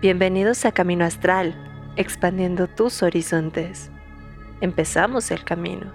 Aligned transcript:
Bienvenidos 0.00 0.64
a 0.64 0.70
Camino 0.70 1.04
Astral, 1.04 1.56
expandiendo 1.96 2.68
tus 2.68 3.02
horizontes. 3.02 3.90
Empezamos 4.60 5.32
el 5.32 5.42
camino. 5.42 5.92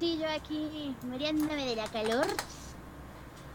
Sí, 0.00 0.18
yo 0.18 0.26
aquí 0.30 0.96
muriéndome 1.02 1.66
de 1.66 1.76
la 1.76 1.84
calor. 1.88 2.26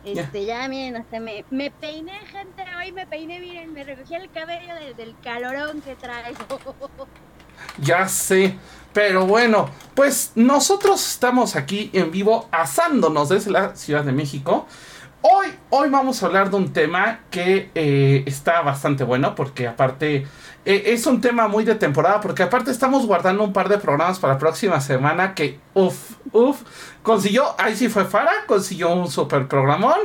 Este, 0.06 0.46
ya 0.46 0.68
miren, 0.68 0.98
hasta 0.98 1.20
me, 1.20 1.44
me 1.50 1.72
peiné, 1.72 2.20
gente, 2.28 2.64
hoy 2.78 2.92
me 2.92 3.08
peiné, 3.08 3.40
miren, 3.40 3.74
me 3.74 3.84
recogí 3.84 4.14
el 4.14 4.30
cabello 4.30 4.76
del 4.96 5.16
calorón 5.24 5.82
que 5.82 5.96
traigo. 5.96 6.38
Ya 7.80 8.08
sé, 8.08 8.56
pero 8.92 9.26
bueno, 9.26 9.70
pues 9.96 10.34
nosotros 10.36 11.08
estamos 11.08 11.56
aquí 11.56 11.90
en 11.94 12.12
vivo 12.12 12.48
asándonos 12.52 13.30
desde 13.30 13.52
la 13.52 13.76
Ciudad 13.76 14.04
de 14.04 14.12
México. 14.12 14.68
Hoy, 15.24 15.50
hoy 15.70 15.90
vamos 15.90 16.24
a 16.24 16.26
hablar 16.26 16.50
de 16.50 16.56
un 16.56 16.74
tema 16.74 17.20
que 17.30 17.70
eh, 17.76 18.24
está 18.26 18.62
bastante 18.62 19.04
bueno 19.04 19.36
porque 19.36 19.68
aparte 19.68 20.26
eh, 20.66 20.84
es 20.88 21.06
un 21.06 21.22
tema 21.22 21.48
muy 21.48 21.64
de 21.64 21.76
temporada 21.76 22.20
porque 22.22 22.42
aparte 22.42 22.72
estamos 22.72 23.06
guardando 23.06 23.44
un 23.44 23.54
par 23.54 23.70
de 23.70 23.78
programas 23.78 24.18
para 24.18 24.34
la 24.34 24.40
próxima 24.40 24.82
semana 24.82 25.36
que 25.36 25.60
uff, 25.76 26.14
uff, 26.32 26.64
consiguió, 27.04 27.54
ahí 27.60 27.76
sí 27.76 27.88
fue 27.88 28.06
Fara, 28.06 28.32
consiguió 28.48 28.90
un 28.96 29.12
super 29.12 29.48
programón 29.48 30.00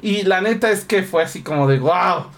y 0.00 0.22
la 0.22 0.40
neta 0.40 0.70
es 0.70 0.86
que 0.86 1.02
fue 1.02 1.22
así 1.22 1.42
como 1.42 1.68
de 1.68 1.78
wow. 1.78 2.28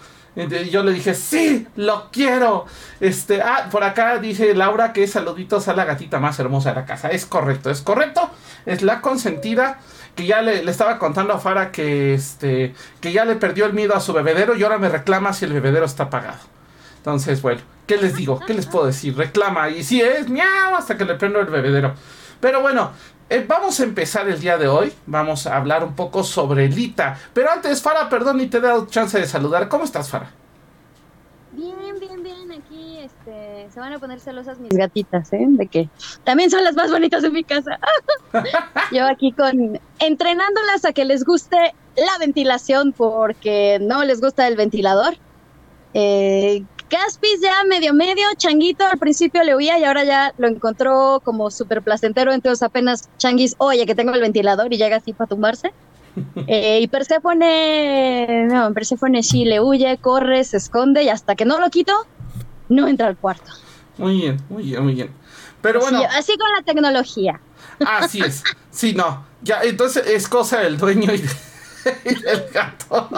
Yo 0.69 0.83
le 0.83 0.91
dije, 0.91 1.13
sí, 1.13 1.65
lo 1.77 2.09
quiero. 2.11 2.65
Este, 2.99 3.41
ah, 3.41 3.69
por 3.71 3.85
acá 3.85 4.19
dice 4.19 4.53
Laura 4.53 4.91
que 4.91 5.07
saluditos 5.07 5.69
a 5.69 5.73
la 5.73 5.85
gatita 5.85 6.19
más 6.19 6.37
hermosa 6.39 6.71
de 6.71 6.75
la 6.75 6.85
casa. 6.85 7.07
Es 7.07 7.25
correcto, 7.25 7.69
es 7.69 7.81
correcto. 7.81 8.29
Es 8.65 8.81
la 8.81 8.99
consentida 8.99 9.79
que 10.15 10.25
ya 10.25 10.41
le, 10.41 10.69
estaba 10.69 10.97
contando 10.97 11.33
a 11.33 11.39
Fara 11.39 11.71
que, 11.71 12.13
este, 12.13 12.73
que 13.01 13.11
ya 13.11 13.25
le 13.25 13.35
perdió 13.35 13.65
el 13.65 13.73
miedo 13.73 13.95
a 13.95 13.99
su 13.99 14.13
bebedero 14.13 14.55
y 14.55 14.63
ahora 14.63 14.77
me 14.77 14.89
reclama 14.89 15.33
si 15.33 15.45
el 15.45 15.53
bebedero 15.53 15.85
está 15.85 16.03
apagado. 16.03 16.39
Entonces, 16.97 17.41
bueno, 17.41 17.61
¿qué 17.85 17.97
les 17.97 18.15
digo? 18.15 18.39
¿Qué 18.39 18.53
les 18.53 18.65
puedo 18.65 18.87
decir? 18.87 19.15
Reclama 19.15 19.69
y 19.69 19.83
si 19.83 20.01
es 20.01 20.29
miau 20.29 20.75
hasta 20.75 20.97
que 20.97 21.05
le 21.05 21.15
prendo 21.15 21.39
el 21.39 21.47
bebedero. 21.47 21.93
Pero 22.39 22.61
bueno, 22.61 22.91
eh, 23.29 23.43
vamos 23.47 23.79
a 23.79 23.83
empezar 23.83 24.27
el 24.27 24.39
día 24.39 24.57
de 24.57 24.67
hoy. 24.67 24.93
Vamos 25.05 25.47
a 25.47 25.57
hablar 25.57 25.83
un 25.83 25.95
poco 25.95 26.23
sobre 26.23 26.67
Lita. 26.67 27.17
Pero 27.33 27.51
antes, 27.51 27.81
Fara, 27.81 28.09
perdón, 28.09 28.39
y 28.41 28.47
te 28.47 28.57
he 28.57 28.61
dado 28.61 28.87
chance 28.87 29.19
de 29.19 29.27
saludar. 29.27 29.67
¿Cómo 29.67 29.83
estás, 29.83 30.09
Fara? 30.09 30.31
Bien, 31.51 31.75
bien, 31.99 32.23
este, 33.05 33.67
se 33.71 33.79
van 33.79 33.93
a 33.93 33.99
poner 33.99 34.19
celosas 34.19 34.59
mis 34.59 34.71
gatitas, 34.71 35.31
¿eh? 35.33 35.45
De 35.47 35.67
que 35.67 35.89
también 36.23 36.49
son 36.49 36.63
las 36.63 36.75
más 36.75 36.91
bonitas 36.91 37.21
de 37.21 37.29
mi 37.29 37.43
casa. 37.43 37.79
Yo 38.91 39.05
aquí 39.07 39.31
con 39.31 39.79
entrenándolas 39.99 40.85
a 40.85 40.93
que 40.93 41.05
les 41.05 41.23
guste 41.23 41.57
la 41.95 42.17
ventilación 42.19 42.93
porque 42.93 43.79
no 43.81 44.03
les 44.03 44.21
gusta 44.21 44.47
el 44.47 44.55
ventilador. 44.55 45.15
Eh, 45.93 46.63
Caspis 46.89 47.41
ya 47.41 47.63
medio 47.67 47.93
medio, 47.93 48.27
Changuito 48.37 48.85
al 48.85 48.99
principio 48.99 49.43
le 49.43 49.55
huía 49.55 49.79
y 49.79 49.85
ahora 49.85 50.03
ya 50.03 50.33
lo 50.37 50.47
encontró 50.47 51.19
como 51.23 51.49
súper 51.49 51.81
placentero, 51.81 52.31
entonces 52.31 52.61
apenas 52.61 53.09
Changuis, 53.17 53.55
oye 53.57 53.85
que 53.85 53.95
tengo 53.95 54.13
el 54.13 54.21
ventilador 54.21 54.71
y 54.71 54.77
llega 54.77 54.97
así 54.97 55.13
para 55.13 55.27
tumbarse. 55.27 55.73
Eh, 56.47 56.79
y 56.81 56.87
Persephone, 56.87 58.47
no, 58.47 58.73
Persephone 58.73 59.21
sí 59.21 59.43
le 59.43 59.59
huye, 59.59 59.97
corre, 59.97 60.45
se 60.45 60.55
esconde 60.55 61.03
y 61.03 61.09
hasta 61.09 61.35
que 61.35 61.43
no 61.43 61.59
lo 61.59 61.69
quito, 61.69 61.91
no 62.69 62.87
entra 62.87 63.07
al 63.07 63.17
cuarto. 63.17 63.51
Muy 63.97 64.17
bien, 64.21 64.41
muy 64.49 64.63
bien, 64.63 64.83
muy 64.83 64.93
bien. 64.93 65.11
Pero 65.61 65.79
bueno. 65.79 66.01
así 66.11 66.37
con 66.37 66.51
la 66.51 66.61
tecnología. 66.63 67.39
Así 67.85 68.21
es. 68.21 68.43
Sí, 68.71 68.93
no. 68.93 69.25
Ya, 69.41 69.61
entonces 69.63 70.05
es 70.07 70.27
cosa 70.27 70.59
del 70.59 70.77
dueño 70.77 71.13
y, 71.13 71.17
del 72.03 72.49
gato. 72.53 73.09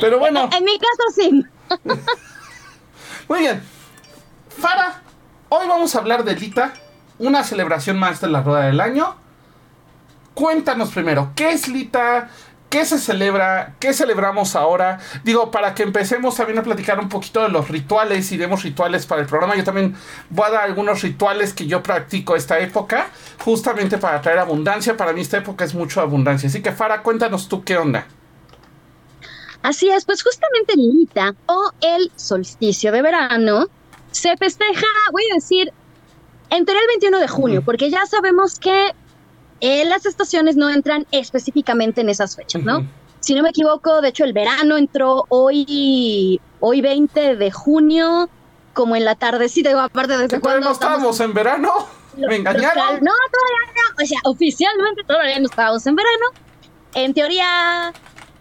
Pero 0.00 0.18
bueno. 0.18 0.48
En, 0.56 0.64
mi 0.64 0.78
caso 0.78 1.02
sí. 1.14 1.44
Muy 3.28 3.40
bien. 3.40 3.62
Fara, 4.48 5.02
hoy 5.48 5.66
vamos 5.68 5.94
a 5.94 5.98
hablar 5.98 6.24
de 6.24 6.34
Lita, 6.34 6.74
una 7.18 7.44
celebración 7.44 7.98
más 7.98 8.20
de 8.20 8.28
la 8.28 8.42
rueda 8.42 8.66
del 8.66 8.80
año 8.80 9.16
cuéntanos 10.38 10.90
primero, 10.90 11.32
¿qué 11.34 11.50
es 11.50 11.66
Lita? 11.66 12.30
¿Qué 12.68 12.84
se 12.84 12.98
celebra? 12.98 13.74
¿Qué 13.80 13.94
celebramos 13.94 14.54
ahora? 14.54 14.98
Digo, 15.24 15.50
para 15.50 15.74
que 15.74 15.82
empecemos 15.82 16.36
también 16.36 16.58
a 16.58 16.62
platicar 16.62 17.00
un 17.00 17.08
poquito 17.08 17.42
de 17.42 17.48
los 17.48 17.68
rituales 17.68 18.30
y 18.30 18.36
demos 18.36 18.62
rituales 18.62 19.06
para 19.06 19.22
el 19.22 19.26
programa. 19.26 19.56
Yo 19.56 19.64
también 19.64 19.96
voy 20.28 20.48
a 20.48 20.50
dar 20.50 20.64
algunos 20.64 21.00
rituales 21.02 21.54
que 21.54 21.66
yo 21.66 21.82
practico 21.82 22.36
esta 22.36 22.58
época, 22.58 23.08
justamente 23.42 23.96
para 23.96 24.20
traer 24.20 24.38
abundancia. 24.38 24.96
Para 24.98 25.14
mí 25.14 25.22
esta 25.22 25.38
época 25.38 25.64
es 25.64 25.74
mucho 25.74 26.02
abundancia. 26.02 26.48
Así 26.48 26.60
que, 26.60 26.72
Fara, 26.72 27.02
cuéntanos 27.02 27.48
tú 27.48 27.64
qué 27.64 27.78
onda. 27.78 28.06
Así 29.62 29.88
es, 29.88 30.04
pues 30.04 30.22
justamente 30.22 30.74
Lita 30.76 31.34
o 31.46 31.72
el 31.80 32.12
solsticio 32.16 32.92
de 32.92 33.02
verano 33.02 33.66
se 34.10 34.36
festeja, 34.36 34.86
voy 35.10 35.22
a 35.32 35.34
decir, 35.34 35.72
entre 36.50 36.78
el 36.78 36.86
21 36.86 37.18
de 37.18 37.28
junio, 37.28 37.62
porque 37.62 37.90
ya 37.90 38.06
sabemos 38.06 38.58
que 38.58 38.94
eh, 39.60 39.84
las 39.84 40.06
estaciones 40.06 40.56
no 40.56 40.70
entran 40.70 41.06
específicamente 41.10 42.00
en 42.00 42.08
esas 42.08 42.36
fechas, 42.36 42.62
¿no? 42.62 42.86
Si 43.20 43.34
no 43.34 43.42
me 43.42 43.50
equivoco, 43.50 44.00
de 44.00 44.08
hecho 44.08 44.24
el 44.24 44.32
verano 44.32 44.76
entró 44.76 45.24
hoy, 45.28 46.40
hoy 46.60 46.80
20 46.80 47.36
de 47.36 47.50
junio, 47.50 48.28
como 48.72 48.94
en 48.94 49.04
la 49.04 49.16
tardecita, 49.16 49.70
digo, 49.70 49.80
aparte 49.80 50.16
de 50.16 50.28
que 50.28 50.38
no 50.38 50.70
estábamos 50.70 51.18
en 51.20 51.34
verano? 51.34 51.72
¿Me 52.16 52.36
engañaron? 52.36 53.00
no, 53.02 53.12
todavía 53.32 53.64
no, 53.74 54.04
o 54.04 54.06
sea, 54.06 54.20
oficialmente 54.24 55.02
todavía 55.04 55.38
no 55.40 55.46
estábamos 55.46 55.86
en 55.86 55.96
verano. 55.96 56.26
En 56.94 57.14
teoría, 57.14 57.92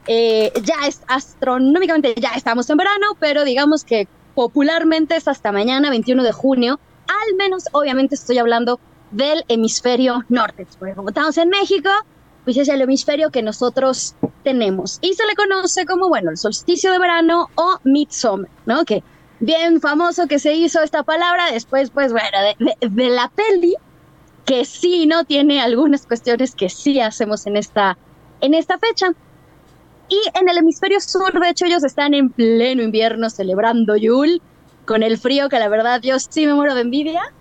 eh, 0.07 0.51
ya 0.63 0.87
es 0.87 1.01
astronómicamente 1.07 2.13
ya 2.15 2.29
estamos 2.35 2.69
en 2.69 2.77
verano, 2.77 3.07
pero 3.19 3.43
digamos 3.43 3.83
que 3.83 4.07
popularmente 4.35 5.15
es 5.15 5.27
hasta 5.27 5.51
mañana, 5.51 5.89
21 5.89 6.23
de 6.23 6.31
junio. 6.31 6.79
Al 7.07 7.35
menos, 7.35 7.63
obviamente, 7.71 8.15
estoy 8.15 8.37
hablando 8.37 8.79
del 9.11 9.43
hemisferio 9.47 10.23
norte. 10.29 10.67
Porque 10.79 10.95
como 10.95 11.09
estamos 11.09 11.37
en 11.37 11.49
México, 11.49 11.89
pues 12.43 12.57
es 12.57 12.69
el 12.69 12.81
hemisferio 12.81 13.29
que 13.29 13.41
nosotros 13.41 14.15
tenemos. 14.43 14.99
Y 15.01 15.13
se 15.13 15.25
le 15.25 15.35
conoce 15.35 15.85
como, 15.85 16.07
bueno, 16.07 16.31
el 16.31 16.37
solsticio 16.37 16.91
de 16.91 16.99
verano 16.99 17.49
o 17.55 17.79
midsummer, 17.83 18.49
¿no? 18.65 18.85
Que 18.85 19.03
bien 19.39 19.81
famoso 19.81 20.27
que 20.27 20.39
se 20.39 20.53
hizo 20.53 20.81
esta 20.81 21.03
palabra 21.03 21.51
después, 21.51 21.91
pues 21.91 22.11
bueno, 22.11 22.37
de, 22.79 23.09
la 23.09 23.29
peli, 23.29 23.75
que 24.45 24.63
sí, 24.65 25.05
¿no? 25.05 25.25
Tiene 25.25 25.61
algunas 25.61 26.05
cuestiones 26.05 26.55
que 26.55 26.69
sí 26.69 27.01
hacemos 27.01 27.45
en 27.47 27.57
esta, 27.57 27.97
en 28.41 28.53
esta 28.53 28.77
fecha. 28.77 29.07
Y 30.09 30.19
en 30.39 30.47
el 30.47 30.57
hemisferio 30.57 31.01
sur, 31.01 31.37
de 31.37 31.49
hecho, 31.49 31.65
ellos 31.65 31.83
están 31.83 32.13
en 32.13 32.29
pleno 32.29 32.81
invierno 32.81 33.29
celebrando 33.29 33.97
Yule, 33.97 34.41
con 34.85 35.03
el 35.03 35.17
frío 35.17 35.49
que 35.49 35.59
la 35.59 35.67
verdad 35.67 35.99
yo 36.01 36.17
sí 36.17 36.45
me 36.45 36.53
muero 36.53 36.75
de 36.75 36.81
envidia. 36.81 37.33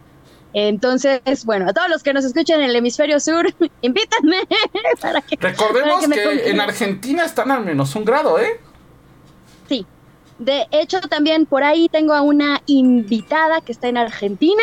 Entonces, 0.59 1.21
bueno, 1.45 1.69
a 1.69 1.75
todos 1.75 1.91
los 1.91 2.03
que 2.03 2.15
nos 2.15 2.25
escuchan 2.25 2.63
en 2.63 2.71
el 2.71 2.77
hemisferio 2.77 3.21
sur, 3.21 3.45
invítanme 3.83 4.39
para 5.03 5.21
que... 5.21 5.37
Recordemos 5.37 6.09
que, 6.09 6.49
en 6.49 6.61
Argentina 6.61 7.27
están 7.27 7.51
al 7.51 7.63
menos 7.63 7.95
un 7.95 8.07
grado, 8.07 8.39
¿eh? 8.39 8.59
Sí. 9.69 9.85
De 10.39 10.67
hecho, 10.71 11.03
también 11.03 11.45
por 11.45 11.63
ahí 11.63 11.91
tengo 11.91 12.15
a 12.15 12.23
una 12.23 12.63
invitada 12.65 13.61
que 13.61 13.71
está 13.71 13.89
en 13.89 13.99
Argentina, 13.99 14.63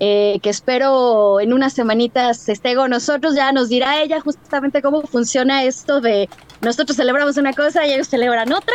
eh, 0.00 0.40
que 0.42 0.50
espero 0.50 1.38
en 1.38 1.52
unas 1.52 1.74
semanitas 1.74 2.48
esté 2.48 2.74
con 2.74 2.90
nosotros, 2.90 3.36
ya 3.36 3.52
nos 3.52 3.68
dirá 3.68 4.02
ella 4.02 4.20
justamente 4.20 4.82
cómo 4.82 5.02
funciona 5.02 5.62
esto 5.62 6.00
de 6.00 6.28
nosotros 6.60 6.96
celebramos 6.96 7.36
una 7.36 7.52
cosa 7.52 7.86
y 7.86 7.92
ellos 7.92 8.08
celebran 8.08 8.52
otra. 8.52 8.74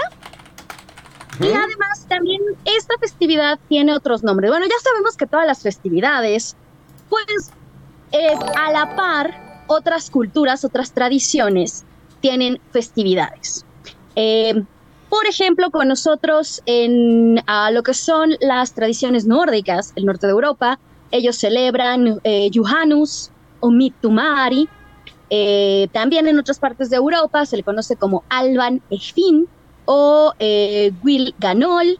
Y 1.39 1.47
además 1.47 2.05
también 2.07 2.41
esta 2.65 2.95
festividad 2.99 3.59
tiene 3.69 3.93
otros 3.93 4.23
nombres. 4.23 4.51
Bueno, 4.51 4.65
ya 4.65 4.79
sabemos 4.83 5.15
que 5.15 5.25
todas 5.25 5.45
las 5.45 5.61
festividades, 5.61 6.55
pues 7.09 7.51
eh, 8.11 8.35
a 8.57 8.71
la 8.71 8.95
par, 8.95 9.63
otras 9.67 10.09
culturas, 10.09 10.65
otras 10.65 10.91
tradiciones 10.91 11.85
tienen 12.21 12.59
festividades. 12.71 13.65
Eh, 14.15 14.63
por 15.09 15.25
ejemplo, 15.25 15.71
con 15.71 15.87
nosotros 15.87 16.61
en 16.67 17.41
lo 17.71 17.83
que 17.83 17.93
son 17.95 18.35
las 18.41 18.73
tradiciones 18.73 19.25
nórdicas, 19.25 19.91
el 19.95 20.05
norte 20.05 20.27
de 20.27 20.31
Europa, 20.31 20.79
ellos 21.11 21.35
celebran 21.35 22.19
eh, 22.23 22.49
Juhanus 22.53 23.31
o 23.59 23.71
Mitumari. 23.71 24.69
Eh, 25.31 25.87
también 25.91 26.27
en 26.27 26.37
otras 26.37 26.59
partes 26.59 26.89
de 26.91 26.97
Europa 26.97 27.45
se 27.45 27.57
le 27.57 27.63
conoce 27.63 27.95
como 27.95 28.23
Alban 28.29 28.81
Efin, 28.91 29.47
o 29.91 30.33
eh, 30.37 30.91
Will 31.03 31.33
Ganol, 31.39 31.97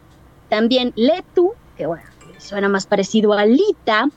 también 0.48 0.92
Letu, 0.94 1.54
que 1.76 1.86
bueno, 1.86 2.04
suena 2.38 2.68
más 2.68 2.86
parecido 2.86 3.32
a 3.32 3.44
Lita, 3.44 4.08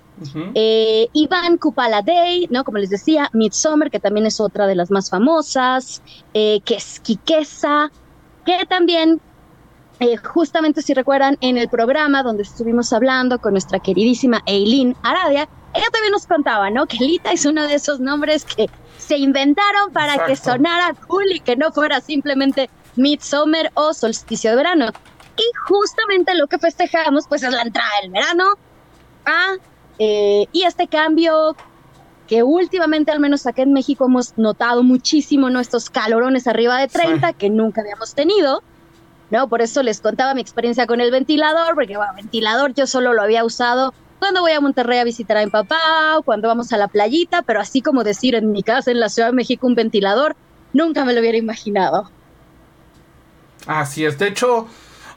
eh, 0.53 1.09
Iván 1.11 1.57
Kupaladei, 1.57 2.47
¿no? 2.51 2.63
Como 2.65 2.77
les 2.77 2.91
decía, 2.91 3.31
Midsummer, 3.33 3.89
que 3.89 3.99
también 3.99 4.27
es 4.27 4.39
otra 4.39 4.67
de 4.67 4.75
las 4.75 4.91
más 4.91 5.09
famosas, 5.09 6.03
eh, 6.35 6.59
Quesquiquesa, 6.63 7.91
que 8.45 8.63
también, 8.67 9.19
eh, 9.99 10.17
justamente 10.17 10.83
si 10.83 10.93
recuerdan, 10.93 11.39
en 11.41 11.57
el 11.57 11.67
programa 11.67 12.21
donde 12.21 12.43
estuvimos 12.43 12.93
hablando 12.93 13.39
con 13.39 13.53
nuestra 13.53 13.79
queridísima 13.79 14.43
Eileen 14.45 14.95
Aradia, 15.01 15.49
ella 15.73 15.87
también 15.91 16.11
nos 16.11 16.27
contaba, 16.27 16.69
¿no? 16.69 16.85
Que 16.85 16.97
Lita 16.97 17.31
es 17.31 17.43
uno 17.47 17.63
de 17.63 17.73
esos 17.73 17.99
nombres 17.99 18.45
que 18.45 18.69
se 18.99 19.17
inventaron 19.17 19.91
para 19.91 20.27
que 20.27 20.35
sonara 20.35 20.93
cool 21.07 21.31
y 21.31 21.39
que 21.39 21.55
no 21.55 21.71
fuera 21.71 22.01
simplemente 22.01 22.69
Midsummer 22.95 23.71
o 23.73 23.93
solsticio 23.93 24.51
de 24.51 24.55
verano. 24.55 24.87
Y 25.37 25.43
justamente 25.67 26.35
lo 26.35 26.47
que 26.47 26.59
festejamos, 26.59 27.25
pues 27.27 27.43
es 27.43 27.51
la 27.51 27.61
entrada 27.61 27.89
del 28.01 28.11
verano. 28.11 28.53
Ah, 29.25 29.55
y 29.97 30.63
este 30.63 30.87
cambio 30.87 31.55
que 32.27 32.43
últimamente, 32.43 33.11
al 33.11 33.19
menos 33.19 33.45
acá 33.45 33.61
en 33.63 33.73
México, 33.73 34.05
hemos 34.05 34.37
notado 34.37 34.83
muchísimo, 34.83 35.49
¿no? 35.49 35.59
Estos 35.59 35.89
calorones 35.89 36.47
arriba 36.47 36.79
de 36.79 36.87
30 36.87 37.33
que 37.33 37.49
nunca 37.49 37.81
habíamos 37.81 38.13
tenido. 38.13 38.63
¿no? 39.29 39.49
Por 39.49 39.63
eso 39.63 39.81
les 39.81 39.99
contaba 39.99 40.35
mi 40.35 40.41
experiencia 40.41 40.85
con 40.85 41.01
el 41.01 41.09
ventilador, 41.09 41.73
porque 41.73 41.97
bueno, 41.97 42.13
ventilador 42.15 42.75
yo 42.75 42.85
solo 42.85 43.13
lo 43.13 43.23
había 43.23 43.43
usado 43.43 43.91
cuando 44.19 44.41
voy 44.41 44.51
a 44.51 44.61
Monterrey 44.61 44.99
a 44.99 45.03
visitar 45.03 45.35
a 45.37 45.43
mi 45.43 45.49
papá 45.49 46.17
o 46.17 46.23
cuando 46.23 46.47
vamos 46.47 46.71
a 46.71 46.77
la 46.77 46.87
playita, 46.87 47.41
pero 47.41 47.59
así 47.59 47.81
como 47.81 48.03
decir 48.03 48.35
en 48.35 48.51
mi 48.51 48.63
casa 48.63 48.91
en 48.91 48.99
la 48.99 49.09
Ciudad 49.09 49.29
de 49.29 49.33
México 49.33 49.67
un 49.67 49.75
ventilador, 49.75 50.35
nunca 50.71 51.03
me 51.03 51.13
lo 51.13 51.19
hubiera 51.19 51.37
imaginado. 51.37 52.09
Así 53.65 54.05
es, 54.05 54.17
de 54.17 54.27
hecho, 54.27 54.67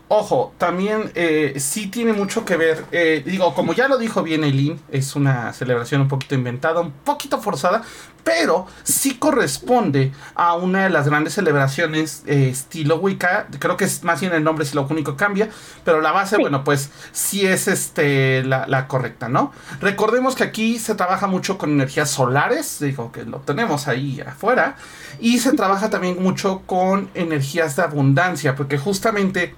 Ojo, 0.09 0.55
también 0.57 1.11
eh, 1.17 1.55
sí 1.59 1.89
tiene 1.89 2.13
mucho 2.13 2.45
que 2.45 2.57
ver, 2.57 2.85
eh, 2.93 3.25
digo, 3.27 3.53
como 3.55 3.73
ya 3.73 3.89
lo 3.89 3.99
dijo 3.99 4.23
bien 4.23 4.45
Eileen, 4.45 4.79
es 4.93 5.17
una 5.17 5.53
celebración 5.53 6.01
un 6.03 6.07
poquito 6.07 6.37
inventada, 6.37 6.81
un 6.81 6.93
poquito 6.93 7.41
forzada, 7.41 7.83
pero 8.23 8.69
sí 8.85 9.17
corresponde 9.17 10.13
a 10.37 10.55
una 10.55 10.85
de 10.85 10.91
las 10.91 11.09
grandes 11.09 11.35
celebraciones 11.35 12.23
eh, 12.27 12.51
estilo 12.51 12.99
Wicca, 12.99 13.49
creo 13.59 13.77
que 13.77 13.85
es 13.85 14.05
más 14.05 14.21
bien 14.21 14.33
el 14.33 14.45
nombre 14.45 14.65
si 14.65 14.77
lo 14.77 14.87
único 14.89 15.17
cambia, 15.17 15.49
pero 15.85 16.01
la 16.01 16.13
base, 16.13 16.37
bueno, 16.37 16.63
pues 16.63 16.91
sí 17.11 17.45
es 17.45 17.67
este, 17.67 18.45
la, 18.45 18.69
la, 18.69 18.87
correcta, 18.87 19.29
¿no? 19.29 19.51
Recordemos 19.81 20.37
que 20.37 20.45
aquí 20.45 20.79
se 20.79 20.95
trabaja 20.95 21.27
mucho 21.27 21.59
con 21.59 21.71
energías 21.71 22.11
solares, 22.11 22.79
digo 22.79 23.11
que 23.11 23.25
lo 23.25 23.39
tenemos 23.41 23.89
ahí 23.89 24.21
afuera, 24.21 24.77
y 25.19 25.41
se 25.41 25.53
trabaja 25.55 25.91
también 25.91 26.23
mucho 26.23 26.63
con 26.65 27.11
energías 27.15 27.75
de 27.75 27.83
abundancia, 27.83 28.55
porque 28.55 28.79
justamente 28.79 29.57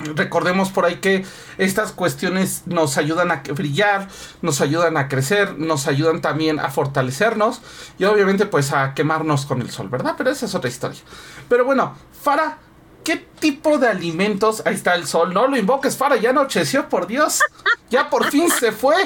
Recordemos 0.00 0.70
por 0.70 0.84
ahí 0.84 0.96
que 0.96 1.24
estas 1.56 1.92
cuestiones 1.92 2.62
nos 2.66 2.98
ayudan 2.98 3.30
a 3.30 3.42
brillar, 3.54 4.08
nos 4.42 4.60
ayudan 4.60 4.96
a 4.96 5.08
crecer, 5.08 5.58
nos 5.58 5.86
ayudan 5.86 6.20
también 6.20 6.58
a 6.58 6.70
fortalecernos 6.70 7.62
y 7.98 8.04
obviamente 8.04 8.46
pues 8.46 8.72
a 8.72 8.92
quemarnos 8.94 9.46
con 9.46 9.62
el 9.62 9.70
sol, 9.70 9.88
¿verdad? 9.88 10.14
Pero 10.18 10.30
esa 10.30 10.46
es 10.46 10.54
otra 10.54 10.68
historia. 10.68 11.00
Pero 11.48 11.64
bueno, 11.64 11.96
Fara, 12.22 12.58
¿qué 13.04 13.16
tipo 13.16 13.78
de 13.78 13.88
alimentos? 13.88 14.62
Ahí 14.66 14.74
está 14.74 14.94
el 14.94 15.06
sol, 15.06 15.32
no 15.32 15.46
lo 15.46 15.56
invoques, 15.56 15.96
Fara, 15.96 16.16
ya 16.16 16.30
anocheció, 16.30 16.88
por 16.88 17.06
Dios, 17.06 17.40
ya 17.88 18.10
por 18.10 18.30
fin 18.30 18.50
se 18.50 18.72
fue. 18.72 18.96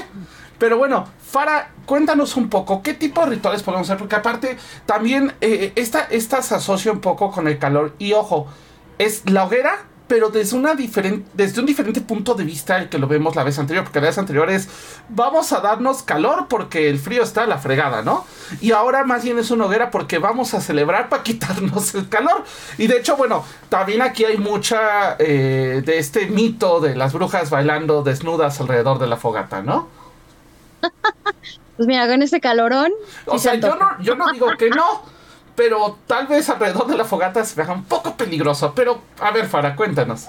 Pero 0.59 0.79
bueno, 0.79 1.07
Fara, 1.31 1.73
cuéntanos 1.87 2.37
un 2.37 2.49
poco, 2.49 2.83
¿qué 2.83 2.95
tipo 2.95 3.21
de 3.21 3.31
rituales 3.37 3.63
podemos 3.63 3.87
hacer? 3.87 3.99
Porque 3.99 4.17
aparte, 4.17 4.57
también 4.87 5.35
eh, 5.41 5.73
esta, 5.77 6.01
esta 6.05 6.43
se 6.43 6.55
asocia 6.55 6.91
un 6.91 7.01
poco 7.01 7.31
con 7.31 7.47
el 7.47 7.59
calor. 7.59 7.95
Y 7.99 8.15
ojo, 8.15 8.49
es 8.99 9.23
la 9.31 9.45
hoguera 9.45 9.85
pero 10.09 10.31
desde, 10.31 10.57
una 10.57 10.75
diferente, 10.75 11.29
desde 11.35 11.61
un 11.61 11.67
diferente 11.67 12.01
punto 12.01 12.35
de 12.35 12.45
vista 12.45 12.79
el 12.79 12.89
que 12.89 12.99
lo 12.99 13.07
vemos 13.07 13.37
la 13.37 13.45
vez 13.45 13.59
anterior, 13.59 13.85
porque 13.85 14.01
la 14.01 14.07
vez 14.07 14.19
anterior 14.19 14.51
es 14.51 14.69
vamos 15.11 15.53
a 15.53 15.61
darnos 15.61 16.03
calor 16.03 16.47
porque 16.49 16.89
el 16.89 16.99
frío 16.99 17.23
está 17.23 17.43
a 17.43 17.47
la 17.47 17.59
fregada, 17.59 18.03
¿no? 18.03 18.25
Y 18.61 18.73
ahora 18.73 19.05
más 19.05 19.23
bien 19.23 19.39
es 19.39 19.51
una 19.51 19.67
hoguera 19.67 19.91
porque 19.91 20.19
vamos 20.19 20.55
a 20.55 20.61
celebrar 20.61 21.09
para 21.09 21.23
quitarnos 21.29 21.95
el 21.95 22.09
calor. 22.09 22.45
Y 22.79 22.87
de 22.87 22.99
hecho, 22.99 23.17
bueno, 23.17 23.45
también 23.69 24.03
aquí 24.03 24.25
hay 24.25 24.39
mucha 24.39 25.17
eh, 25.19 25.83
de 25.85 25.99
este 25.99 26.27
mito 26.27 26.81
de 26.81 26.97
las 26.97 27.13
brujas 27.13 27.51
bailando 27.51 28.03
desnudas 28.03 28.61
alrededor 28.61 28.99
de 28.99 29.07
la 29.07 29.17
fogata, 29.17 29.63
¿no? 29.63 29.89
Pues 31.77 31.87
mira, 31.87 32.09
con 32.09 32.21
ese 32.23 32.41
calorón. 32.41 32.91
O 33.27 33.39
sea, 33.39 33.55
yo 33.55 33.77
no, 33.77 34.03
yo 34.03 34.17
no 34.17 34.33
digo 34.33 34.49
que 34.59 34.69
no 34.69 35.05
pero 35.59 35.99
tal 36.07 36.29
vez 36.29 36.49
alrededor 36.49 36.87
de 36.87 36.97
la 36.97 37.05
fogata 37.05 37.45
se 37.45 37.61
vea 37.61 37.73
un 37.73 37.83
poco 37.83 38.17
peligroso. 38.17 38.73
Pero, 38.77 39.01
a 39.19 39.33
ver, 39.33 39.47
Fara, 39.47 39.75
cuéntanos. 39.75 40.29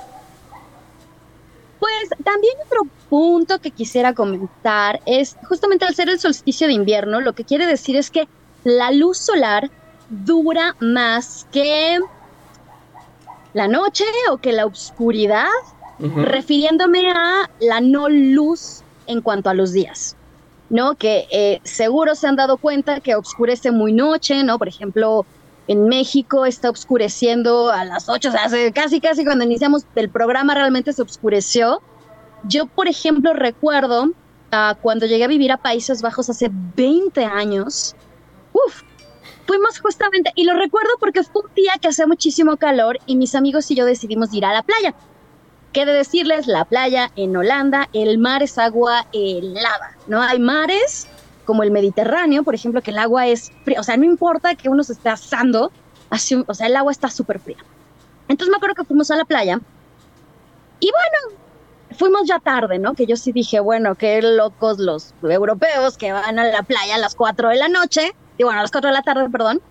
Pues 1.79 2.09
también 2.23 2.55
otro 2.65 2.87
punto 3.11 3.59
que 3.59 3.69
quisiera 3.69 4.15
comentar 4.15 4.99
es 5.05 5.37
justamente 5.47 5.85
al 5.85 5.93
ser 5.93 6.09
el 6.09 6.19
solsticio 6.19 6.65
de 6.65 6.73
invierno, 6.73 7.21
lo 7.21 7.33
que 7.33 7.43
quiere 7.43 7.67
decir 7.67 7.95
es 7.95 8.09
que 8.09 8.27
la 8.63 8.89
luz 8.89 9.19
solar 9.19 9.69
dura 10.09 10.75
más 10.79 11.45
que 11.51 11.99
la 13.53 13.67
noche 13.67 14.05
o 14.31 14.37
que 14.37 14.51
la 14.51 14.65
oscuridad, 14.65 15.45
refiriéndome 15.99 17.11
a 17.11 17.51
la 17.59 17.81
no 17.81 18.09
luz 18.09 18.81
en 19.05 19.21
cuanto 19.21 19.51
a 19.51 19.53
los 19.53 19.73
días. 19.73 20.15
¿No? 20.69 20.95
Que 20.95 21.27
eh, 21.31 21.61
seguro 21.63 22.15
se 22.15 22.27
han 22.27 22.35
dado 22.35 22.57
cuenta 22.57 22.99
que 22.99 23.15
oscurece 23.15 23.71
muy 23.71 23.93
noche, 23.93 24.43
¿no? 24.43 24.57
Por 24.57 24.67
ejemplo, 24.67 25.25
en 25.67 25.87
México 25.87 26.45
está 26.45 26.69
oscureciendo 26.69 27.69
a 27.69 27.85
las 27.85 28.09
8, 28.09 28.29
o 28.29 28.31
sea, 28.31 28.71
casi, 28.71 28.99
casi 28.99 29.23
cuando 29.23 29.45
iniciamos 29.45 29.85
el 29.95 30.09
programa 30.09 30.55
realmente 30.55 30.93
se 30.93 31.01
oscureció. 31.01 31.81
Yo, 32.43 32.65
por 32.65 32.87
ejemplo, 32.87 33.33
recuerdo 33.33 34.05
uh, 34.05 34.75
cuando 34.81 35.05
llegué 35.05 35.25
a 35.25 35.27
vivir 35.27 35.51
a 35.51 35.57
Países 35.57 36.01
Bajos 36.01 36.29
hace 36.29 36.49
20 36.75 37.23
años, 37.25 37.95
uf, 38.53 38.81
fuimos 39.45 39.79
justamente, 39.79 40.31
y 40.35 40.45
lo 40.45 40.53
recuerdo 40.53 40.89
porque 40.99 41.23
fue 41.23 41.43
un 41.43 41.53
día 41.53 41.73
que 41.81 41.89
hacía 41.89 42.07
muchísimo 42.07 42.57
calor 42.57 42.97
y 43.05 43.15
mis 43.15 43.35
amigos 43.35 43.69
y 43.69 43.75
yo 43.75 43.85
decidimos 43.85 44.33
ir 44.33 44.45
a 44.45 44.53
la 44.53 44.63
playa. 44.63 44.95
¿Qué 45.73 45.85
de 45.85 45.93
decirles? 45.93 46.47
La 46.47 46.65
playa 46.65 47.11
en 47.15 47.35
Holanda, 47.37 47.89
el 47.93 48.17
mar 48.17 48.41
es 48.41 48.57
agua 48.57 49.05
helada, 49.13 49.95
¿no? 50.07 50.21
Hay 50.21 50.39
mares 50.39 51.07
como 51.45 51.63
el 51.63 51.71
Mediterráneo, 51.71 52.43
por 52.43 52.55
ejemplo, 52.55 52.81
que 52.81 52.91
el 52.91 52.97
agua 52.97 53.27
es 53.27 53.51
fría, 53.63 53.79
o 53.79 53.83
sea, 53.83 53.97
no 53.97 54.05
importa 54.05 54.55
que 54.55 54.69
uno 54.69 54.83
se 54.83 54.93
esté 54.93 55.09
asando, 55.09 55.71
así, 56.09 56.43
o 56.45 56.53
sea, 56.53 56.67
el 56.67 56.75
agua 56.75 56.91
está 56.91 57.09
súper 57.09 57.39
fría. 57.39 57.57
Entonces 58.27 58.51
me 58.51 58.57
acuerdo 58.57 58.75
que 58.75 58.83
fuimos 58.83 59.09
a 59.11 59.15
la 59.15 59.25
playa 59.25 59.59
y 60.79 60.91
bueno, 60.91 61.39
fuimos 61.97 62.27
ya 62.27 62.39
tarde, 62.39 62.79
¿no? 62.79 62.93
Que 62.93 63.05
yo 63.05 63.15
sí 63.15 63.31
dije, 63.31 63.59
bueno, 63.59 63.95
qué 63.95 64.21
locos 64.21 64.79
los 64.79 65.13
europeos 65.21 65.97
que 65.97 66.11
van 66.11 66.39
a 66.39 66.45
la 66.45 66.63
playa 66.63 66.95
a 66.95 66.99
las 66.99 67.15
4 67.15 67.49
de 67.49 67.57
la 67.57 67.67
noche, 67.67 68.15
y 68.37 68.43
bueno, 68.43 68.59
a 68.59 68.63
las 68.63 68.71
4 68.71 68.89
de 68.89 68.93
la 68.95 69.01
tarde, 69.01 69.29
perdón, 69.29 69.61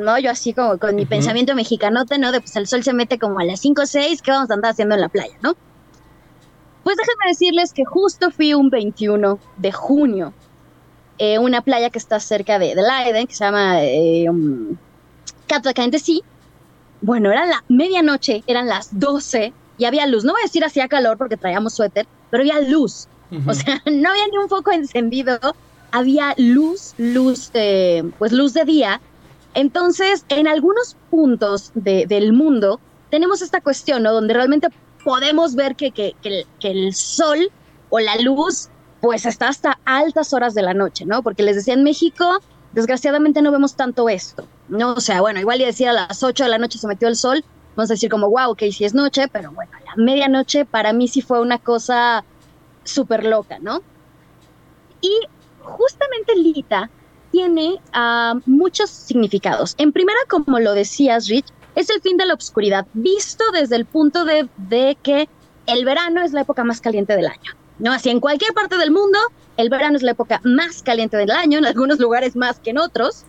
¿no? 0.00 0.18
Yo 0.18 0.30
así 0.30 0.52
como 0.52 0.78
con 0.78 0.94
mi 0.96 1.06
pensamiento 1.06 1.54
mexicanote, 1.54 2.18
¿no? 2.18 2.32
De 2.32 2.40
pues 2.40 2.56
el 2.56 2.66
sol 2.66 2.82
se 2.82 2.92
mete 2.92 3.18
como 3.18 3.38
a 3.38 3.44
las 3.44 3.60
5 3.60 3.82
o 3.82 3.86
6, 3.86 4.22
¿qué 4.22 4.30
vamos 4.30 4.50
a 4.50 4.54
andar 4.54 4.72
haciendo 4.72 4.94
en 4.94 5.00
la 5.00 5.08
playa, 5.08 5.36
no? 5.42 5.54
Pues 6.82 6.96
déjenme 6.96 7.28
decirles 7.28 7.72
que 7.72 7.84
justo 7.84 8.30
fui 8.30 8.54
un 8.54 8.70
21 8.70 9.38
de 9.58 9.72
junio, 9.72 10.32
eh, 11.18 11.38
una 11.38 11.60
playa 11.60 11.90
que 11.90 11.98
está 11.98 12.18
cerca 12.20 12.58
de, 12.58 12.74
de 12.74 12.82
Leiden, 12.82 13.26
que 13.26 13.34
se 13.34 13.44
llama 13.44 13.82
eh, 13.82 14.28
um, 14.28 14.76
sí. 15.98 16.22
Bueno, 17.02 17.30
era 17.30 17.46
la 17.46 17.64
medianoche, 17.68 18.42
eran 18.46 18.66
las 18.66 18.98
12 18.98 19.52
y 19.78 19.84
había 19.84 20.06
luz. 20.06 20.24
No 20.24 20.32
voy 20.32 20.42
a 20.42 20.46
decir 20.46 20.64
hacía 20.64 20.88
calor 20.88 21.16
porque 21.16 21.36
traíamos 21.36 21.74
suéter, 21.74 22.06
pero 22.30 22.42
había 22.42 22.60
luz. 22.60 23.08
O 23.46 23.54
sea, 23.54 23.82
no 23.86 24.10
había 24.10 24.28
ni 24.28 24.38
un 24.38 24.48
foco 24.48 24.72
encendido, 24.72 25.38
había 25.92 26.34
luz, 26.36 26.94
luz, 26.98 27.52
de, 27.52 28.10
pues 28.18 28.32
luz 28.32 28.54
de 28.54 28.64
día 28.64 29.00
entonces, 29.54 30.24
en 30.28 30.46
algunos 30.46 30.96
puntos 31.10 31.72
del 31.74 32.32
mundo 32.32 32.80
tenemos 33.10 33.42
esta 33.42 33.60
cuestión, 33.60 34.02
¿no? 34.02 34.12
Donde 34.12 34.34
realmente 34.34 34.68
podemos 35.04 35.54
ver 35.54 35.74
que, 35.76 35.90
que, 35.90 36.14
el, 36.62 36.94
sol 36.94 37.50
o 37.88 37.98
la 37.98 38.16
luz, 38.16 38.68
pues 39.00 39.26
está 39.26 39.48
hasta 39.48 39.80
altas 39.84 40.32
horas 40.32 40.54
de 40.54 40.62
la 40.62 40.74
noche, 40.74 41.04
¿no? 41.04 41.22
Porque 41.22 41.42
les 41.42 41.56
decía 41.56 41.74
en 41.74 41.82
México, 41.82 42.40
desgraciadamente 42.72 43.42
no 43.42 43.50
vemos 43.50 43.74
tanto 43.74 44.08
esto, 44.08 44.46
¿no? 44.68 44.92
O 44.92 45.00
sea, 45.00 45.20
bueno, 45.20 45.40
igual 45.40 45.60
y 45.60 45.64
decir 45.64 45.88
a 45.88 45.92
las 45.92 46.22
8 46.22 46.44
de 46.44 46.50
la 46.50 46.58
noche 46.58 46.78
se 46.78 46.86
metió 46.86 47.08
el 47.08 47.16
sol, 47.16 47.44
vamos 47.74 47.90
a 47.90 47.94
decir 47.94 48.10
como, 48.10 48.30
wow, 48.30 48.50
ok, 48.50 48.62
sí 48.70 48.84
es 48.84 48.94
noche, 48.94 49.26
pero 49.28 49.50
bueno, 49.50 49.72
a 49.76 49.80
la 49.80 49.96
medianoche 49.96 50.64
para 50.64 50.92
mí 50.92 51.08
sí 51.08 51.22
fue 51.22 51.40
una 51.40 51.58
cosa 51.58 52.24
súper 52.84 53.24
loca, 53.24 53.58
¿no? 53.58 53.82
Y 55.00 55.12
justamente 55.62 56.36
Lita 56.36 56.90
tiene 57.30 57.80
ah, 57.92 58.34
muchos 58.46 58.90
significados. 58.90 59.74
En 59.78 59.92
primera, 59.92 60.18
como 60.28 60.58
lo 60.58 60.74
decías, 60.74 61.28
Rich, 61.28 61.46
es 61.74 61.90
el 61.90 62.00
fin 62.00 62.16
de 62.16 62.26
la 62.26 62.34
oscuridad, 62.34 62.86
visto 62.92 63.44
desde 63.52 63.76
el 63.76 63.86
punto 63.86 64.24
de, 64.24 64.48
de, 64.56 64.96
que 65.02 65.28
el 65.66 65.84
verano 65.84 66.22
es 66.22 66.32
la 66.32 66.42
época 66.42 66.64
más 66.64 66.80
caliente 66.80 67.14
del 67.14 67.26
año. 67.26 67.52
¿no? 67.78 67.92
Así 67.92 68.10
en 68.10 68.20
cualquier 68.20 68.52
parte 68.52 68.76
del 68.76 68.90
mundo, 68.90 69.18
el 69.56 69.70
verano 69.70 69.96
es 69.96 70.02
la 70.02 70.12
época 70.12 70.40
más 70.44 70.82
caliente 70.82 71.16
del 71.16 71.30
año, 71.30 71.58
en 71.58 71.66
algunos 71.66 71.98
lugares 71.98 72.36
más 72.36 72.58
que 72.58 72.70
en 72.70 72.78
otros. 72.78 73.24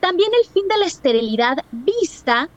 También 0.00 0.30
el 0.42 0.50
fin 0.50 0.66
de 0.68 0.78
la 0.78 0.86
esterilidad 0.86 1.58
vista 1.70 2.48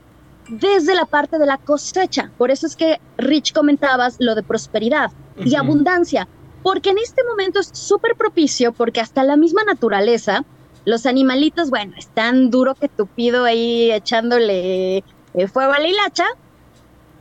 desde 0.48 0.94
la 0.94 1.06
parte 1.06 1.38
de 1.38 1.46
la 1.46 1.58
cosecha. 1.58 2.30
Por 2.38 2.50
eso 2.50 2.66
es 2.66 2.76
que 2.76 3.00
Rich 3.18 3.52
comentabas 3.52 4.16
lo 4.18 4.34
de 4.34 4.42
prosperidad 4.42 5.10
y 5.36 5.54
abundancia, 5.54 6.28
porque 6.64 6.90
en 6.90 6.98
este 6.98 7.22
momento 7.24 7.60
es 7.60 7.68
súper 7.72 8.16
propicio 8.16 8.72
porque 8.72 9.00
hasta 9.00 9.22
la 9.22 9.36
misma 9.36 9.62
naturaleza 9.64 10.44
los 10.86 11.04
animalitos, 11.04 11.68
bueno, 11.68 11.92
están 11.96 12.50
duro 12.50 12.74
que 12.74 12.88
tupido 12.88 13.44
ahí 13.44 13.92
echándole 13.92 15.04
eh, 15.34 15.48
fuego 15.52 15.72
a 15.72 15.78
la 15.78 15.88
hilacha. 15.88 16.24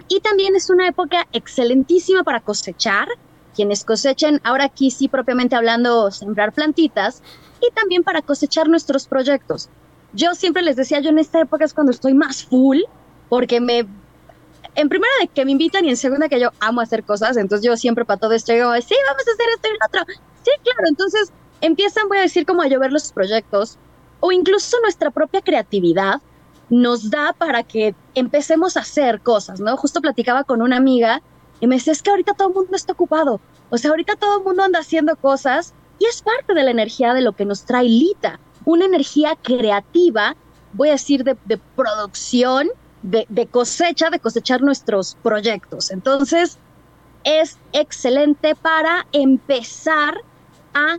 Y 0.08 0.22
también 0.22 0.56
es 0.56 0.70
una 0.70 0.88
época 0.88 1.28
excelentísima 1.34 2.24
para 2.24 2.40
cosechar. 2.40 3.08
Quienes 3.54 3.84
cosechen, 3.84 4.42
ahora 4.44 4.66
aquí 4.66 4.92
sí 4.92 5.08
propiamente 5.08 5.56
hablando, 5.56 6.10
sembrar 6.12 6.54
plantitas 6.54 7.22
y 7.62 7.72
también 7.74 8.04
para 8.04 8.22
cosechar 8.22 8.68
nuestros 8.68 9.08
proyectos. 9.08 9.70
Yo 10.14 10.36
siempre 10.36 10.64
les 10.64 10.76
decía, 10.76 11.00
yo 11.02 11.10
en 11.10 11.20
esta 11.20 11.42
época 11.42 11.66
es 11.66 11.74
cuando 11.74 11.92
estoy 11.92 12.14
más 12.14 12.44
full, 12.44 12.80
porque 13.30 13.60
me 13.60 13.88
en 14.76 14.90
primera 14.90 15.14
de 15.22 15.28
que 15.28 15.46
me 15.46 15.52
invitan 15.52 15.86
y 15.86 15.90
en 15.90 15.98
segunda 15.98 16.30
que 16.30 16.40
yo 16.40 16.50
amo 16.60 16.82
hacer 16.82 17.04
cosas, 17.04 17.38
entonces 17.38 17.66
yo 17.66 17.78
siempre 17.78 18.06
para 18.06 18.20
todo 18.20 18.34
esto 18.34 18.54
digo, 18.54 18.74
sí, 18.76 18.96
vamos 19.08 19.24
a 19.28 19.32
hacer 19.32 19.46
esto 19.56 19.68
y 19.68 19.72
lo 19.72 19.86
otro. 19.88 20.14
Sí, 20.44 20.52
claro, 20.64 20.88
entonces 20.88 21.32
empiezan, 21.62 22.08
voy 22.08 22.18
a 22.18 22.22
decir, 22.22 22.46
como 22.46 22.62
a 22.62 22.68
llover 22.68 22.92
los 22.92 23.12
proyectos 23.12 23.78
o 24.20 24.32
incluso 24.32 24.78
nuestra 24.82 25.12
propia 25.12 25.42
creatividad 25.42 26.22
nos 26.70 27.10
da 27.10 27.34
para 27.34 27.64
que 27.64 27.96
empecemos 28.16 28.78
a 28.78 28.82
hacer 28.82 29.22
cosas, 29.22 29.60
¿no? 29.60 29.76
Justo 29.78 30.02
platicaba 30.02 30.44
con 30.44 30.62
una 30.62 30.78
amiga 30.78 31.22
y 31.60 31.68
me 31.68 31.76
decía, 31.76 31.94
es 31.94 32.02
que 32.02 32.10
ahorita 32.10 32.34
todo 32.34 32.50
el 32.50 32.56
mundo 32.56 32.76
está 32.76 32.94
ocupado, 32.94 33.40
o 33.70 33.78
sea, 33.78 33.92
ahorita 33.92 34.16
todo 34.16 34.40
el 34.40 34.44
mundo 34.44 34.64
anda 34.64 34.80
haciendo 34.80 35.16
cosas 35.16 35.74
y 36.00 36.06
es 36.06 36.22
parte 36.22 36.54
de 36.54 36.64
la 36.64 36.72
energía 36.72 37.14
de 37.14 37.22
lo 37.22 37.34
que 37.34 37.46
nos 37.46 37.66
trae 37.66 37.86
Lita, 37.86 38.40
una 38.66 38.86
energía 38.86 39.38
creativa, 39.42 40.36
voy 40.74 40.90
a 40.90 40.94
decir, 40.94 41.24
de, 41.24 41.38
de 41.46 41.58
producción 41.58 42.70
de, 43.04 43.48
cosecha, 43.48 44.10
de 44.10 44.20
cosechar 44.20 44.62
nuestros 44.62 45.18
proyectos. 45.22 45.92
Entonces, 45.92 46.58
es 47.24 47.58
excelente 47.74 48.56
para 48.56 49.06
empezar 49.12 50.16
a, 50.74 50.98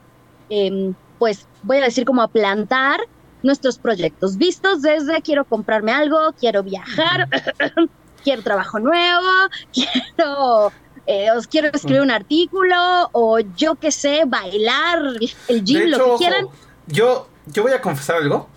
em, 0.51 0.95
pues, 1.19 1.47
voy 1.63 1.79
a 1.79 1.85
decir 1.85 2.05
como 2.05 2.23
a 2.23 2.29
plantar 2.29 3.01
nuestros 3.43 3.79
proyectos, 3.79 4.37
vistos 4.39 4.83
desde 4.83 5.21
quiero 5.21 5.45
comprarme 5.45 5.93
algo, 5.93 6.33
quiero 6.39 6.63
viajar, 6.63 7.29
quiero 8.25 8.43
trabajo 8.43 8.79
nuevo, 8.79 9.29
quiero, 9.73 10.73
eh, 11.07 11.31
os 11.31 11.47
quiero 11.47 11.69
escribir 11.73 12.03
un 12.03 12.11
artículo 12.11 13.11
o 13.13 13.41
yo 13.41 13.75
qué 13.75 13.91
sé, 13.91 14.23
bailar, 14.27 15.01
el 15.49 15.65
gym, 15.65 15.91
lo 15.91 16.13
que 16.13 16.17
quieran. 16.19 16.47
Yo, 16.87 17.29
yo 17.47 17.63
voy 17.63 17.73
a 17.73 17.81
confesar 17.81 18.17
algo, 18.17 18.49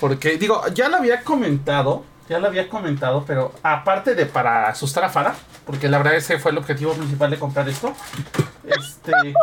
porque 0.00 0.38
digo, 0.38 0.62
ya 0.72 0.88
lo 0.88 0.96
había 0.96 1.22
comentado 1.22 2.04
ya 2.30 2.38
lo 2.38 2.46
había 2.46 2.68
comentado, 2.68 3.24
pero 3.26 3.52
aparte 3.64 4.14
de 4.14 4.24
para 4.24 4.68
asustar 4.68 5.02
a 5.02 5.08
Fara, 5.08 5.34
porque 5.66 5.88
la 5.88 5.98
verdad 5.98 6.14
ese 6.14 6.38
fue 6.38 6.52
el 6.52 6.58
objetivo 6.58 6.92
principal 6.92 7.28
de 7.28 7.40
comprar 7.40 7.68
esto. 7.68 7.92
Este, 8.64 9.34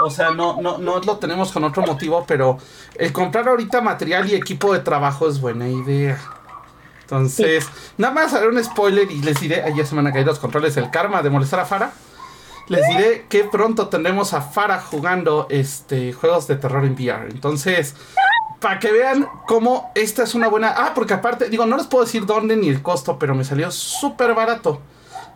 o 0.00 0.10
sea, 0.10 0.30
no, 0.30 0.62
no, 0.62 0.78
no 0.78 1.00
lo 1.00 1.16
tenemos 1.16 1.50
con 1.50 1.64
otro 1.64 1.82
motivo, 1.82 2.24
pero 2.24 2.58
el 2.94 3.12
comprar 3.12 3.48
ahorita 3.48 3.80
material 3.80 4.30
y 4.30 4.36
equipo 4.36 4.72
de 4.72 4.78
trabajo 4.78 5.28
es 5.28 5.40
buena 5.40 5.68
idea. 5.68 6.20
Entonces, 7.00 7.68
nada 7.98 8.14
más 8.14 8.32
haré 8.32 8.46
un 8.46 8.62
spoiler 8.62 9.10
y 9.10 9.22
les 9.22 9.40
diré, 9.40 9.64
ya 9.76 9.84
se 9.84 9.96
me 9.96 10.02
han 10.02 10.12
caído 10.12 10.30
los 10.30 10.38
controles 10.38 10.76
del 10.76 10.88
karma 10.90 11.22
de 11.22 11.30
molestar 11.30 11.58
a 11.58 11.64
Fara. 11.64 11.90
Les 12.68 12.86
diré 12.88 13.26
que 13.28 13.42
pronto 13.42 13.88
tendremos 13.88 14.34
a 14.34 14.40
Fara 14.40 14.80
jugando 14.80 15.48
este 15.50 16.12
juegos 16.12 16.46
de 16.46 16.54
terror 16.54 16.84
en 16.84 16.94
VR. 16.94 17.28
Entonces, 17.28 17.96
para 18.60 18.78
que 18.78 18.90
vean 18.92 19.28
cómo 19.46 19.90
esta 19.94 20.22
es 20.22 20.34
una 20.34 20.48
buena. 20.48 20.74
Ah, 20.76 20.92
porque 20.94 21.14
aparte, 21.14 21.48
digo, 21.48 21.66
no 21.66 21.76
les 21.76 21.86
puedo 21.86 22.04
decir 22.04 22.26
dónde 22.26 22.56
ni 22.56 22.68
el 22.68 22.82
costo, 22.82 23.18
pero 23.18 23.34
me 23.34 23.44
salió 23.44 23.70
súper 23.70 24.34
barato. 24.34 24.80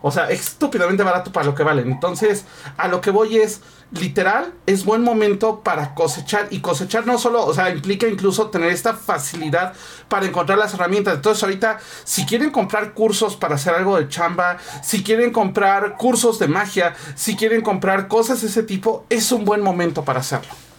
O 0.03 0.09
sea, 0.09 0.29
estúpidamente 0.31 1.03
barato 1.03 1.31
para 1.31 1.45
lo 1.45 1.53
que 1.53 1.63
valen. 1.63 1.91
Entonces, 1.91 2.45
a 2.77 2.87
lo 2.87 3.01
que 3.01 3.11
voy 3.11 3.37
es, 3.37 3.61
literal, 3.91 4.53
es 4.65 4.83
buen 4.83 5.03
momento 5.03 5.61
para 5.61 5.93
cosechar. 5.93 6.47
Y 6.49 6.59
cosechar 6.59 7.05
no 7.05 7.19
solo, 7.19 7.45
o 7.45 7.53
sea, 7.53 7.69
implica 7.69 8.07
incluso 8.07 8.49
tener 8.49 8.71
esta 8.71 8.95
facilidad 8.95 9.73
para 10.07 10.25
encontrar 10.25 10.57
las 10.57 10.73
herramientas. 10.73 11.15
Entonces, 11.15 11.43
ahorita, 11.43 11.77
si 12.03 12.25
quieren 12.25 12.49
comprar 12.49 12.93
cursos 12.93 13.35
para 13.35 13.55
hacer 13.55 13.75
algo 13.75 13.97
de 13.97 14.09
chamba, 14.09 14.57
si 14.81 15.03
quieren 15.03 15.31
comprar 15.31 15.97
cursos 15.97 16.39
de 16.39 16.47
magia, 16.47 16.95
si 17.13 17.35
quieren 17.35 17.61
comprar 17.61 18.07
cosas 18.07 18.41
de 18.41 18.47
ese 18.47 18.63
tipo, 18.63 19.05
es 19.09 19.31
un 19.31 19.45
buen 19.45 19.61
momento 19.61 20.03
para 20.03 20.21
hacerlo. 20.21 20.70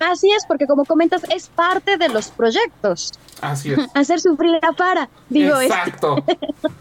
Así 0.00 0.30
es, 0.32 0.46
porque 0.46 0.66
como 0.66 0.84
comentas, 0.86 1.22
es 1.30 1.48
parte 1.48 1.98
de 1.98 2.08
los 2.08 2.28
proyectos. 2.28 3.12
Así 3.42 3.72
es. 3.72 3.78
Hacer 3.94 4.20
sufrir 4.20 4.58
a 4.62 4.72
para, 4.72 5.08
digo 5.28 5.60
Exacto. 5.60 6.16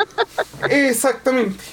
Exactamente. 0.70 1.64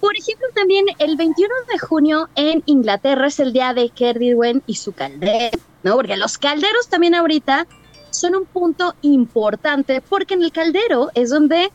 Por 0.00 0.16
ejemplo, 0.16 0.46
también 0.54 0.84
el 0.98 1.16
21 1.16 1.52
de 1.72 1.78
junio 1.78 2.28
en 2.36 2.62
Inglaterra 2.66 3.26
es 3.26 3.40
el 3.40 3.52
día 3.52 3.74
de 3.74 3.88
Kerridwen 3.88 4.62
y 4.66 4.76
su 4.76 4.92
caldero, 4.92 5.58
¿no? 5.82 5.96
Porque 5.96 6.16
los 6.16 6.38
calderos 6.38 6.88
también 6.88 7.14
ahorita 7.14 7.66
son 8.10 8.36
un 8.36 8.44
punto 8.44 8.94
importante, 9.02 10.02
porque 10.02 10.34
en 10.34 10.42
el 10.42 10.52
caldero 10.52 11.10
es 11.14 11.30
donde, 11.30 11.72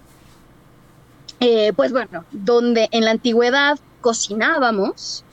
eh, 1.40 1.74
pues 1.76 1.92
bueno, 1.92 2.24
donde 2.32 2.88
en 2.92 3.04
la 3.04 3.12
antigüedad 3.12 3.80
cocinábamos, 4.00 5.26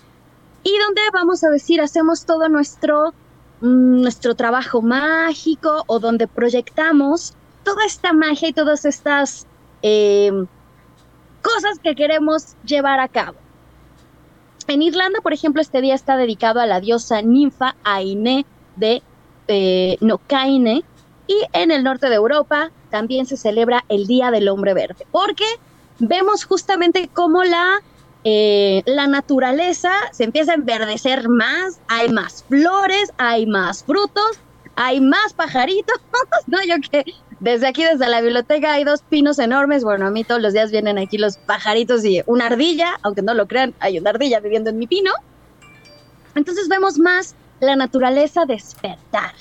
y 0.66 0.78
donde 0.80 1.00
vamos 1.12 1.44
a 1.44 1.48
decir 1.48 1.80
hacemos 1.80 2.26
todo 2.26 2.48
nuestro, 2.48 3.14
mm, 3.60 4.00
nuestro 4.02 4.34
trabajo 4.34 4.82
mágico 4.82 5.84
o 5.86 6.00
donde 6.00 6.26
proyectamos 6.26 7.34
toda 7.62 7.84
esta 7.84 8.12
magia 8.12 8.48
y 8.48 8.52
todas 8.52 8.84
estas 8.84 9.46
eh, 9.82 10.32
cosas 11.40 11.78
que 11.78 11.94
queremos 11.94 12.56
llevar 12.64 12.98
a 12.98 13.06
cabo. 13.06 13.36
En 14.66 14.82
Irlanda, 14.82 15.20
por 15.20 15.32
ejemplo, 15.32 15.62
este 15.62 15.80
día 15.80 15.94
está 15.94 16.16
dedicado 16.16 16.58
a 16.58 16.66
la 16.66 16.80
diosa 16.80 17.22
ninfa 17.22 17.76
Aine 17.84 18.44
de 18.74 19.04
eh, 19.46 19.96
Nocaine 20.00 20.82
y 21.28 21.36
en 21.52 21.70
el 21.70 21.84
norte 21.84 22.08
de 22.08 22.16
Europa 22.16 22.72
también 22.90 23.26
se 23.26 23.36
celebra 23.36 23.84
el 23.88 24.08
Día 24.08 24.32
del 24.32 24.48
Hombre 24.48 24.74
Verde, 24.74 25.06
porque 25.12 25.44
vemos 26.00 26.44
justamente 26.44 27.08
cómo 27.12 27.44
la 27.44 27.82
eh, 28.28 28.82
la 28.86 29.06
naturaleza 29.06 29.92
se 30.10 30.24
empieza 30.24 30.50
a 30.50 30.56
enverdecer 30.56 31.28
más, 31.28 31.78
hay 31.86 32.08
más 32.08 32.42
flores, 32.48 33.12
hay 33.18 33.46
más 33.46 33.84
frutos, 33.84 34.40
hay 34.74 35.00
más 35.00 35.32
pajaritos, 35.32 36.00
¿no? 36.48 36.58
Yo 36.64 36.74
que 36.90 37.04
desde 37.38 37.68
aquí, 37.68 37.84
desde 37.84 38.08
la 38.08 38.20
biblioteca, 38.20 38.72
hay 38.72 38.82
dos 38.82 39.02
pinos 39.02 39.38
enormes. 39.38 39.84
Bueno, 39.84 40.08
a 40.08 40.10
mí 40.10 40.24
todos 40.24 40.42
los 40.42 40.52
días 40.52 40.72
vienen 40.72 40.98
aquí 40.98 41.18
los 41.18 41.36
pajaritos 41.36 42.04
y 42.04 42.20
una 42.26 42.46
ardilla, 42.46 42.98
aunque 43.02 43.22
no 43.22 43.32
lo 43.32 43.46
crean, 43.46 43.74
hay 43.78 43.96
una 44.00 44.10
ardilla 44.10 44.40
viviendo 44.40 44.70
en 44.70 44.78
mi 44.78 44.88
pino. 44.88 45.12
Entonces 46.34 46.68
vemos 46.68 46.98
más 46.98 47.36
la 47.60 47.76
naturaleza 47.76 48.44
despertar. 48.44 49.34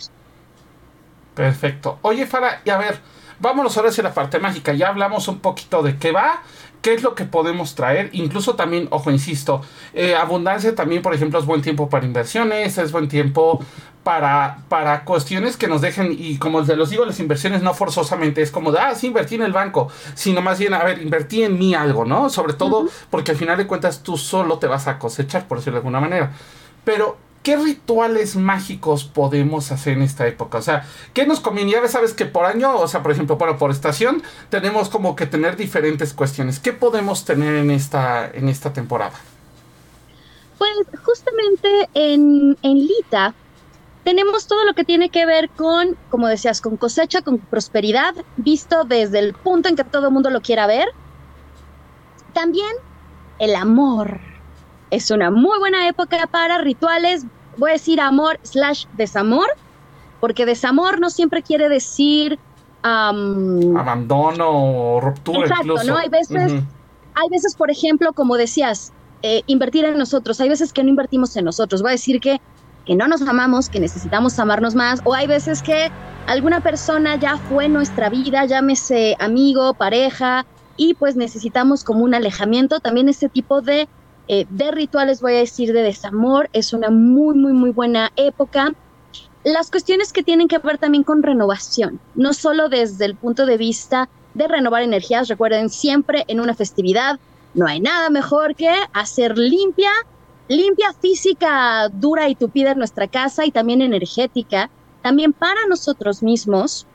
Perfecto. 1.34 1.98
Oye, 2.04 2.28
Fara, 2.28 2.62
y 2.64 2.70
a 2.70 2.78
ver, 2.78 3.00
vámonos 3.40 3.76
ahora 3.78 3.90
hacia 3.90 4.04
la 4.04 4.14
parte 4.14 4.38
mágica. 4.38 4.74
Ya 4.74 4.90
hablamos 4.90 5.28
un 5.28 5.40
poquito 5.40 5.82
de 5.82 5.98
qué 5.98 6.12
va, 6.12 6.44
qué 6.86 6.94
es 6.94 7.02
lo 7.02 7.16
que 7.16 7.26
podemos 7.26 7.74
traer. 7.74 8.12
Incluso 8.14 8.54
también, 8.54 8.88
ojo, 8.92 9.10
insisto, 9.10 9.64
eh, 9.96 10.14
abundancia 10.14 10.76
también, 10.76 11.02
por 11.02 11.16
ejemplo, 11.16 11.40
es 11.40 11.46
buen 11.48 11.64
tiempo 11.64 11.90
para 11.90 12.06
inversiones, 12.06 12.78
es 12.78 12.92
buen 12.92 13.08
tiempo 13.08 13.60
para, 14.04 14.60
para 14.70 15.04
cuestiones 15.04 15.58
que 15.58 15.68
nos 15.68 15.82
dejen, 15.82 16.16
y 16.16 16.38
como 16.38 16.62
les 16.62 16.78
los 16.78 16.92
digo, 16.92 17.04
las 17.04 17.20
inversiones 17.20 17.64
no 17.64 17.74
forzosamente 17.74 18.44
es 18.44 18.52
como 18.52 18.72
de, 18.72 18.78
ah, 18.78 18.94
sí, 18.94 19.08
invertí 19.08 19.34
en 19.34 19.42
el 19.42 19.52
banco, 19.52 19.90
sino 20.14 20.44
más 20.44 20.60
bien, 20.60 20.76
a 20.76 20.84
ver, 20.84 21.02
invertí 21.02 21.42
en 21.42 21.58
mí 21.58 21.74
algo, 21.74 22.06
¿no? 22.06 22.30
Sobre 22.30 22.54
todo 22.54 22.88
porque 23.10 23.32
al 23.32 23.38
final 23.38 23.58
de 23.58 23.66
cuentas 23.66 24.04
tú 24.04 24.16
solo 24.16 24.60
te 24.60 24.68
vas 24.68 24.86
a 24.86 25.00
cosechar, 25.00 25.48
por 25.48 25.58
decirlo 25.58 25.78
de 25.78 25.80
alguna 25.80 26.00
manera. 26.00 26.34
Pero 26.84 27.18
¿qué 27.46 27.58
rituales 27.58 28.36
mágicos 28.36 29.04
podemos 29.04 29.72
hacer 29.72 29.94
en 29.94 30.02
esta 30.02 30.26
época? 30.26 30.58
O 30.58 30.62
sea, 30.64 30.84
¿qué 31.14 31.28
nos 31.28 31.40
conviene? 31.40 31.74
Ya 31.74 31.88
sabes 31.88 32.16
que 32.16 32.26
por 32.26 32.44
año, 32.44 32.76
o 32.76 32.88
sea, 32.88 33.04
por 33.04 33.12
ejemplo, 33.12 33.38
bueno, 33.38 33.56
por 33.60 33.70
estación, 33.70 34.24
tenemos 34.50 34.90
como 34.90 35.16
que 35.16 35.28
tener 35.28 35.56
diferentes 35.56 36.12
cuestiones. 36.12 36.60
¿Qué 36.60 36.74
podemos 36.74 37.24
tener 37.24 37.54
en 37.58 37.70
esta, 37.70 38.28
en 38.34 38.50
esta 38.50 38.74
temporada? 38.74 39.14
Pues 40.58 40.72
justamente 41.04 41.88
en, 41.94 42.58
en 42.64 42.78
Lita 42.80 43.36
tenemos 44.04 44.48
todo 44.48 44.66
lo 44.66 44.74
que 44.74 44.84
tiene 44.84 45.10
que 45.10 45.28
ver 45.28 45.50
con, 45.50 45.96
como 46.10 46.28
decías, 46.28 46.62
con 46.62 46.78
cosecha, 46.78 47.22
con 47.22 47.38
prosperidad, 47.38 48.16
visto 48.38 48.86
desde 48.86 49.20
el 49.20 49.36
punto 49.36 49.70
en 49.70 49.76
que 49.76 49.84
todo 49.84 50.08
el 50.08 50.14
mundo 50.14 50.32
lo 50.32 50.42
quiera 50.42 50.66
ver. 50.66 50.88
También 52.34 52.72
el 53.38 53.54
amor. 53.56 54.20
Es 54.90 55.12
una 55.12 55.30
muy 55.30 55.60
buena 55.60 55.88
época 55.88 56.26
para 56.28 56.58
rituales 56.60 57.26
voy 57.58 57.72
a 57.72 57.74
decir 57.74 58.00
amor 58.00 58.40
slash 58.44 58.86
desamor, 58.94 59.48
porque 60.20 60.46
desamor 60.46 61.00
no 61.00 61.10
siempre 61.10 61.42
quiere 61.44 61.70
decir... 61.70 62.40
Abandono 62.84 64.50
o 64.50 65.02
ruptura. 65.02 65.48
Exacto, 65.48 65.84
¿no? 65.86 65.98
Hay 65.98 66.10
veces, 66.10 66.54
hay 67.16 67.30
veces, 67.32 67.56
por 67.56 67.72
ejemplo, 67.72 68.14
como 68.14 68.38
decías, 68.38 68.94
eh, 69.24 69.42
invertir 69.48 69.86
en 69.86 69.98
nosotros. 69.98 70.40
Hay 70.40 70.50
veces 70.50 70.72
que 70.72 70.84
no 70.84 70.90
invertimos 70.90 71.36
en 71.36 71.46
nosotros. 71.46 71.82
Voy 71.82 71.90
a 71.90 71.92
decir 71.94 72.20
que, 72.20 72.40
que 72.86 72.96
no 72.96 73.08
nos 73.08 73.24
amamos, 73.24 73.70
que 73.70 73.80
necesitamos 73.80 74.38
amarnos 74.38 74.76
más. 74.76 75.02
O 75.04 75.16
hay 75.16 75.26
veces 75.26 75.64
que 75.64 75.90
alguna 76.28 76.62
persona 76.62 77.16
ya 77.16 77.38
fue 77.38 77.68
nuestra 77.68 78.10
vida, 78.10 78.46
llámese 78.46 79.16
amigo, 79.20 79.74
pareja, 79.74 80.46
y 80.78 80.94
pues 80.94 81.16
necesitamos 81.16 81.84
como 81.84 82.04
un 82.04 82.14
alejamiento. 82.14 82.80
También 82.80 83.10
ese 83.10 83.30
tipo 83.30 83.62
de 83.62 83.88
eh, 84.28 84.46
de 84.50 84.72
rituales, 84.72 85.22
voy 85.22 85.36
a 85.36 85.40
decir, 85.40 85.74
de 85.74 85.82
desamor. 85.82 86.50
Es 86.54 86.74
una 86.74 86.90
muy, 86.90 87.36
muy, 87.36 87.54
muy 87.54 87.72
buena 87.72 88.12
época. 88.16 88.74
Las 89.44 89.70
cuestiones 89.70 90.12
que 90.12 90.24
tienen 90.24 90.48
que 90.48 90.58
ver 90.58 90.78
también 90.80 91.04
con 91.04 91.22
renovación, 91.22 92.00
no 92.16 92.34
solo 92.34 92.68
desde 92.68 93.06
el 93.06 93.16
punto 93.16 93.46
de 93.46 93.58
vista 93.58 94.10
de 94.34 94.48
renovar 94.48 94.84
energías. 94.84 95.28
Recuerden, 95.28 95.70
siempre 95.70 96.26
en 96.28 96.40
una 96.40 96.54
festividad 96.54 97.20
no 97.54 97.68
hay 97.68 97.80
nada 97.80 98.10
mejor 98.10 98.56
que 98.56 98.70
hacer 98.94 99.38
limpia, 99.38 99.92
limpia 100.48 100.94
física 100.94 101.90
dura 101.90 102.28
y 102.28 102.36
tupida 102.36 102.72
en 102.72 102.78
nuestra 102.78 103.08
casa 103.08 103.46
y 103.46 103.52
también 103.52 103.82
energética, 103.82 104.70
también 105.02 105.32
para 105.32 105.66
nosotros 105.70 106.22
mismos. 106.22 106.86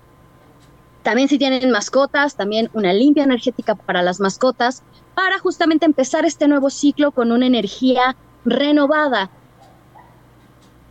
También 1.03 1.29
si 1.29 1.39
tienen 1.39 1.71
mascotas, 1.71 2.37
también 2.37 2.69
una 2.75 2.93
limpia 2.93 3.25
energética 3.25 3.75
para 3.75 4.03
las 4.03 4.21
mascotas, 4.21 4.83
para 5.21 5.39
justamente 5.39 5.85
empezar 5.85 6.25
este 6.25 6.49
nuevo 6.49 6.71
ciclo 6.71 7.11
con 7.11 7.31
una 7.31 7.45
energía 7.47 8.17
renovada. 8.47 9.29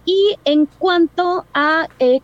Y 0.05 0.37
en 0.45 0.67
cuanto 0.67 1.45
a 1.51 1.87
eh, 1.97 2.19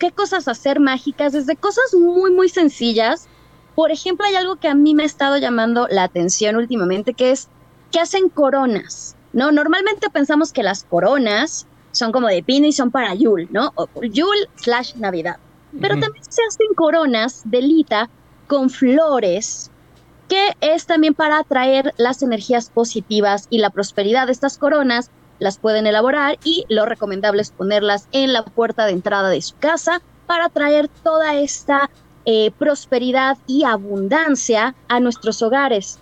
qué 0.00 0.10
cosas 0.10 0.48
hacer 0.48 0.80
mágicas, 0.80 1.32
desde 1.32 1.54
cosas 1.54 1.94
muy, 1.94 2.32
muy 2.32 2.48
sencillas, 2.48 3.28
por 3.76 3.92
ejemplo, 3.92 4.26
hay 4.26 4.34
algo 4.34 4.56
que 4.56 4.66
a 4.66 4.74
mí 4.74 4.96
me 4.96 5.04
ha 5.04 5.06
estado 5.06 5.36
llamando 5.36 5.86
la 5.88 6.02
atención 6.02 6.56
últimamente, 6.56 7.14
que 7.14 7.30
es 7.30 7.48
que 7.92 8.00
hacen 8.00 8.30
coronas, 8.30 9.14
¿no? 9.32 9.52
Normalmente 9.52 10.10
pensamos 10.10 10.52
que 10.52 10.64
las 10.64 10.82
coronas 10.82 11.68
son 11.92 12.10
como 12.10 12.26
de 12.26 12.42
pino 12.42 12.66
y 12.66 12.72
son 12.72 12.90
para 12.90 13.14
Yule, 13.14 13.46
¿no? 13.52 13.70
O 13.76 13.86
Yule 14.02 14.48
slash 14.56 14.96
Navidad. 14.96 15.36
Pero 15.80 16.00
también 16.00 16.24
se 16.24 16.42
hacen 16.48 16.74
coronas 16.74 17.42
de 17.44 17.62
lita 17.62 18.10
con 18.48 18.70
flores, 18.70 19.70
que 20.28 20.52
es 20.60 20.86
también 20.86 21.14
para 21.14 21.38
atraer 21.38 21.94
las 21.96 22.22
energías 22.22 22.70
positivas 22.70 23.46
y 23.50 23.58
la 23.58 23.70
prosperidad. 23.70 24.26
de 24.26 24.32
Estas 24.32 24.58
coronas 24.58 25.10
las 25.38 25.58
pueden 25.58 25.86
elaborar 25.86 26.38
y 26.44 26.64
lo 26.68 26.86
recomendable 26.86 27.42
es 27.42 27.50
ponerlas 27.50 28.08
en 28.12 28.32
la 28.32 28.44
puerta 28.44 28.86
de 28.86 28.92
entrada 28.92 29.28
de 29.28 29.42
su 29.42 29.56
casa 29.56 30.00
para 30.26 30.48
traer 30.48 30.88
toda 30.88 31.34
esta 31.34 31.90
eh, 32.24 32.50
prosperidad 32.58 33.36
y 33.46 33.64
abundancia 33.64 34.74
a 34.88 35.00
nuestros 35.00 35.42
hogares. 35.42 35.98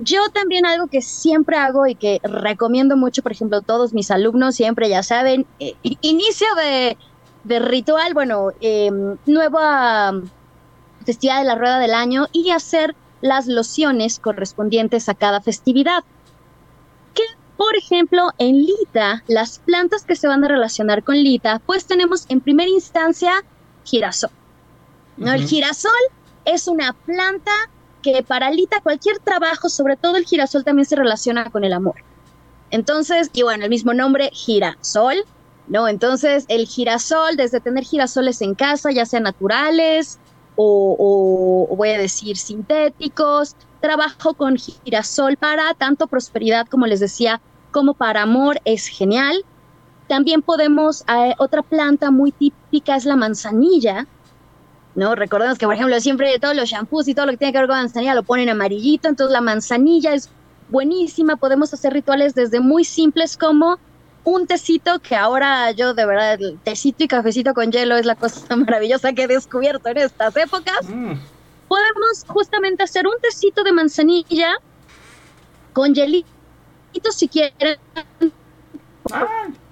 Yo 0.00 0.28
también 0.30 0.66
algo 0.66 0.88
que 0.88 1.02
siempre 1.02 1.56
hago 1.56 1.86
y 1.86 1.94
que 1.94 2.20
recomiendo 2.24 2.96
mucho, 2.96 3.22
por 3.22 3.30
ejemplo, 3.30 3.62
todos 3.62 3.92
mis 3.92 4.10
alumnos 4.10 4.56
siempre 4.56 4.88
ya 4.88 5.04
saben, 5.04 5.46
eh, 5.60 5.74
inicio 6.00 6.48
de, 6.56 6.96
ritual, 7.60 8.14
bueno, 8.14 8.50
eh, 8.60 8.90
nueva 9.26 10.20
festividad 11.06 11.38
de 11.38 11.44
la 11.44 11.54
rueda 11.54 11.78
del 11.78 11.94
año 11.94 12.26
y 12.32 12.50
hacer 12.50 12.96
las 13.24 13.46
lociones 13.46 14.18
correspondientes 14.18 15.08
a 15.08 15.14
cada 15.14 15.40
festividad. 15.40 16.04
Que, 17.14 17.22
por 17.56 17.74
ejemplo, 17.74 18.28
en 18.36 18.66
Lita, 18.66 19.24
las 19.28 19.60
plantas 19.60 20.04
que 20.04 20.14
se 20.14 20.28
van 20.28 20.44
a 20.44 20.48
relacionar 20.48 21.02
con 21.02 21.16
Lita, 21.16 21.62
pues 21.64 21.86
tenemos 21.86 22.26
en 22.28 22.42
primera 22.42 22.68
instancia 22.68 23.32
girasol. 23.84 24.30
¿no? 25.16 25.32
El 25.32 25.46
girasol 25.46 25.90
es 26.44 26.68
una 26.68 26.92
planta 26.92 27.50
que 28.02 28.22
paralita 28.22 28.82
cualquier 28.82 29.18
trabajo, 29.20 29.70
sobre 29.70 29.96
todo 29.96 30.16
el 30.16 30.26
girasol 30.26 30.62
también 30.62 30.84
se 30.84 30.96
relaciona 30.96 31.48
con 31.48 31.64
el 31.64 31.72
amor. 31.72 31.96
Entonces, 32.70 33.30
y 33.32 33.42
bueno, 33.42 33.64
el 33.64 33.70
mismo 33.70 33.94
nombre, 33.94 34.28
girasol, 34.34 35.24
¿no? 35.66 35.88
Entonces, 35.88 36.44
el 36.48 36.66
girasol, 36.66 37.36
desde 37.36 37.60
tener 37.60 37.84
girasoles 37.84 38.42
en 38.42 38.54
casa, 38.54 38.90
ya 38.90 39.06
sean 39.06 39.22
naturales 39.22 40.18
o, 40.56 41.68
voy 41.76 41.90
a 41.90 41.98
decir 41.98 42.36
sintéticos, 42.36 43.56
trabajo 43.80 44.34
con 44.34 44.56
girasol 44.56 45.36
para 45.36 45.74
tanto 45.74 46.06
prosperidad, 46.06 46.66
como 46.66 46.86
les 46.86 47.00
decía, 47.00 47.40
como 47.70 47.94
para 47.94 48.22
amor, 48.22 48.60
es 48.64 48.86
genial. 48.86 49.44
También 50.08 50.42
podemos, 50.42 51.02
eh, 51.08 51.34
otra 51.38 51.62
planta 51.62 52.10
muy 52.10 52.32
típica 52.32 52.96
es 52.96 53.04
la 53.04 53.16
manzanilla, 53.16 54.06
¿no? 54.94 55.14
Recordemos 55.14 55.58
que, 55.58 55.66
por 55.66 55.74
ejemplo, 55.74 55.98
siempre 56.00 56.38
todos 56.38 56.54
los 56.54 56.68
shampoos 56.68 57.08
y 57.08 57.14
todo 57.14 57.26
lo 57.26 57.32
que 57.32 57.38
tiene 57.38 57.52
que 57.52 57.58
ver 57.58 57.68
con 57.68 57.76
manzanilla 57.76 58.14
lo 58.14 58.22
ponen 58.22 58.48
amarillito, 58.48 59.08
entonces 59.08 59.32
la 59.32 59.40
manzanilla 59.40 60.14
es 60.14 60.30
buenísima, 60.68 61.36
podemos 61.36 61.72
hacer 61.74 61.92
rituales 61.92 62.34
desde 62.34 62.60
muy 62.60 62.84
simples 62.84 63.36
como 63.36 63.78
un 64.24 64.46
tecito, 64.46 64.98
que 65.00 65.14
ahora 65.14 65.70
yo 65.72 65.94
de 65.94 66.06
verdad, 66.06 66.40
el 66.40 66.58
tecito 66.58 67.04
y 67.04 67.08
cafecito 67.08 67.54
con 67.54 67.70
hielo 67.70 67.96
es 67.96 68.06
la 68.06 68.14
cosa 68.14 68.56
maravillosa 68.56 69.12
que 69.12 69.24
he 69.24 69.28
descubierto 69.28 69.88
en 69.88 69.98
estas 69.98 70.36
épocas. 70.36 70.88
Mm. 70.88 71.14
Podemos 71.68 72.24
justamente 72.26 72.82
hacer 72.82 73.06
un 73.06 73.14
tecito 73.20 73.62
de 73.64 73.72
manzanilla 73.72 74.56
con 75.72 75.94
hielito 75.94 76.26
si 77.10 77.28
quieren. 77.28 77.78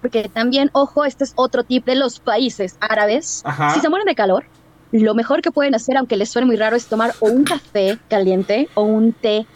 Porque 0.00 0.28
también, 0.28 0.70
ojo, 0.72 1.04
este 1.04 1.24
es 1.24 1.32
otro 1.36 1.64
tip 1.64 1.86
de 1.86 1.94
los 1.94 2.20
países 2.20 2.76
árabes. 2.80 3.42
Si 3.72 3.80
se 3.80 3.88
mueren 3.88 4.06
de 4.06 4.14
calor, 4.14 4.44
lo 4.90 5.14
mejor 5.14 5.40
que 5.40 5.50
pueden 5.50 5.74
hacer, 5.74 5.96
aunque 5.96 6.16
les 6.16 6.30
suene 6.30 6.46
muy 6.46 6.56
raro, 6.56 6.76
es 6.76 6.86
tomar 6.86 7.14
o 7.20 7.26
un 7.26 7.44
café 7.44 7.98
caliente 8.08 8.68
o 8.74 8.82
un 8.82 9.12
té. 9.12 9.46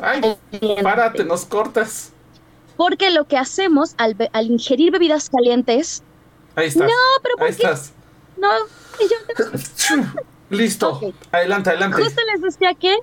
Ay, 0.00 0.36
párate, 0.82 1.24
nos 1.24 1.44
cortas. 1.44 2.12
Porque 2.76 3.10
lo 3.10 3.26
que 3.26 3.36
hacemos 3.36 3.94
al, 3.98 4.16
ingerir 4.50 4.92
bebidas 4.92 5.30
calientes. 5.30 6.02
Ahí 6.54 6.68
estás. 6.68 6.88
No, 6.88 6.94
pero 7.22 7.36
¿por 7.36 7.46
Ahí 7.46 7.52
estás. 7.52 7.92
No, 8.36 8.50
yo 9.00 9.96
Listo. 10.50 11.00
Adelante, 11.32 11.70
adelante. 11.70 12.02
Justo 12.02 12.20
les 12.32 12.42
decía 12.42 12.74
que 12.74 12.94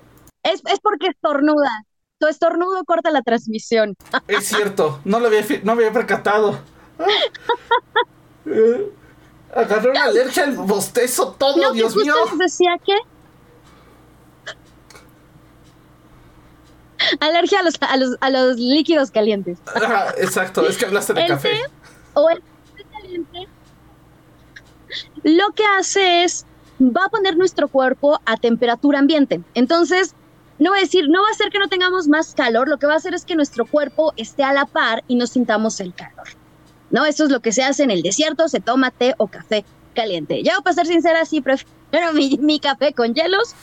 es, 0.42 0.62
es 0.66 0.80
porque 0.80 1.08
estornuda. 1.08 1.84
Tu 2.18 2.26
estornudo 2.26 2.84
corta 2.84 3.10
la 3.10 3.22
transmisión. 3.22 3.96
Es 4.28 4.46
cierto, 4.46 5.00
no 5.04 5.20
lo 5.20 5.26
había, 5.26 5.44
no 5.62 5.72
había 5.72 5.92
percatado. 5.92 6.58
Eh, 8.46 8.92
Agarré 9.54 9.90
una 9.90 10.04
alergia 10.04 10.44
al 10.44 10.52
bostezo 10.52 11.34
todo, 11.38 11.72
Dios 11.72 11.96
mío. 11.96 12.14
decía 12.36 12.76
que 12.84 12.94
alergia 17.20 17.60
a 17.60 17.62
los, 17.62 17.74
a 17.80 17.96
los, 17.96 18.16
a 18.20 18.30
los 18.30 18.56
líquidos 18.58 19.10
calientes. 19.10 19.58
exacto, 20.18 20.66
es 20.68 20.76
que 20.76 20.86
hablaste 20.86 21.14
de 21.14 21.26
café. 21.26 21.60
o 22.14 22.30
el 22.30 22.40
café 22.40 22.84
caliente 22.92 23.48
lo 25.24 25.50
que 25.52 25.64
hace 25.78 26.24
es 26.24 26.46
va 26.80 27.06
a 27.06 27.08
poner 27.08 27.36
nuestro 27.36 27.68
cuerpo 27.68 28.20
a 28.26 28.36
temperatura 28.36 28.98
ambiente. 28.98 29.40
Entonces, 29.54 30.14
no 30.58 30.70
va 30.70 30.76
a 30.76 30.80
decir, 30.80 31.08
no 31.08 31.22
va 31.22 31.28
a 31.28 31.32
hacer 31.32 31.50
que 31.50 31.58
no 31.58 31.68
tengamos 31.68 32.08
más 32.08 32.34
calor, 32.34 32.68
lo 32.68 32.78
que 32.78 32.86
va 32.86 32.94
a 32.94 32.96
hacer 32.96 33.14
es 33.14 33.24
que 33.24 33.34
nuestro 33.34 33.66
cuerpo 33.66 34.12
esté 34.16 34.44
a 34.44 34.52
la 34.52 34.66
par 34.66 35.02
y 35.08 35.16
no 35.16 35.26
sintamos 35.26 35.80
el 35.80 35.94
calor. 35.94 36.28
¿no? 36.90 37.04
Eso 37.04 37.24
es 37.24 37.30
lo 37.30 37.40
que 37.40 37.52
se 37.52 37.64
hace 37.64 37.82
en 37.82 37.90
el 37.90 38.02
desierto, 38.02 38.48
se 38.48 38.60
toma 38.60 38.90
té 38.90 39.14
o 39.18 39.26
café 39.26 39.64
caliente. 39.94 40.42
Yo, 40.42 40.52
para 40.62 40.74
ser 40.74 40.86
sincera, 40.86 41.24
sí 41.24 41.40
prefiero 41.40 42.12
mi, 42.12 42.60
café 42.60 42.92
con 42.92 43.14
hielos, 43.14 43.54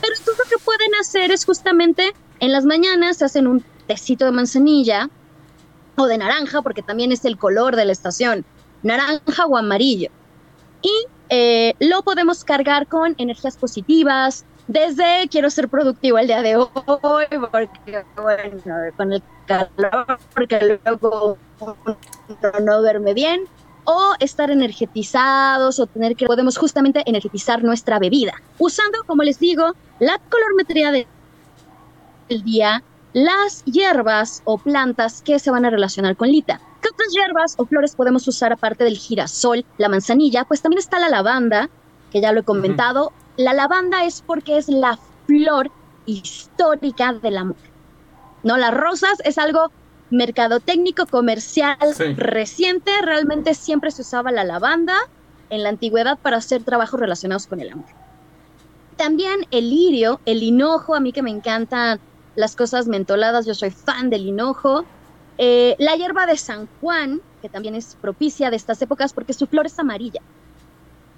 pero 0.00 0.14
entonces 0.16 0.44
lo 0.44 0.50
que 0.50 0.64
pueden 0.64 0.94
hacer 1.00 1.30
es 1.30 1.44
justamente 1.44 2.14
en 2.40 2.52
las 2.52 2.64
mañanas 2.64 3.18
se 3.18 3.24
hacen 3.24 3.46
un 3.46 3.64
tecito 3.86 4.24
de 4.24 4.32
manzanilla 4.32 5.08
o 5.96 6.06
de 6.06 6.18
naranja, 6.18 6.62
porque 6.62 6.82
también 6.82 7.12
es 7.12 7.24
el 7.24 7.38
color 7.38 7.76
de 7.76 7.84
la 7.84 7.92
estación, 7.92 8.44
naranja 8.82 9.46
o 9.46 9.56
amarillo. 9.56 10.10
Y 10.82 10.92
eh, 11.28 11.74
lo 11.80 12.02
podemos 12.02 12.44
cargar 12.44 12.86
con 12.86 13.14
energías 13.18 13.56
positivas, 13.56 14.44
desde 14.68 15.28
quiero 15.30 15.48
ser 15.50 15.68
productivo 15.68 16.18
el 16.18 16.26
día 16.26 16.42
de 16.42 16.56
hoy, 16.56 16.68
porque 16.74 18.04
bueno, 18.16 18.60
con 18.96 19.12
el 19.12 19.22
calor, 19.46 20.18
porque 20.34 20.78
luego 20.84 21.38
no 22.62 22.80
duerme 22.80 23.14
bien, 23.14 23.44
o 23.84 24.14
estar 24.18 24.50
energetizados 24.50 25.78
o 25.78 25.86
tener 25.86 26.16
que 26.16 26.26
podemos 26.26 26.58
justamente 26.58 27.02
energetizar 27.06 27.62
nuestra 27.62 28.00
bebida, 28.00 28.34
usando, 28.58 28.98
como 29.06 29.22
les 29.22 29.38
digo, 29.38 29.72
la 30.00 30.18
colormetría 30.28 30.90
del 32.28 32.42
día, 32.42 32.82
las 33.12 33.64
hierbas 33.64 34.42
o 34.44 34.58
plantas 34.58 35.22
que 35.22 35.38
se 35.38 35.50
van 35.50 35.64
a 35.64 35.70
relacionar 35.70 36.16
con 36.16 36.28
Lita. 36.28 36.60
¿Qué 36.82 36.88
otras 36.92 37.12
hierbas 37.12 37.54
o 37.56 37.66
flores 37.66 37.96
podemos 37.96 38.28
usar 38.28 38.52
aparte 38.52 38.84
del 38.84 38.98
girasol, 38.98 39.64
la 39.78 39.88
manzanilla? 39.88 40.44
Pues 40.44 40.60
también 40.60 40.78
está 40.78 40.98
la 40.98 41.08
lavanda, 41.08 41.70
que 42.10 42.20
ya 42.20 42.32
lo 42.32 42.40
he 42.40 42.44
comentado. 42.44 43.12
La 43.36 43.54
lavanda 43.54 44.04
es 44.04 44.22
porque 44.22 44.58
es 44.58 44.68
la 44.68 44.98
flor 45.26 45.70
histórica 46.04 47.14
del 47.14 47.38
amor. 47.38 47.56
¿No? 48.42 48.56
Las 48.56 48.74
rosas 48.74 49.18
es 49.24 49.38
algo 49.38 49.70
mercadotécnico 50.10 51.06
comercial 51.06 51.78
reciente, 52.16 52.92
realmente 53.02 53.54
siempre 53.54 53.90
se 53.90 54.02
usaba 54.02 54.30
la 54.30 54.44
lavanda 54.44 54.94
en 55.50 55.62
la 55.62 55.70
antigüedad 55.70 56.18
para 56.18 56.36
hacer 56.36 56.62
trabajos 56.62 57.00
relacionados 57.00 57.46
con 57.46 57.60
el 57.60 57.70
amor. 57.70 57.86
También 58.96 59.46
el 59.50 59.70
lirio, 59.70 60.20
el 60.24 60.42
hinojo, 60.42 60.94
a 60.94 61.00
mí 61.00 61.12
que 61.12 61.22
me 61.22 61.30
encantan 61.30 62.00
las 62.36 62.54
cosas 62.54 62.86
mentoladas, 62.86 63.46
yo 63.46 63.54
soy 63.54 63.70
fan 63.70 64.10
del 64.10 64.26
hinojo. 64.26 64.84
Eh, 65.38 65.74
la 65.78 65.96
hierba 65.96 66.26
de 66.26 66.36
San 66.36 66.68
Juan, 66.80 67.20
que 67.42 67.48
también 67.48 67.74
es 67.74 67.96
propicia 68.00 68.50
de 68.50 68.56
estas 68.56 68.80
épocas 68.82 69.12
porque 69.12 69.32
su 69.32 69.46
flor 69.46 69.66
es 69.66 69.78
amarilla. 69.78 70.20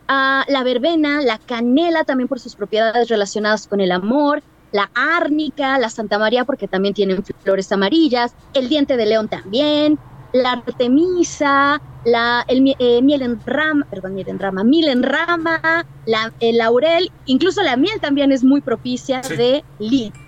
Ah, 0.09 0.45
la 0.49 0.63
verbena, 0.65 1.21
la 1.21 1.39
canela 1.39 2.05
también 2.05 2.29
por 2.29 2.41
sus 2.41 2.57
propiedades 2.57 3.09
relacionadas 3.09 3.67
con 3.67 3.81
el 3.81 3.93
amor, 3.93 4.43
la 4.73 4.91
árnica, 4.95 5.79
la 5.79 5.91
Santa 5.91 6.19
María 6.19 6.45
porque 6.45 6.67
también 6.67 6.95
tienen 6.95 7.23
flores 7.43 7.71
amarillas, 7.73 8.35
el 8.55 8.69
diente 8.69 8.97
de 8.97 9.07
león 9.07 9.29
también, 9.29 9.99
la 10.33 10.53
artemisa, 10.53 11.81
la, 12.05 12.45
el 12.49 12.75
eh, 12.79 13.03
miel 13.03 13.23
en 13.23 13.41
rama, 13.45 13.87
perdón, 13.91 14.15
miel 14.15 14.29
en 14.29 14.39
rama, 14.39 14.65
miel 14.65 14.89
en 14.89 15.03
rama, 15.03 15.85
la, 16.07 16.33
el 16.41 16.59
laurel, 16.59 17.11
incluso 17.27 17.63
la 17.63 17.77
miel 17.77 18.01
también 18.01 18.33
es 18.33 18.45
muy 18.45 18.61
propicia 18.61 19.21
de 19.21 19.65
lita. 19.79 20.19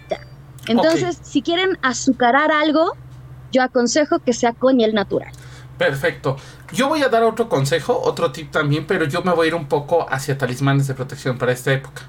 Entonces, 0.71 1.19
si 1.23 1.43
quieren 1.43 1.79
azucarar 1.83 2.53
algo, 2.53 2.93
yo 3.53 3.63
aconsejo 3.63 4.21
que 4.21 4.33
sea 4.33 4.53
con 4.53 4.77
miel 4.77 4.95
natural. 4.95 5.33
Perfecto. 5.77 6.37
Yo 6.73 6.89
voy 6.89 7.03
a 7.03 7.09
dar 7.09 7.25
otro 7.25 7.49
consejo, 7.49 8.01
otro 8.05 8.31
tip 8.31 8.51
también, 8.51 8.87
pero 8.87 9.07
yo 9.07 9.23
me 9.23 9.33
voy 9.33 9.47
a 9.47 9.49
ir 9.49 9.55
un 9.55 9.67
poco 9.67 10.07
hacia 10.09 10.39
talismanes 10.39 10.87
de 10.87 10.95
protección 10.95 11.39
para 11.39 11.53
esta 11.53 11.73
época. 11.73 12.03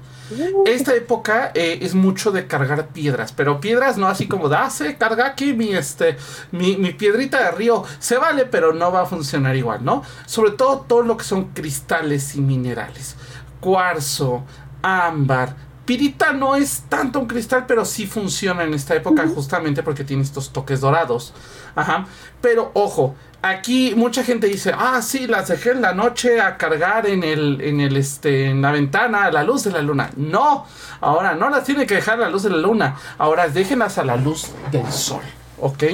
Esta 0.64 0.94
época 0.94 1.50
eh, 1.54 1.78
es 1.82 1.94
mucho 1.94 2.30
de 2.30 2.46
cargar 2.46 2.88
piedras, 2.88 3.32
pero 3.32 3.60
piedras 3.60 3.98
no 3.98 4.06
así 4.06 4.28
como 4.28 4.48
de, 4.48 4.56
ah, 4.56 4.70
se 4.70 4.96
carga 4.96 5.26
aquí 5.26 5.52
mi, 5.52 5.74
este, 5.74 6.16
mi, 6.52 6.76
mi, 6.76 6.92
piedrita 6.92 7.42
de 7.42 7.50
río, 7.50 7.84
se 7.98 8.16
vale, 8.16 8.46
pero 8.46 8.72
no 8.72 8.92
va 8.92 9.02
a 9.02 9.06
funcionar 9.06 9.56
igual, 9.56 9.84
¿no? 9.84 10.02
Sobre 10.26 10.52
todo 10.52 10.80
todo 10.88 11.02
lo 11.02 11.16
que 11.16 11.24
son 11.24 11.46
cristales 11.52 12.34
y 12.36 12.40
minerales. 12.40 13.16
Cuarzo, 13.60 14.44
ámbar, 14.82 15.54
pirita 15.84 16.32
no 16.32 16.56
es 16.56 16.84
tanto 16.88 17.18
un 17.18 17.26
cristal, 17.26 17.64
pero 17.66 17.84
sí 17.84 18.06
funciona 18.06 18.64
en 18.64 18.74
esta 18.74 18.94
época 18.94 19.26
justamente 19.28 19.82
porque 19.82 20.04
tiene 20.04 20.22
estos 20.22 20.52
toques 20.52 20.80
dorados. 20.80 21.34
Ajá. 21.74 22.06
Pero 22.40 22.70
ojo, 22.74 23.14
aquí 23.42 23.94
mucha 23.96 24.24
gente 24.24 24.46
dice, 24.46 24.72
ah, 24.76 25.02
sí, 25.02 25.26
las 25.26 25.48
dejé 25.48 25.72
en 25.72 25.82
la 25.82 25.92
noche 25.92 26.40
a 26.40 26.56
cargar 26.56 27.06
en 27.06 27.24
el, 27.24 27.60
en 27.60 27.80
el, 27.80 27.96
este, 27.96 28.46
en 28.46 28.62
la 28.62 28.72
ventana 28.72 29.24
a 29.24 29.32
la 29.32 29.42
luz 29.42 29.64
de 29.64 29.72
la 29.72 29.82
luna. 29.82 30.10
No, 30.16 30.66
ahora 31.00 31.34
no 31.34 31.50
las 31.50 31.64
tiene 31.64 31.86
que 31.86 31.96
dejar 31.96 32.14
a 32.14 32.22
la 32.22 32.30
luz 32.30 32.44
de 32.44 32.50
la 32.50 32.58
luna, 32.58 32.96
ahora 33.18 33.48
déjenlas 33.48 33.98
a 33.98 34.04
la 34.04 34.16
luz 34.16 34.48
del 34.70 34.90
sol. 34.90 35.22
¿Ok? 35.62 35.84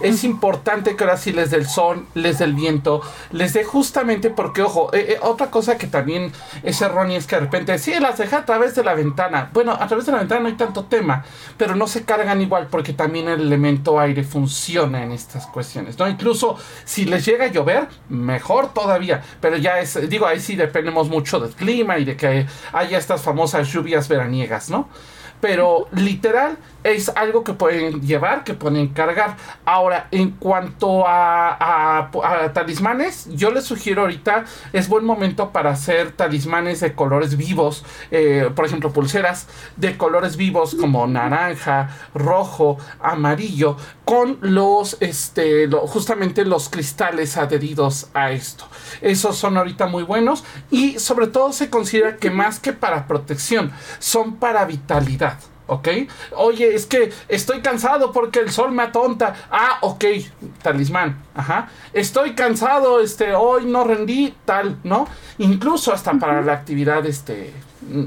Es 0.00 0.24
importante 0.24 0.96
que 0.96 1.04
ahora 1.04 1.16
sí 1.16 1.32
les 1.32 1.50
dé 1.50 1.58
el 1.58 1.66
sol, 1.66 2.06
les 2.14 2.38
dé 2.38 2.44
el 2.44 2.54
viento, 2.54 3.02
les 3.32 3.52
dé 3.52 3.64
justamente 3.64 4.30
porque, 4.30 4.62
ojo, 4.62 4.92
eh, 4.94 5.06
eh, 5.10 5.18
otra 5.20 5.50
cosa 5.50 5.76
que 5.76 5.86
también 5.86 6.32
es 6.62 6.80
errónea 6.80 7.18
es 7.18 7.26
que 7.26 7.36
de 7.36 7.42
repente, 7.42 7.78
sí, 7.78 7.92
las 8.00 8.18
deja 8.18 8.38
a 8.38 8.44
través 8.44 8.74
de 8.74 8.84
la 8.84 8.94
ventana. 8.94 9.50
Bueno, 9.52 9.72
a 9.72 9.86
través 9.86 10.06
de 10.06 10.12
la 10.12 10.18
ventana 10.18 10.42
no 10.42 10.48
hay 10.48 10.54
tanto 10.54 10.84
tema, 10.84 11.24
pero 11.56 11.74
no 11.74 11.86
se 11.86 12.04
cargan 12.04 12.40
igual 12.40 12.68
porque 12.70 12.92
también 12.92 13.28
el 13.28 13.40
elemento 13.40 13.98
aire 13.98 14.22
funciona 14.22 15.02
en 15.02 15.12
estas 15.12 15.46
cuestiones, 15.46 15.98
¿no? 15.98 16.08
Incluso 16.08 16.56
si 16.84 17.04
les 17.04 17.24
llega 17.26 17.46
a 17.46 17.48
llover, 17.48 17.88
mejor 18.08 18.72
todavía, 18.72 19.22
pero 19.40 19.56
ya 19.56 19.80
es, 19.80 20.08
digo, 20.08 20.26
ahí 20.26 20.40
sí 20.40 20.54
dependemos 20.56 21.08
mucho 21.08 21.40
del 21.40 21.50
clima 21.50 21.98
y 21.98 22.04
de 22.04 22.16
que 22.16 22.46
haya 22.72 22.98
estas 22.98 23.22
famosas 23.22 23.68
lluvias 23.72 24.08
veraniegas, 24.08 24.70
¿no? 24.70 24.88
Pero 25.40 25.88
literal, 25.92 26.58
es 26.86 27.08
algo 27.16 27.42
que 27.42 27.52
pueden 27.52 28.00
llevar, 28.00 28.44
que 28.44 28.54
pueden 28.54 28.88
cargar. 28.88 29.36
Ahora, 29.64 30.06
en 30.12 30.30
cuanto 30.30 31.04
a, 31.06 32.10
talismanes, 32.54 33.28
yo 33.32 33.50
les 33.50 33.64
sugiero 33.64 34.02
ahorita, 34.02 34.44
es 34.72 34.88
buen 34.88 35.04
momento 35.04 35.50
para 35.50 35.70
hacer 35.70 36.12
talismanes 36.12 36.80
de 36.80 36.94
colores 36.94 37.36
vivos, 37.36 37.84
eh, 38.10 38.50
por 38.54 38.64
ejemplo, 38.66 38.92
pulseras 38.92 39.48
de 39.76 39.96
colores 39.96 40.36
vivos 40.36 40.76
como 40.76 41.06
naranja, 41.06 41.90
rojo, 42.14 42.78
amarillo, 43.00 43.76
con 44.04 44.38
los, 44.40 44.96
este, 45.00 45.68
justamente 45.68 46.44
los 46.44 46.68
cristales 46.68 47.36
adheridos 47.36 48.10
a 48.14 48.30
esto. 48.30 48.66
Esos 49.00 49.36
son 49.36 49.56
ahorita 49.56 49.86
muy 49.86 50.04
buenos 50.04 50.44
y 50.70 51.00
sobre 51.00 51.26
todo 51.26 51.52
se 51.52 51.68
considera 51.68 52.16
que 52.16 52.30
más 52.30 52.60
que 52.60 52.72
para 52.72 53.08
protección, 53.08 53.72
son 53.98 54.36
para 54.36 54.64
vitalidad. 54.64 55.35
¿Ok? 55.66 55.88
Oye, 56.36 56.74
es 56.74 56.86
que 56.86 57.12
estoy 57.28 57.60
cansado 57.60 58.12
porque 58.12 58.40
el 58.40 58.50
sol 58.50 58.72
me 58.72 58.82
atonta. 58.82 59.34
Ah, 59.50 59.78
ok, 59.82 60.04
talismán, 60.62 61.22
ajá. 61.34 61.68
Estoy 61.92 62.34
cansado, 62.34 63.00
este, 63.00 63.34
hoy 63.34 63.66
no 63.66 63.84
rendí, 63.84 64.34
tal, 64.44 64.78
¿no? 64.84 65.06
Incluso 65.38 65.92
hasta 65.92 66.12
para 66.14 66.42
la 66.42 66.52
actividad, 66.52 67.04
este, 67.06 67.52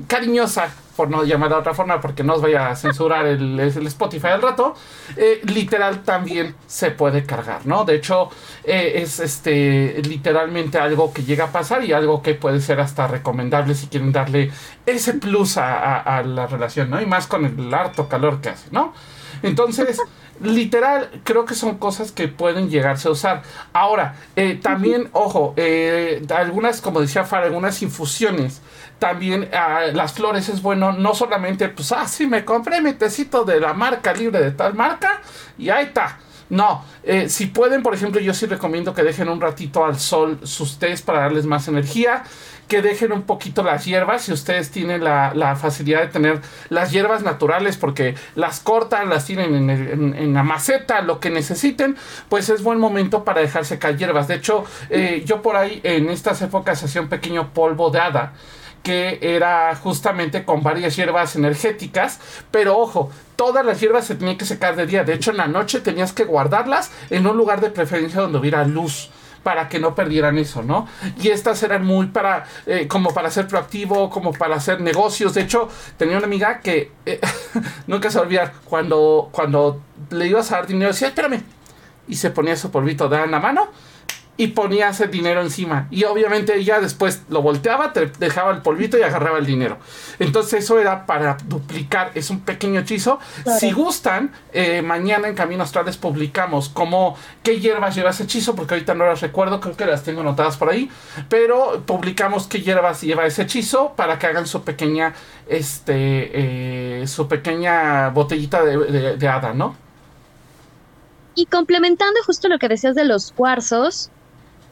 cariñosa 0.07 0.69
por 0.99 1.09
no 1.09 1.23
llamar 1.23 1.47
de 1.47 1.55
otra 1.55 1.73
forma, 1.73 2.01
porque 2.01 2.25
no 2.25 2.33
os 2.33 2.41
vaya 2.41 2.67
a 2.67 2.75
censurar 2.75 3.25
el, 3.25 3.57
Spotify 3.57 4.27
al 4.27 4.41
rato, 4.41 4.75
eh, 5.15 5.39
literal 5.45 6.03
también 6.03 6.55
se 6.67 6.91
puede 6.91 7.23
cargar, 7.23 7.65
¿no? 7.65 7.85
De 7.85 7.95
hecho, 7.95 8.29
eh, 8.65 8.95
es 8.95 9.21
este 9.21 10.01
literalmente 10.03 10.77
algo 10.77 11.13
que 11.13 11.23
llega 11.23 11.45
a 11.45 11.51
pasar 11.53 11.85
y 11.85 11.93
algo 11.93 12.21
que 12.21 12.33
puede 12.33 12.59
ser 12.59 12.81
hasta 12.81 13.07
recomendable 13.07 13.75
si 13.75 13.88
quieren 13.88 14.12
darle 14.12 14.51
ese 14.85 15.13
plus 15.13 15.55
a, 15.55 16.21
la 16.25 16.47
relación, 16.47 16.89
¿no? 16.89 17.01
Y 17.01 17.05
más 17.05 17.27
con 17.27 17.45
el 17.45 17.73
harto 17.73 18.09
calor 18.09 18.41
que 18.41 18.49
hace, 18.49 18.67
¿no? 18.71 18.93
Entonces, 19.41 20.01
literal, 20.43 21.21
creo 21.23 21.45
que 21.45 21.55
son 21.55 21.77
cosas 21.77 22.12
que 22.12 22.27
pueden 22.27 22.69
llegarse 22.69 23.07
a 23.07 23.12
usar. 23.12 23.43
Ahora, 23.71 24.15
eh, 24.35 24.59
también, 24.62 25.07
ojo, 25.13 25.55
algunas, 26.35 26.81
como 26.81 26.99
decía 26.99 27.23
Far, 27.23 27.43
algunas 27.43 27.81
infusiones 27.81 28.62
también 28.99 29.49
ah, 29.53 29.85
las 29.93 30.13
flores 30.13 30.49
es 30.49 30.62
bueno, 30.62 30.91
no 30.91 31.15
solamente, 31.15 31.69
pues, 31.69 31.91
ah, 31.91 32.07
sí, 32.07 32.27
me 32.27 32.45
compré 32.45 32.81
mi 32.81 32.93
tecito 32.93 33.43
de 33.45 33.59
la 33.59 33.73
marca 33.73 34.13
libre 34.13 34.41
de 34.41 34.51
tal 34.51 34.75
marca 34.75 35.21
y 35.57 35.69
ahí 35.69 35.85
está. 35.85 36.19
No, 36.49 36.83
eh, 37.03 37.29
si 37.29 37.45
pueden, 37.45 37.83
por 37.83 37.93
ejemplo, 37.93 38.19
yo 38.19 38.33
sí 38.33 38.47
recomiendo 38.47 38.95
que 38.95 39.03
dejen 39.03 39.29
un 39.29 39.39
ratito 39.39 39.85
al 39.85 39.99
sol 39.99 40.39
sus 40.43 40.79
tés 40.79 41.03
para 41.03 41.19
darles 41.19 41.45
más 41.45 41.67
energía, 41.67 42.23
que 42.67 42.81
dejen 42.81 43.12
un 43.12 43.23
poquito 43.23 43.62
las 43.62 43.85
hierbas, 43.85 44.23
si 44.23 44.31
ustedes 44.31 44.71
tienen 44.71 45.03
la, 45.03 45.55
facilidad 45.59 46.01
de 46.01 46.07
tener 46.07 46.41
las 46.69 46.91
hierbas 46.91 47.23
naturales, 47.23 47.77
porque 47.77 48.15
las 48.35 48.59
cortan, 48.59 49.09
las 49.09 49.25
tienen 49.25 49.69
en, 49.69 50.33
la 50.33 50.43
maceta, 50.43 51.01
lo 51.01 51.19
que 51.19 51.29
necesiten, 51.29 51.97
pues 52.29 52.49
es 52.49 52.63
buen 52.63 52.79
momento 52.79 53.23
para 53.23 53.41
dejarse 53.41 53.77
caer 53.77 53.97
hierbas. 53.97 54.27
De 54.27 54.35
hecho, 54.35 54.65
eh, 54.89 55.23
yo 55.25 55.41
por 55.43 55.55
ahí 55.55 55.81
en 55.83 56.09
estas 56.09 56.41
épocas 56.41 56.83
hacía 56.83 57.01
un 57.01 57.09
pequeño 57.09 57.53
polvo 57.53 57.91
de 57.91 57.99
hada 57.99 58.33
que 58.83 59.19
era 59.21 59.75
justamente 59.75 60.45
con 60.45 60.63
varias 60.63 60.95
hierbas 60.95 61.35
energéticas, 61.35 62.19
pero 62.51 62.77
ojo, 62.77 63.11
todas 63.35 63.65
las 63.65 63.79
hierbas 63.79 64.05
se 64.05 64.15
tenían 64.15 64.37
que 64.37 64.45
secar 64.45 64.75
de 64.75 64.85
día, 64.85 65.03
de 65.03 65.13
hecho 65.13 65.31
en 65.31 65.37
la 65.37 65.47
noche 65.47 65.79
tenías 65.79 66.13
que 66.13 66.25
guardarlas 66.25 66.91
en 67.09 67.27
un 67.27 67.37
lugar 67.37 67.61
de 67.61 67.69
preferencia 67.69 68.21
donde 68.21 68.37
hubiera 68.37 68.63
luz 68.65 69.09
para 69.43 69.69
que 69.69 69.79
no 69.79 69.95
perdieran 69.95 70.37
eso, 70.37 70.63
¿no? 70.63 70.87
Y 71.21 71.29
estas 71.29 71.63
eran 71.63 71.85
muy 71.85 72.07
para, 72.07 72.45
eh, 72.65 72.87
como 72.87 73.13
para 73.13 73.31
ser 73.31 73.47
proactivo, 73.47 74.09
como 74.09 74.33
para 74.33 74.55
hacer 74.57 74.81
negocios. 74.81 75.33
De 75.33 75.41
hecho, 75.41 75.69
tenía 75.97 76.17
una 76.17 76.25
amiga 76.25 76.59
que 76.59 76.91
eh, 77.05 77.21
nunca 77.87 78.11
se 78.11 78.19
olvidar, 78.19 78.53
cuando, 78.65 79.29
cuando 79.31 79.81
le 80.09 80.27
ibas 80.27 80.51
a 80.51 80.57
dar 80.57 80.67
dinero, 80.67 80.91
decía, 80.91 81.07
espérame, 81.07 81.41
y 82.07 82.15
se 82.15 82.31
ponía 82.31 82.55
su 82.55 82.69
polvito 82.69 83.07
de 83.07 83.23
en 83.23 83.31
la 83.31 83.39
mano 83.39 83.69
y 84.39 84.47
ponía 84.47 84.88
ese 84.88 85.08
dinero 85.08 85.41
encima. 85.41 85.89
Y 85.91 86.06
obviamente 86.06 86.56
ella 86.56 86.80
después 86.80 87.23
lo 87.28 87.41
volteaba, 87.41 87.91
te 87.91 88.06
dejaba 88.06 88.54
el 88.54 88.62
polvito 88.62 88.97
y 88.97 89.02
agarraba 89.02 89.38
el 89.38 89.45
dinero. 89.45 89.80
Entonces 90.17 90.63
eso 90.63 90.80
era 90.80 91.06
para 91.06 91.36
duplicar, 91.43 92.12
es 92.15 92.30
un 92.30 92.39
pequeño 92.39 92.80
hechizo. 92.80 93.19
Si 93.60 93.73
gustan, 93.73 94.32
eh, 94.54 94.82
mañana 94.82 95.28
en 95.28 95.36
Camino 95.36 95.63
Astral 95.63 95.93
publicamos 95.99 96.69
cómo, 96.69 97.17
qué 97.43 97.60
hierbas 97.60 97.95
lleva 97.95 98.12
ese 98.12 98.23
hechizo, 98.23 98.56
porque 98.56 98.75
ahorita 98.75 98.93
no 98.93 99.06
las 99.06 99.19
recuerdo, 99.19 99.60
creo 99.60 99.75
que 99.75 99.86
las 99.86 100.04
tengo 100.04 100.21
anotadas 100.21 100.56
por 100.56 100.69
ahí. 100.69 100.89
Pero 101.28 101.84
publicamos 101.86 102.47
qué 102.47 102.62
hierbas 102.62 103.02
lleva 103.02 103.25
ese 103.25 103.41
hechizo 103.41 103.91
para 103.97 104.19
que 104.19 104.28
hagan 104.28 104.47
su 104.47 104.63
pequeña, 104.63 105.15
este, 105.49 107.02
eh, 107.02 107.08
su 107.08 107.28
pequeña 107.28 108.08
botellita 108.12 108.63
de, 108.63 109.17
de 109.17 109.28
hada, 109.28 109.54
¿no? 109.54 109.75
Y 111.36 111.45
complementando 111.47 112.21
justo 112.25 112.47
lo 112.47 112.58
que 112.58 112.69
decías 112.69 112.95
de 112.95 113.04
los 113.04 113.34
cuarzos, 113.34 114.12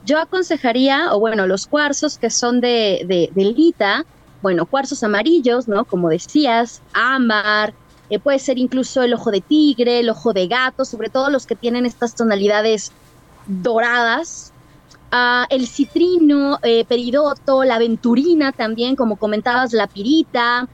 yo 0.08 0.20
aconsejaría, 0.20 1.13
o 1.13 1.20
bueno, 1.20 1.48
los 1.48 1.67
cuarzos 1.67 2.17
que 2.17 2.30
son 2.30 2.62
de, 2.62 3.30
de, 3.36 3.43
lita, 3.43 4.06
bueno, 4.41 4.65
cuarzos 4.65 5.04
amarillos, 5.04 5.67
¿no? 5.67 5.84
Como 5.84 6.08
decías, 6.08 6.82
ámbar, 6.93 7.74
eh, 8.10 8.17
puede 8.17 8.39
ser 8.39 8.58
incluso 8.58 9.04
el 9.04 9.13
ojo 9.13 9.32
de 9.32 9.41
tigre, 9.41 10.00
el 10.00 10.10
ojo 10.10 10.32
de 10.32 10.48
gato, 10.48 10.86
sobre 10.86 11.10
todo 11.10 11.30
los 11.30 11.46
que 11.46 11.58
tienen 11.58 11.86
estas 11.86 12.15
tonalidades 12.15 12.93
doradas. 13.48 14.54
Ah, 15.12 15.46
el 15.50 15.67
citrino, 15.67 16.60
eh, 16.63 16.86
peridoto, 16.86 17.65
la 17.65 17.76
aventurina 17.76 18.54
también, 18.54 18.96
como 18.96 19.17
comentabas, 19.17 19.74
la 19.74 19.88
pirita, 19.88 20.70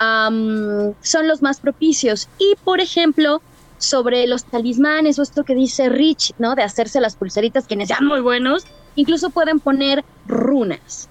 son 0.00 1.28
los 1.28 1.40
más 1.40 1.60
propicios. 1.60 2.28
Y, 2.38 2.56
por 2.64 2.80
ejemplo, 2.80 3.40
sobre 3.84 4.26
los 4.26 4.44
talismanes 4.44 5.18
o 5.18 5.22
esto 5.22 5.44
que 5.44 5.54
dice 5.54 5.88
Rich, 5.88 6.32
¿no? 6.38 6.54
De 6.54 6.62
hacerse 6.62 7.00
las 7.00 7.16
pulseritas, 7.16 7.66
quienes 7.66 7.88
sean 7.88 8.06
muy 8.06 8.20
buenos, 8.20 8.64
incluso 8.96 9.30
pueden 9.30 9.60
poner 9.60 10.04
runas. 10.26 11.08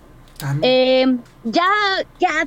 Eh, 0.62 1.06
ya, 1.44 1.70
ya, 2.20 2.46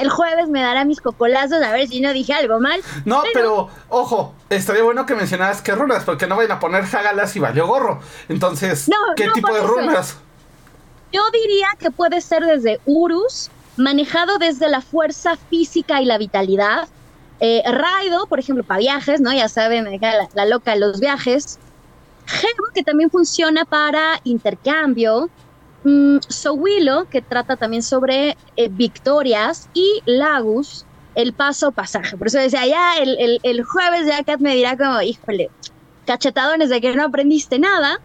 el 0.00 0.08
jueves 0.08 0.48
me 0.48 0.62
dará 0.62 0.84
mis 0.84 1.00
cocolazos 1.00 1.62
a 1.62 1.72
ver 1.72 1.88
si 1.88 2.00
no 2.00 2.12
dije 2.12 2.32
algo 2.32 2.60
mal. 2.60 2.80
No, 3.04 3.22
pero, 3.34 3.68
ojo, 3.88 4.34
estaría 4.48 4.82
bueno 4.82 5.06
que 5.06 5.14
mencionaras 5.14 5.60
qué 5.60 5.74
runas, 5.74 6.04
porque 6.04 6.26
no 6.26 6.36
vayan 6.36 6.52
a 6.52 6.60
poner 6.60 6.84
jagalas 6.84 7.36
y 7.36 7.40
valió 7.40 7.66
gorro. 7.66 8.00
Entonces, 8.28 8.88
¿qué 9.16 9.28
tipo 9.34 9.52
de 9.52 9.62
runas? 9.62 10.16
Yo 11.12 11.22
diría 11.32 11.68
que 11.78 11.90
puede 11.90 12.20
ser 12.20 12.44
desde 12.44 12.80
Urus, 12.84 13.50
manejado 13.76 14.38
desde 14.38 14.68
la 14.68 14.80
fuerza 14.80 15.36
física 15.50 16.00
y 16.00 16.04
la 16.04 16.18
vitalidad, 16.18 16.88
eh, 17.40 17.62
Raido, 17.70 18.26
por 18.26 18.38
ejemplo, 18.38 18.64
para 18.64 18.80
viajes, 18.80 19.20
¿no? 19.20 19.32
Ya 19.32 19.48
saben, 19.48 19.86
la, 20.34 20.46
loca 20.46 20.72
de 20.72 20.80
los 20.80 21.00
viajes. 21.00 21.58
Geo, 22.26 22.50
que 22.74 22.82
también 22.82 23.10
funciona 23.10 23.64
para 23.64 24.20
intercambio. 24.24 25.28
Mm, 25.84 26.18
que 27.10 27.22
trata 27.22 27.56
también 27.56 27.82
sobre 27.82 28.36
eh, 28.56 28.68
victorias. 28.70 29.68
Y 29.74 30.02
Lagus, 30.06 30.86
el 31.14 31.32
paso 31.32 31.72
pasaje. 31.72 32.16
Por 32.16 32.28
eso 32.28 32.38
decía, 32.38 32.66
ya 32.66 32.94
el, 32.98 33.40
el, 33.42 33.62
jueves 33.64 34.06
ya 34.06 34.24
Kat 34.24 34.40
me 34.40 34.54
dirá 34.54 34.76
como, 34.76 35.00
híjole, 35.02 35.50
cachetadones 36.06 36.70
de 36.70 36.80
que 36.80 36.94
no 36.94 37.04
aprendiste 37.04 37.58
nada. 37.58 38.00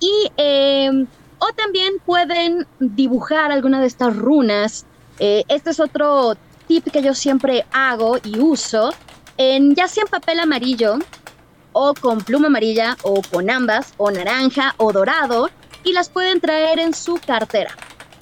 Y, 0.00 0.32
em, 0.36 1.06
o 1.38 1.46
también 1.54 1.94
pueden 2.04 2.66
dibujar 2.78 3.52
alguna 3.52 3.80
de 3.80 3.86
estas 3.86 4.16
runas. 4.16 4.84
Eh, 5.18 5.44
este 5.48 5.70
es 5.70 5.80
otro 5.80 6.36
tip 6.70 6.88
que 6.92 7.02
yo 7.02 7.14
siempre 7.14 7.66
hago 7.72 8.18
y 8.22 8.38
uso, 8.38 8.92
en, 9.36 9.74
ya 9.74 9.88
sea 9.88 10.04
en 10.04 10.08
papel 10.08 10.38
amarillo 10.38 11.00
o 11.72 11.94
con 11.94 12.20
pluma 12.20 12.46
amarilla 12.46 12.96
o 13.02 13.22
con 13.22 13.50
ambas, 13.50 13.92
o 13.96 14.12
naranja 14.12 14.76
o 14.76 14.92
dorado, 14.92 15.50
y 15.82 15.92
las 15.92 16.10
pueden 16.10 16.40
traer 16.40 16.78
en 16.78 16.94
su 16.94 17.18
cartera. 17.26 17.74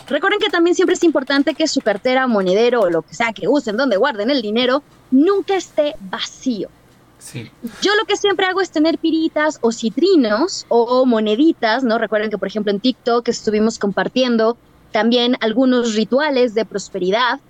Recuerden 0.09 0.41
que 0.41 0.49
también 0.49 0.75
siempre 0.75 0.95
es 0.95 1.05
importante 1.05 1.55
que 1.55 1.69
su 1.69 1.83
cartera, 1.83 2.27
monedero 2.27 2.81
o 2.81 2.89
lo 2.89 3.03
que 3.03 3.15
sea 3.15 3.35
que 3.35 3.49
usen, 3.49 3.77
donde 3.77 3.99
guarden 3.99 4.31
el 4.31 4.41
dinero, 4.41 4.83
nunca 5.11 5.55
esté 5.55 5.95
vacío. 6.01 6.71
Sí. 7.19 7.51
Yo 7.83 7.95
lo 7.97 8.07
que 8.07 8.17
siempre 8.17 8.47
hago 8.47 8.63
es 8.63 8.71
tener 8.71 8.97
piritas 8.97 9.59
o 9.61 9.73
citrinos 9.73 10.65
o 10.71 11.05
moneditas, 11.05 11.85
¿no? 11.85 11.99
Recuerden 11.99 12.31
que, 12.31 12.39
por 12.39 12.49
ejemplo, 12.49 12.73
en 12.73 12.81
TikTok 12.81 13.29
estuvimos 13.29 13.79
compartiendo 13.79 14.57
también 14.91 15.37
algunos 15.41 15.95
rituales 15.95 16.55
de 16.55 16.65
prosperidad. 16.65 17.41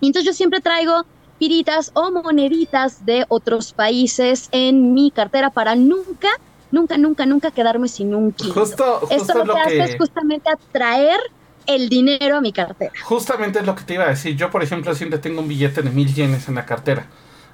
Y 0.00 0.06
entonces 0.06 0.26
yo 0.26 0.32
siempre 0.32 0.60
traigo 0.60 1.04
piritas 1.38 1.90
o 1.94 2.10
moneditas 2.10 3.04
de 3.06 3.24
otros 3.28 3.72
países 3.72 4.48
en 4.52 4.92
mi 4.92 5.10
cartera 5.10 5.50
para 5.50 5.74
nunca, 5.74 6.28
nunca, 6.70 6.98
nunca, 6.98 7.26
nunca 7.26 7.50
quedarme 7.50 7.88
sin 7.88 8.14
un 8.14 8.32
kilo. 8.32 8.54
Justo, 8.54 8.98
justo 9.00 9.14
Esto 9.14 9.44
lo, 9.44 9.54
que, 9.54 9.60
hace 9.60 9.82
es 9.84 9.98
justamente 9.98 10.50
atraer 10.50 11.20
el 11.66 11.88
dinero 11.88 12.36
a 12.36 12.40
mi 12.40 12.52
cartera. 12.52 12.92
Justamente 13.04 13.60
es 13.60 13.66
lo 13.66 13.74
que 13.74 13.84
te 13.84 13.94
iba 13.94 14.04
a 14.04 14.08
decir. 14.08 14.36
Yo, 14.36 14.50
por 14.50 14.62
ejemplo, 14.62 14.94
siempre 14.94 15.18
tengo 15.18 15.40
un 15.40 15.48
billete 15.48 15.82
de 15.82 15.90
mil 15.90 16.12
yenes 16.12 16.48
en 16.48 16.56
la 16.56 16.66
cartera. 16.66 17.06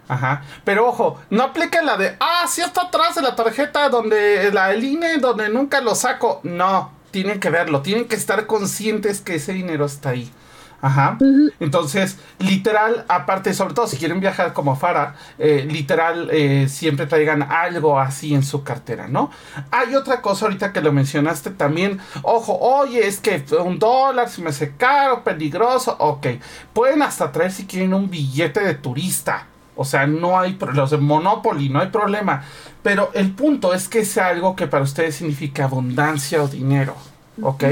Ajá. 0.07 0.44
Pero 0.64 0.87
ojo, 0.87 1.20
no 1.30 1.44
aplica 1.44 1.83
la 1.83 1.96
de, 1.96 2.16
ah, 2.20 2.44
sí 2.48 2.61
está 2.61 2.83
atrás 2.83 3.14
de 3.14 3.22
la 3.22 3.35
tarjeta 3.35 3.88
donde 3.88 4.50
la 4.52 4.68
del 4.68 4.85
INE, 4.85 5.16
donde 5.18 5.48
nunca 5.48 5.80
lo 5.80 5.94
saco. 5.94 6.40
No, 6.42 6.92
tienen 7.11 7.40
que 7.40 7.50
verlo, 7.50 7.83
tienen 7.83 8.07
que 8.07 8.16
estar 8.16 8.46
conscientes 8.46 9.20
que 9.20 9.37
ese 9.37 9.52
dinero 9.52 9.87
está 9.87 10.11
ahí. 10.11 10.30
Ajá. 10.85 11.16
Entonces, 11.61 12.18
literal, 12.38 13.07
aparte, 13.09 13.55
sobre 13.55 13.73
todo 13.73 13.87
si 13.87 13.97
quieren 13.97 14.20
viajar 14.20 14.53
como 14.53 14.77
Fara, 14.77 15.14
eh, 15.38 15.66
literal, 15.66 16.29
eh, 16.31 16.66
siempre 16.68 17.07
traigan 17.07 17.42
algo 17.42 17.99
así 17.99 18.35
en 18.35 18.42
su 18.42 18.64
cartera, 18.64 19.09
¿no? 19.09 19.31
Hay 19.70 19.94
otra 19.94 20.20
cosa 20.20 20.44
ahorita 20.44 20.75
que 20.75 20.83
lo 20.83 20.92
mencionaste 20.92 21.53
también. 21.53 22.01
Ojo, 22.20 22.59
oye, 22.61 23.07
es 23.07 23.18
que 23.18 23.42
un 23.64 23.79
dólar 23.79 24.29
se 24.29 24.42
me 24.42 24.51
hace 24.51 24.77
caro, 24.77 25.25
peligroso. 25.25 25.97
Ok, 25.99 26.27
pueden 26.75 27.01
hasta 27.01 27.33
traer 27.33 27.53
si 27.53 27.64
quieren 27.64 27.94
un 27.94 28.11
billete 28.11 28.61
de 28.61 28.75
turista. 28.75 29.47
O 29.77 29.87
sea, 29.87 30.07
no 30.07 30.38
hay 30.38 30.59
los 30.75 30.90
de 30.90 30.99
Monopoly, 30.99 31.70
no 31.70 31.81
hay 31.81 31.88
problema. 31.88 32.44
Pero 32.83 33.11
el 33.14 33.31
punto 33.31 33.73
es 33.73 33.88
que 33.88 34.05
sea 34.05 34.29
algo 34.29 34.55
que 34.55 34.66
para 34.66 34.85
ustedes 34.85 35.14
significa 35.14 35.64
abundancia 35.64 36.42
o 36.42 36.47
dinero. 36.47 36.94
¿Ok? 37.40 37.64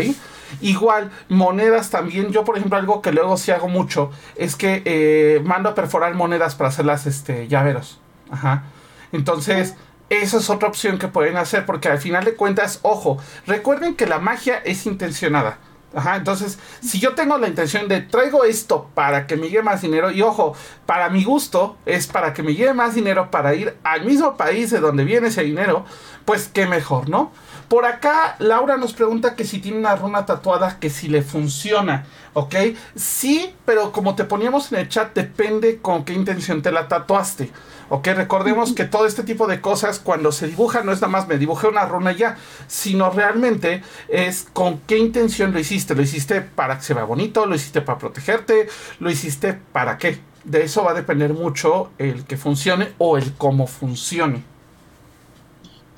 Igual, 0.60 1.10
monedas 1.28 1.90
también. 1.90 2.30
Yo, 2.30 2.44
por 2.44 2.56
ejemplo, 2.56 2.78
algo 2.78 3.02
que 3.02 3.12
luego 3.12 3.36
sí 3.36 3.50
hago 3.50 3.68
mucho 3.68 4.10
es 4.36 4.56
que 4.56 4.82
eh, 4.84 5.40
mando 5.44 5.68
a 5.68 5.74
perforar 5.74 6.14
monedas 6.14 6.54
para 6.54 6.68
hacerlas 6.68 7.06
este, 7.06 7.48
llaveros. 7.48 8.00
Ajá. 8.30 8.64
Entonces, 9.12 9.74
esa 10.08 10.38
es 10.38 10.50
otra 10.50 10.68
opción 10.68 10.98
que 10.98 11.08
pueden 11.08 11.36
hacer 11.36 11.64
porque 11.64 11.88
al 11.88 11.98
final 11.98 12.24
de 12.24 12.34
cuentas, 12.34 12.80
ojo, 12.82 13.18
recuerden 13.46 13.94
que 13.94 14.06
la 14.06 14.18
magia 14.18 14.58
es 14.58 14.86
intencionada. 14.86 15.58
Ajá, 15.94 16.16
entonces, 16.16 16.58
si 16.80 16.98
yo 17.00 17.14
tengo 17.14 17.36
la 17.36 17.48
intención 17.48 17.86
de 17.86 18.00
traigo 18.00 18.44
esto 18.44 18.88
para 18.94 19.26
que 19.26 19.36
me 19.36 19.50
lleve 19.50 19.62
más 19.62 19.82
dinero, 19.82 20.10
y 20.10 20.22
ojo, 20.22 20.54
para 20.86 21.10
mi 21.10 21.22
gusto 21.22 21.76
es 21.84 22.06
para 22.06 22.32
que 22.32 22.42
me 22.42 22.54
lleve 22.54 22.72
más 22.72 22.94
dinero 22.94 23.30
para 23.30 23.54
ir 23.54 23.76
al 23.84 24.04
mismo 24.04 24.36
país 24.36 24.70
de 24.70 24.80
donde 24.80 25.04
viene 25.04 25.28
ese 25.28 25.42
dinero, 25.42 25.84
pues 26.24 26.48
qué 26.48 26.66
mejor, 26.66 27.10
¿no? 27.10 27.30
Por 27.72 27.87
acá, 27.87 28.37
Laura 28.38 28.76
nos 28.76 28.92
pregunta 28.92 29.35
que 29.35 29.46
si 29.46 29.58
tiene 29.58 29.78
una 29.78 29.96
runa 29.96 30.26
tatuada, 30.26 30.78
que 30.78 30.90
si 30.90 31.08
le 31.08 31.22
funciona, 31.22 32.04
¿ok? 32.35 32.54
Sí, 32.94 33.54
pero 33.64 33.92
como 33.92 34.14
te 34.14 34.24
poníamos 34.24 34.70
en 34.70 34.80
el 34.80 34.90
chat, 34.90 35.14
depende 35.14 35.78
con 35.78 36.04
qué 36.04 36.12
intención 36.12 36.61
te 36.61 36.70
la 36.70 36.87
tatuaste. 36.87 37.50
Ok, 37.88 38.08
recordemos 38.08 38.74
que 38.74 38.85
todo 38.85 39.06
este 39.06 39.22
tipo 39.22 39.46
de 39.46 39.62
cosas 39.62 40.00
cuando 40.00 40.32
se 40.32 40.48
dibuja 40.48 40.82
no 40.82 40.92
es 40.92 41.00
nada 41.00 41.11
más 41.11 41.28
me 41.28 41.38
dibujé 41.38 41.66
una 41.66 41.87
runa 41.87 42.12
ya, 42.12 42.37
sino 42.66 43.08
realmente 43.08 43.82
es 44.08 44.46
con 44.52 44.80
qué 44.80 44.98
intención 44.98 45.54
lo 45.54 45.58
hiciste. 45.58 45.94
Lo 45.94 46.02
hiciste 46.02 46.42
para 46.42 46.76
que 46.76 46.85
se 46.85 46.92
vea 46.92 47.04
bonito, 47.04 47.46
lo 47.46 47.54
hiciste 47.54 47.80
para 47.80 47.96
protegerte, 47.96 48.68
lo 49.00 49.08
hiciste 49.11 49.54
para 49.54 49.96
qué. 49.96 50.20
De 50.44 50.62
eso 50.62 50.85
va 50.85 50.90
a 50.90 50.94
depender 50.94 51.32
mucho 51.32 51.90
el 51.96 52.26
que 52.26 52.37
funcione 52.37 52.92
o 52.98 53.16
el 53.16 53.32
cómo 53.32 53.66
funcione. 53.66 54.51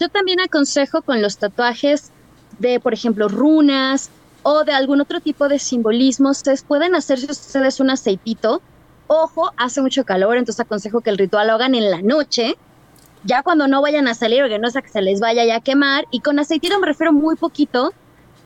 Yo 0.01 0.09
también 0.09 0.41
aconsejo 0.41 1.03
con 1.03 1.23
los 1.23 1.39
tatuajes 1.39 2.11
de, 2.59 2.81
por 2.81 2.95
ejemplo, 2.95 3.29
runas 3.29 4.11
o 4.43 4.65
de 4.65 4.73
algún 4.73 5.01
otro 5.01 5.21
tipo 5.21 5.49
de 5.49 5.59
simbolismos, 5.59 6.39
ustedes 6.39 6.63
pueden 6.63 6.95
hacerse 6.95 7.31
ustedes 7.31 7.81
un 7.81 7.91
aceitito. 7.91 8.61
Ojo, 9.07 9.53
hace 9.57 9.81
mucho 9.81 10.05
calor, 10.05 10.37
entonces 10.37 10.61
aconsejo 10.61 11.01
que 11.01 11.11
el 11.11 11.19
ritual 11.19 11.49
lo 11.49 11.55
hagan 11.55 11.75
en 11.75 11.91
la 11.91 12.03
noche, 12.03 12.57
ya 13.25 13.43
cuando 13.43 13.69
no 13.69 13.81
vayan 13.81 14.09
a 14.09 14.15
salir 14.15 14.43
o 14.43 14.49
que 14.49 14.59
no 14.59 14.71
sea 14.71 14.83
que 14.83 14.89
se 14.89 15.03
les 15.03 15.21
vaya 15.21 15.45
ya 15.45 15.57
a 15.57 15.61
quemar. 15.61 16.07
Y 16.11 16.21
con 16.21 16.39
aceitito 16.39 16.79
me 16.79 16.87
refiero 16.87 17.13
muy 17.13 17.37
poquito, 17.37 17.93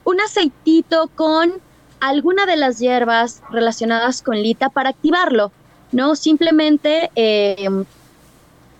un 0.04 0.20
aceitito 0.20 1.10
con 1.14 1.52
alguna 2.00 2.46
de 2.46 2.56
las 2.56 2.78
hierbas 2.78 3.42
relacionadas 3.50 4.22
con 4.22 4.40
lita 4.40 4.68
para 4.68 4.90
activarlo, 4.90 5.50
¿no? 5.90 6.14
Simplemente 6.14 7.10
eh, 7.16 7.68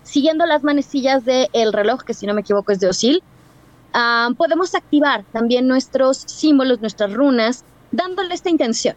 siguiendo 0.08 0.46
las 0.46 0.64
manecillas 0.64 1.24
del 1.24 1.72
reloj, 1.72 2.02
que 2.02 2.14
si 2.14 2.26
no 2.26 2.34
me 2.34 2.40
equivoco 2.40 2.72
es 2.72 2.80
de 2.80 2.88
Osil, 2.88 3.22
ah, 3.92 4.30
podemos 4.36 4.74
activar 4.74 5.24
también 5.32 5.68
nuestros 5.68 6.24
símbolos, 6.26 6.80
nuestras 6.80 7.12
runas, 7.12 7.64
dándole 7.92 8.34
esta 8.34 8.48
intención, 8.48 8.96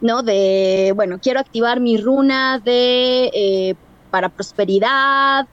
¿no? 0.00 0.22
De, 0.22 0.92
bueno, 0.94 1.18
quiero 1.22 1.40
activar 1.40 1.80
mi 1.80 1.96
runa 1.96 2.58
de 2.58 3.30
eh, 3.32 3.74
para 4.10 4.28
prosperidad. 4.28 5.46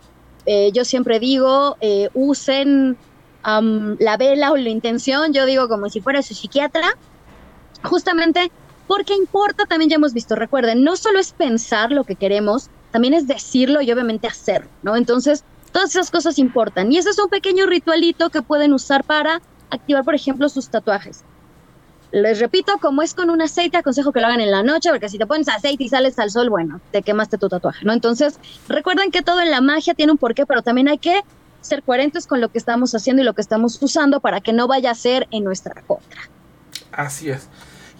Eh, 0.45 0.71
yo 0.73 0.83
siempre 0.83 1.19
digo, 1.19 1.77
eh, 1.81 2.09
usen 2.13 2.97
la 3.41 4.17
vela 4.17 4.51
o 4.51 4.57
la 4.57 4.69
intención, 4.69 5.33
yo 5.33 5.45
digo 5.45 5.69
como 5.69 5.89
si 5.89 6.01
fuera 6.01 6.21
su 6.21 6.35
psiquiatra, 6.35 6.97
justamente 7.83 8.51
porque 8.85 9.15
importa, 9.15 9.65
también 9.65 9.89
ya 9.89 9.95
hemos 9.95 10.13
visto, 10.13 10.35
recuerden, 10.35 10.83
no 10.83 10.97
solo 10.97 11.19
es 11.19 11.31
pensar 11.31 11.91
lo 11.91 12.03
que 12.03 12.15
queremos, 12.15 12.69
también 12.91 13.13
es 13.13 13.27
decirlo 13.27 13.81
y 13.81 13.91
obviamente 13.91 14.27
hacerlo, 14.27 14.69
¿no? 14.83 14.95
Entonces, 14.95 15.43
todas 15.71 15.91
esas 15.91 16.11
cosas 16.11 16.39
importan. 16.39 16.91
Y 16.91 16.97
ese 16.97 17.11
es 17.11 17.19
un 17.19 17.29
pequeño 17.29 17.65
ritualito 17.65 18.29
que 18.29 18.41
pueden 18.41 18.73
usar 18.73 19.03
para 19.03 19.41
activar, 19.69 20.03
por 20.03 20.15
ejemplo, 20.15 20.49
sus 20.49 20.69
tatuajes. 20.69 21.23
Les 22.11 22.39
repito, 22.39 22.73
como 22.81 23.03
es 23.03 23.13
con 23.13 23.29
un 23.29 23.41
aceite, 23.41 23.77
aconsejo 23.77 24.11
que 24.11 24.19
lo 24.19 24.25
hagan 24.27 24.41
en 24.41 24.49
la 24.49 24.63
noche, 24.63 24.89
porque 24.89 25.09
si 25.09 25.19
te 25.19 25.27
pones 25.27 25.47
aceite 25.47 25.83
y 25.83 25.89
sales 25.89 26.17
al 26.17 26.31
sol, 26.31 26.49
bueno, 26.49 26.81
te 26.91 27.03
quemaste 27.03 27.37
tu 27.37 27.49
tatuaje, 27.49 27.85
¿no? 27.85 27.93
Entonces, 27.93 28.39
recuerden 28.67 29.11
que 29.11 29.21
todo 29.21 29.41
en 29.41 29.51
la 29.51 29.61
magia 29.61 29.93
tiene 29.93 30.11
un 30.11 30.17
porqué, 30.17 30.47
pero 30.47 30.63
también 30.63 30.87
hay 30.87 30.97
que 30.97 31.21
ser 31.61 31.83
coherentes 31.83 32.25
con 32.25 32.41
lo 32.41 32.49
que 32.49 32.57
estamos 32.57 32.95
haciendo 32.95 33.21
y 33.21 33.25
lo 33.25 33.33
que 33.33 33.41
estamos 33.41 33.79
usando 33.81 34.21
para 34.21 34.41
que 34.41 34.53
no 34.53 34.67
vaya 34.67 34.89
a 34.89 34.95
ser 34.95 35.27
en 35.29 35.43
nuestra 35.43 35.83
contra. 35.83 36.21
Así 36.91 37.29
es. 37.29 37.47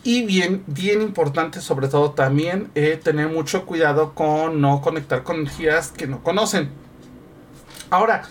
Y 0.10 0.24
bien, 0.24 0.64
bien 0.66 1.04
importante 1.04 1.62
sobre 1.62 1.88
todo 1.88 2.14
también 2.14 2.72
eh, 2.74 3.00
tener 3.04 3.28
mucho 3.28 3.68
cuidado 3.68 4.16
con 4.16 4.60
no 4.60 4.82
conectar 4.82 5.22
con 5.22 5.36
energías 5.36 5.90
que 5.90 6.08
no 6.08 6.24
conocen. 6.24 6.72
Ahora, 7.92 8.24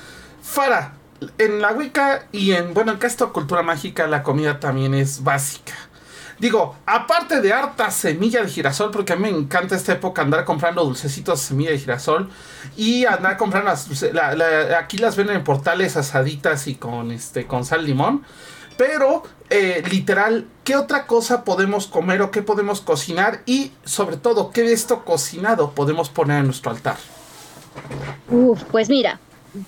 Fara, 0.43 0.95
en 1.39 1.63
la 1.63 1.71
Wicca 1.71 2.27
y 2.33 2.51
en, 2.51 2.75
bueno, 2.75 2.91
en 2.91 2.99
esta 3.01 3.27
cultura 3.27 3.63
mágica 3.63 4.09
la 4.09 4.25
comida 4.25 4.59
también 4.59 4.93
es 4.93 5.23
básica. 5.23 5.73
Digo, 6.41 6.75
aparte 6.85 7.41
de 7.41 7.53
harta 7.53 7.93
semilla 7.93 8.43
de 8.43 8.49
girasol, 8.49 8.91
porque 8.91 9.13
a 9.13 9.17
mí 9.17 9.31
me 9.31 9.39
encanta 9.39 9.77
esta 9.77 9.93
época 9.93 10.23
andar 10.23 10.45
comprando 10.45 10.85
dulcecitos 10.85 11.41
de 11.41 11.47
semilla 11.47 11.71
de 11.71 11.79
girasol 11.79 12.29
y 12.77 13.05
andar 13.05 13.37
comprando 13.37 13.71
aquí 13.71 14.99
las 14.99 15.15
venden 15.15 15.37
en 15.37 15.45
portales 15.45 15.97
asaditas 15.97 16.67
y 16.67 16.75
con 16.75 17.13
este 17.13 17.47
con 17.47 17.65
sal 17.65 17.85
limón. 17.85 18.25
Pero, 18.79 19.25
eh, 19.51 19.83
literal, 19.91 20.47
¿qué 20.63 20.77
otra 20.77 21.09
cosa 21.09 21.45
podemos 21.45 21.89
comer 21.89 22.23
o 22.23 22.31
qué 22.31 22.43
podemos 22.43 22.81
cocinar? 22.81 23.43
Y 23.45 23.73
sobre 23.85 24.17
todo, 24.17 24.53
¿qué 24.53 24.63
de 24.63 24.73
esto 24.73 25.05
cocinado 25.05 25.73
podemos 25.73 26.09
poner 26.09 26.39
en 26.39 26.45
nuestro 26.47 26.71
altar? 26.71 26.97
Uf, 28.31 28.63
pues 28.71 28.89
mira, 28.89 29.19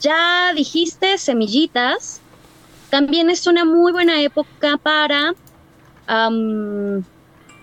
ya 0.01 0.53
dijiste 0.55 1.18
semillitas. 1.18 2.20
También 2.88 3.31
es 3.31 3.49
una 3.49 3.64
muy 3.64 3.90
buena 3.90 4.23
época 4.23 4.77
para, 4.77 5.35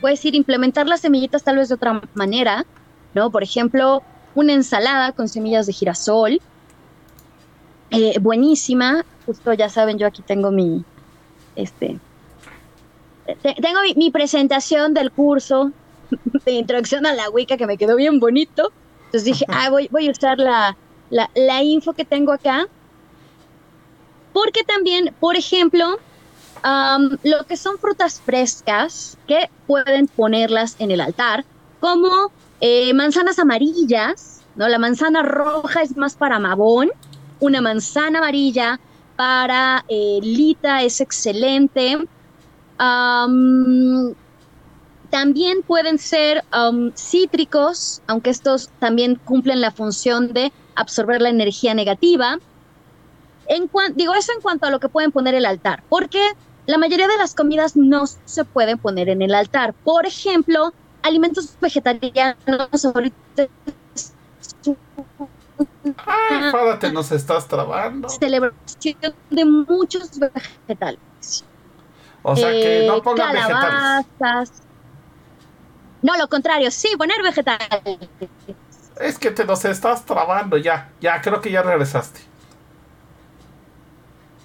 puedes 0.01 0.25
ir 0.25 0.35
implementar 0.35 0.87
las 0.87 0.99
semillitas 0.99 1.43
tal 1.43 1.55
vez 1.57 1.69
de 1.69 1.75
otra 1.75 2.01
manera, 2.13 2.65
¿no? 3.13 3.31
Por 3.31 3.43
ejemplo, 3.43 4.03
una 4.35 4.51
ensalada 4.51 5.13
con 5.13 5.29
semillas 5.29 5.65
de 5.65 5.71
girasol. 5.71 6.41
Eh, 7.91 8.19
buenísima. 8.19 9.05
Justo 9.25 9.53
ya 9.53 9.69
saben, 9.69 9.97
yo 9.97 10.07
aquí 10.07 10.21
tengo 10.21 10.51
mi, 10.51 10.83
este, 11.57 11.99
tengo 13.41 13.79
mi, 13.95 14.11
presentación 14.11 14.93
del 14.93 15.11
curso 15.11 15.71
de 16.45 16.51
introducción 16.51 17.05
a 17.05 17.13
la 17.13 17.29
Wicca 17.29 17.57
que 17.57 17.67
me 17.67 17.77
quedó 17.77 17.95
bien 17.95 18.19
bonito. 18.19 18.71
Entonces 19.05 19.25
dije, 19.25 19.45
ah, 19.49 19.69
voy, 19.69 19.89
voy 19.91 20.07
a 20.07 20.11
usar 20.11 20.37
la, 20.37 20.77
la, 21.09 21.63
info 21.63 21.93
que 21.93 22.05
tengo 22.05 22.31
acá. 22.31 22.67
Porque 24.33 24.63
también, 24.63 25.13
por 25.19 25.35
ejemplo, 25.35 25.97
lo 27.23 27.45
que 27.45 27.57
son 27.57 27.79
frutas 27.79 28.21
frescas 28.23 29.17
que 29.27 29.49
pueden 29.65 30.07
ponerlas 30.07 30.75
en 30.79 30.91
el 30.91 31.01
altar, 31.01 31.43
como 31.79 32.31
eh, 32.61 32.93
manzanas 32.93 33.39
amarillas, 33.39 34.43
¿no? 34.55 34.67
La 34.67 34.77
manzana 34.77 35.23
roja 35.23 35.81
es 35.81 35.97
más 35.97 36.15
para 36.15 36.39
Mabón, 36.39 36.91
una 37.39 37.61
manzana 37.61 38.19
amarilla 38.19 38.79
para 39.17 39.83
eh, 39.89 40.19
Lita 40.21 40.83
es 40.83 41.01
excelente. 41.01 42.07
también 45.09 45.63
pueden 45.63 45.97
ser 45.97 46.43
cítricos, 46.95 48.01
aunque 48.07 48.29
estos 48.29 48.69
también 48.79 49.15
cumplen 49.25 49.59
la 49.59 49.71
función 49.71 50.31
de 50.31 50.53
absorber 50.75 51.21
la 51.21 51.29
energía 51.29 51.73
negativa. 51.73 52.37
En 53.47 53.69
digo 53.95 54.13
eso 54.13 54.31
en 54.33 54.41
cuanto 54.41 54.67
a 54.67 54.71
lo 54.71 54.79
que 54.79 54.89
pueden 54.89 55.11
poner 55.11 55.33
el 55.33 55.45
altar, 55.45 55.83
porque 55.89 56.21
la 56.67 56.77
mayoría 56.77 57.07
de 57.07 57.17
las 57.17 57.33
comidas 57.33 57.75
no 57.75 58.05
se 58.07 58.45
pueden 58.45 58.77
poner 58.77 59.09
en 59.09 59.21
el 59.21 59.33
altar. 59.33 59.73
Por 59.73 60.05
ejemplo, 60.05 60.73
alimentos 61.01 61.55
vegetarianos 61.59 62.85
ahorita. 62.85 63.47
Ay, 66.05 66.51
párate, 66.51 66.91
nos 66.91 67.11
estás 67.11 67.47
trabando. 67.47 68.09
Celebración 68.09 69.15
de 69.29 69.45
muchos 69.45 70.11
vegetales. 70.19 71.45
O 72.23 72.35
sea 72.35 72.51
que 72.51 72.85
no 72.87 72.97
eh, 72.97 73.01
pongan 73.01 73.33
vegetales. 73.33 74.51
No, 76.01 76.15
lo 76.17 76.27
contrario, 76.27 76.69
sí, 76.71 76.89
poner 76.97 77.21
vegetales. 77.23 78.09
Es 78.99 79.17
que 79.17 79.31
te 79.31 79.45
nos 79.45 79.63
estás 79.65 80.05
trabando 80.05 80.57
ya. 80.57 80.89
Ya, 81.01 81.21
creo 81.21 81.41
que 81.41 81.51
ya 81.51 81.63
regresaste. 81.63 82.21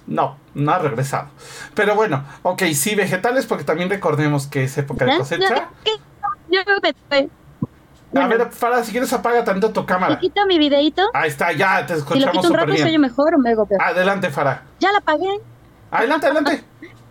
No, 0.05 0.37
no 0.53 0.71
ha 0.71 0.79
regresado. 0.79 1.29
Pero 1.75 1.95
bueno, 1.95 2.25
ok, 2.41 2.63
sí, 2.73 2.95
vegetales, 2.95 3.45
porque 3.45 3.63
también 3.63 3.89
recordemos 3.89 4.47
que 4.47 4.65
es 4.65 4.77
época 4.77 5.05
de 5.05 5.17
cosecha. 5.17 5.69
A 8.15 8.27
ver, 8.27 8.51
Farah, 8.51 8.83
si 8.83 8.91
quieres 8.91 9.11
apaga 9.13 9.43
tanto 9.43 9.71
tu 9.71 9.85
cámara. 9.85 10.19
quito 10.19 10.45
mi 10.45 10.59
videito? 10.59 11.01
Ahí 11.13 11.29
está, 11.29 11.51
ya 11.51 11.85
te 11.85 11.93
escuchamos 11.93 12.19
si 12.19 12.25
lo 12.25 12.31
quito 12.31 12.47
un 12.47 12.53
rato, 12.53 12.77
¿soy 12.77 12.97
mejor 12.97 13.35
o 13.35 13.39
me 13.39 13.51
hago 13.51 13.65
peor? 13.65 13.81
Adelante, 13.81 14.29
Farah. 14.29 14.63
Ya 14.79 14.91
la 14.91 14.99
apagué. 14.99 15.39
Adelante, 15.91 16.25
adelante. 16.27 16.63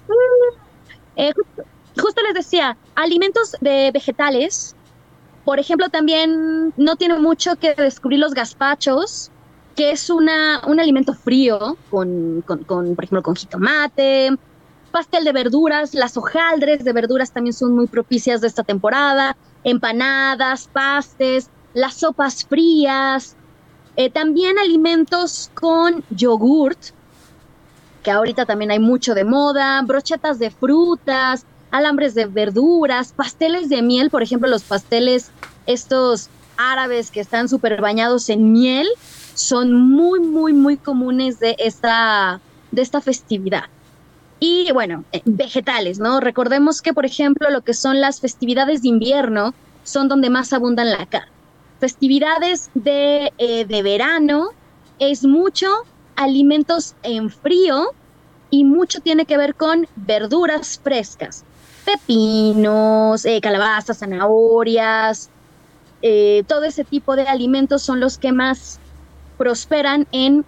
Eh, 1.15 1.31
justo, 2.01 2.23
les 2.23 2.33
decía, 2.33 2.75
alimentos 2.95 3.55
de 3.61 3.91
vegetales, 3.93 4.75
por 5.45 5.59
ejemplo, 5.61 5.91
también 5.91 6.73
no 6.79 6.97
tiene 6.97 7.19
mucho 7.19 7.57
que 7.57 7.75
descubrir 7.75 8.19
los 8.19 8.33
gazpachos, 8.33 9.31
que 9.77 9.91
es 9.91 10.09
una, 10.09 10.63
un 10.67 10.81
alimento 10.81 11.13
frío, 11.13 11.77
con, 11.91 12.43
con, 12.47 12.65
con, 12.65 12.95
por 12.95 13.05
ejemplo, 13.05 13.23
con 13.23 13.37
jitomate, 13.37 14.31
pastel 14.91 15.25
de 15.25 15.33
verduras, 15.33 15.95
las 15.95 16.17
hojaldres 16.17 16.83
de 16.83 16.93
verduras 16.93 17.33
también 17.33 17.53
son 17.53 17.75
muy 17.75 17.89
propicias 17.89 18.41
de 18.41 18.47
esta 18.47 18.63
temporada, 18.63 19.37
empanadas, 19.65 20.69
pastes, 20.73 21.51
las 21.75 21.95
sopas 21.95 22.45
frías, 22.45 23.37
eh, 23.97 24.11
también 24.11 24.59
alimentos 24.59 25.51
con 25.55 26.05
yogurt, 26.11 26.79
que 28.03 28.11
ahorita 28.11 28.47
también 28.47 28.71
hay 28.71 28.79
mucho 28.79 29.15
de 29.15 29.25
moda, 29.25 29.81
brochetas 29.83 30.39
de 30.39 30.51
frutas, 30.51 31.47
alambres 31.71 32.15
de 32.15 32.27
verduras, 32.27 33.13
pasteles 33.13 33.69
de 33.69 33.83
miel, 33.83 34.11
por 34.11 34.23
ejemplo, 34.23 34.49
los 34.49 34.63
pasteles 34.63 35.31
estos 35.67 36.29
árabes 36.57 37.11
que 37.11 37.21
están 37.21 37.49
súper 37.49 37.81
bañados 37.81 38.29
en 38.29 38.53
miel, 38.53 38.89
son 39.35 39.73
muy, 39.73 40.21
muy, 40.21 40.53
muy 40.53 40.77
comunes 40.77 41.39
de 41.39 41.57
esta, 41.59 42.41
de 42.71 42.83
esta 42.83 43.01
festividad. 43.01 43.65
Y 44.45 44.73
bueno, 44.73 45.05
eh, 45.13 45.23
vegetales, 45.25 46.01
¿no? 46.01 46.19
Recordemos 46.19 46.83
que, 46.83 46.93
por 46.93 47.07
ejemplo, 47.07 47.49
lo 47.49 47.61
que 47.61 47.75
son 47.75 48.01
las 48.01 48.21
festividades 48.21 48.83
de 48.83 48.89
invierno 48.89 49.55
son 49.85 50.09
donde 50.09 50.31
más 50.31 50.53
abundan 50.53 50.91
la 50.91 51.07
carne. 51.07 51.31
Festividades 51.79 52.69
de, 52.75 53.33
eh, 53.39 53.65
de 53.65 53.83
verano 53.85 54.49
es 54.99 55.25
mucho 55.25 55.69
alimentos 56.17 56.97
en 57.05 57.31
frío 57.31 57.93
y 58.51 58.65
mucho 58.65 58.99
tiene 58.99 59.27
que 59.27 59.37
ver 59.37 59.55
con 59.55 59.87
verduras 59.95 60.81
frescas. 60.83 61.45
Pepinos, 61.85 63.25
eh, 63.25 63.41
calabazas, 63.41 64.01
zanahorias, 64.01 65.31
todo 66.49 66.65
ese 66.65 66.83
tipo 66.83 67.15
de 67.15 67.29
alimentos 67.29 67.83
son 67.83 68.01
los 68.01 68.19
que 68.19 68.33
más 68.33 68.81
prosperan 69.39 70.09
en, 70.11 70.45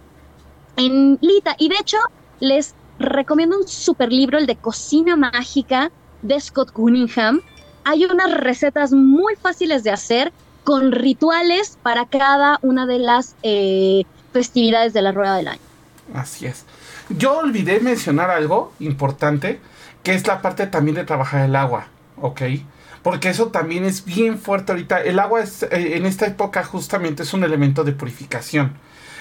en 0.75 1.17
Lita. 1.21 1.55
Y 1.57 1.69
de 1.69 1.77
hecho, 1.79 1.97
les 2.41 2.75
recomiendo 3.05 3.57
un 3.57 3.67
super 3.67 4.11
libro, 4.11 4.37
el 4.37 4.45
de 4.45 4.55
Cocina 4.55 5.15
Mágica 5.15 5.91
de 6.21 6.39
Scott 6.39 6.71
Cunningham. 6.71 7.41
Hay 7.83 8.05
unas 8.05 8.33
recetas 8.33 8.91
muy 8.91 9.35
fáciles 9.35 9.83
de 9.83 9.91
hacer 9.91 10.33
con 10.63 10.91
rituales 10.91 11.77
para 11.83 12.05
cada 12.07 12.59
una 12.63 12.87
de 12.87 12.99
las 12.99 13.35
eh, 13.43 14.03
festividades 14.33 14.93
de 14.93 15.01
la 15.01 15.11
rueda 15.11 15.37
del 15.37 15.47
año. 15.47 15.61
Así 16.13 16.47
es. 16.47 16.65
Yo 17.09 17.37
olvidé 17.37 17.79
mencionar 17.79 18.31
algo 18.31 18.73
importante, 18.79 19.59
que 20.03 20.13
es 20.13 20.25
la 20.27 20.41
parte 20.41 20.67
también 20.67 20.95
de 20.95 21.03
trabajar 21.03 21.45
el 21.45 21.55
agua, 21.55 21.87
¿ok? 22.19 22.41
Porque 23.03 23.29
eso 23.29 23.47
también 23.47 23.85
es 23.85 24.03
bien 24.03 24.39
fuerte 24.39 24.71
ahorita. 24.71 25.01
El 25.03 25.19
agua 25.19 25.41
es, 25.41 25.63
eh, 25.63 25.97
en 25.97 26.07
esta 26.07 26.25
época 26.25 26.63
justamente 26.63 27.21
es 27.21 27.33
un 27.33 27.43
elemento 27.43 27.83
de 27.83 27.91
purificación. 27.91 28.73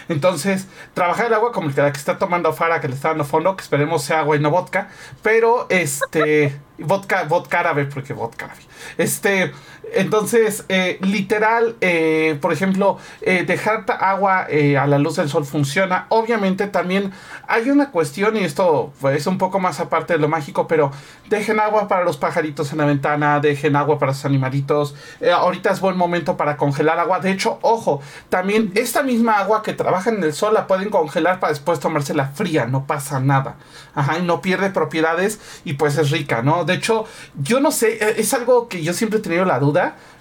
Entonces, 0.09 0.67
trabajar 0.93 1.27
el 1.27 1.35
agua 1.35 1.53
como 1.53 1.69
el 1.69 1.75
que 1.75 1.83
está 1.89 2.19
tomando 2.19 2.53
Fara, 2.53 2.81
que 2.81 2.89
le 2.89 2.95
está 2.95 3.09
dando 3.09 3.25
fondo, 3.25 3.57
que 3.57 3.63
esperemos 3.63 4.03
sea 4.03 4.21
agua 4.21 4.37
y 4.37 4.41
no 4.41 4.51
vodka. 4.51 4.89
Pero, 5.23 5.67
este, 5.71 6.59
vodka, 6.79 7.25
vodka 7.25 7.61
árabe, 7.61 7.87
porque 7.87 8.13
vodka 8.13 8.47
árabe. 8.47 8.63
Este, 8.99 9.53
entonces, 9.93 10.65
eh, 10.69 10.99
literal, 11.03 11.77
eh, 11.81 12.39
por 12.41 12.53
ejemplo, 12.53 12.99
eh, 13.21 13.45
dejar 13.47 13.85
agua 14.01 14.47
a 14.47 14.87
la 14.87 14.99
luz 14.99 15.17
del 15.17 15.29
sol 15.29 15.45
funciona. 15.45 16.07
Obviamente 16.09 16.67
también 16.67 17.13
hay 17.47 17.71
una 17.71 17.91
cuestión, 17.91 18.37
y 18.37 18.41
esto 18.41 18.93
es 19.13 19.27
un 19.27 19.39
poco 19.39 19.61
más 19.61 19.81
aparte 19.81 20.15
de 20.15 20.19
lo 20.19 20.29
mágico, 20.29 20.67
pero 20.67 20.91
dejen 21.29 21.61
agua 21.61 21.89
para 21.89 22.05
los 22.05 22.17
pajaritos 22.17 22.73
en 22.73 22.79
la 22.79 22.87
ventana, 22.87 23.41
dejen 23.41 23.77
agua 23.77 23.99
para 23.99 24.13
los 24.13 24.25
animalitos. 24.25 24.95
ahorita 25.33 25.71
es 25.71 25.81
buen 25.81 25.97
momento 25.97 26.37
para 26.37 26.57
congelar 26.57 26.99
agua. 26.99 27.21
De 27.21 27.31
hecho, 27.31 27.59
ojo, 27.63 28.01
también 28.29 28.73
esta 28.75 29.03
misma 29.03 29.39
agua 29.39 29.63
que 29.63 29.73
trabaja 29.73 30.11
en 30.11 30.23
el 30.23 30.33
sol 30.33 30.55
la 30.55 30.67
pueden 30.67 30.91
congelar 30.91 31.41
para 31.41 31.53
después 31.53 31.81
tomársela 31.81 32.29
fría, 32.29 32.67
no 32.67 32.87
pasa 32.87 33.21
nada. 33.21 33.57
Ajá, 33.95 34.19
y 34.19 34.23
no 34.23 34.41
pierde 34.41 34.71
propiedades 34.71 35.41
y 35.65 35.75
pues 35.75 35.97
es 35.99 36.11
rica, 36.11 36.43
¿no? 36.43 36.65
De 36.65 36.75
hecho, 36.75 37.05
yo 37.41 37.61
no 37.61 37.71
sé, 37.71 38.21
es 38.21 38.35
algo 38.35 38.69
que 38.69 38.83
yo 38.83 38.93
siempre 38.93 39.19
he 39.19 39.23
tenido 39.23 39.45
la 39.45 39.59
duda 39.59 39.74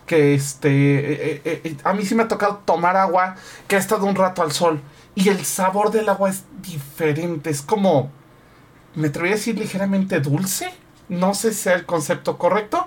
que 0.05 0.33
este, 0.33 0.69
eh, 0.69 1.41
eh, 1.45 1.61
eh, 1.63 1.77
a 1.83 1.93
mí 1.93 2.03
sí 2.05 2.15
me 2.15 2.23
ha 2.23 2.27
tocado 2.27 2.61
tomar 2.65 2.97
agua 2.97 3.35
que 3.67 3.75
ha 3.75 3.79
estado 3.79 4.05
un 4.05 4.15
rato 4.15 4.41
al 4.41 4.51
sol 4.51 4.81
y 5.15 5.29
el 5.29 5.45
sabor 5.45 5.91
del 5.91 6.09
agua 6.09 6.29
es 6.29 6.43
diferente, 6.61 7.49
es 7.49 7.61
como, 7.61 8.11
me 8.95 9.07
atrevería 9.07 9.35
a 9.35 9.37
decir 9.37 9.57
ligeramente 9.57 10.19
dulce, 10.19 10.73
no 11.07 11.33
sé 11.33 11.53
si 11.53 11.63
sea 11.63 11.75
el 11.75 11.85
concepto 11.85 12.37
correcto, 12.37 12.85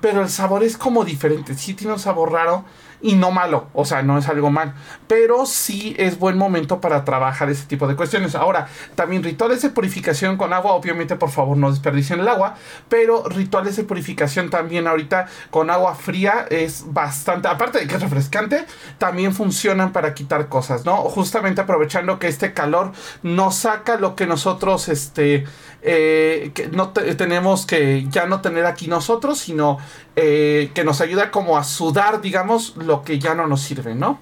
pero 0.00 0.22
el 0.22 0.28
sabor 0.28 0.62
es 0.62 0.76
como 0.76 1.04
diferente, 1.04 1.54
sí 1.56 1.74
tiene 1.74 1.94
un 1.94 1.98
sabor 1.98 2.32
raro 2.32 2.64
y 3.02 3.16
no 3.16 3.32
malo, 3.32 3.68
o 3.74 3.84
sea, 3.84 4.02
no 4.02 4.16
es 4.16 4.28
algo 4.28 4.50
mal, 4.50 4.74
pero 5.08 5.44
sí 5.44 5.94
es 5.98 6.18
buen 6.18 6.38
momento 6.38 6.80
para 6.80 7.04
trabajar 7.04 7.50
ese 7.50 7.66
tipo 7.66 7.88
de 7.88 7.96
cuestiones. 7.96 8.34
Ahora, 8.34 8.68
también 8.94 9.22
rituales 9.22 9.60
de 9.62 9.70
purificación 9.70 10.36
con 10.36 10.52
agua, 10.52 10.72
obviamente 10.72 11.16
por 11.16 11.30
favor 11.30 11.56
no 11.56 11.70
desperdicien 11.70 12.20
el 12.20 12.28
agua, 12.28 12.54
pero 12.88 13.24
rituales 13.28 13.76
de 13.76 13.84
purificación 13.84 14.50
también 14.50 14.86
ahorita 14.86 15.26
con 15.50 15.70
agua 15.70 15.94
fría 15.94 16.46
es 16.48 16.84
bastante, 16.86 17.48
aparte 17.48 17.80
de 17.80 17.86
que 17.86 17.96
es 17.96 18.00
refrescante, 18.00 18.64
también 18.98 19.34
funcionan 19.34 19.92
para 19.92 20.14
quitar 20.14 20.48
cosas, 20.48 20.84
¿no? 20.84 20.96
Justamente 20.96 21.60
aprovechando 21.60 22.18
que 22.18 22.28
este 22.28 22.52
calor 22.52 22.92
nos 23.22 23.56
saca 23.56 23.96
lo 23.96 24.14
que 24.14 24.26
nosotros, 24.26 24.88
este, 24.88 25.44
eh, 25.84 26.52
que 26.54 26.68
no 26.68 26.90
tenemos 26.90 27.66
que 27.66 28.06
ya 28.08 28.26
no 28.26 28.40
tener 28.40 28.66
aquí 28.66 28.86
nosotros, 28.86 29.38
sino 29.38 29.78
eh, 30.14 30.70
que 30.74 30.84
nos 30.84 31.00
ayuda 31.00 31.32
como 31.32 31.58
a 31.58 31.64
sudar, 31.64 32.20
digamos, 32.20 32.76
lo 32.76 33.02
que 33.02 33.18
ya 33.18 33.34
no 33.34 33.48
nos 33.48 33.62
sirve, 33.62 33.94
¿no? 33.94 34.20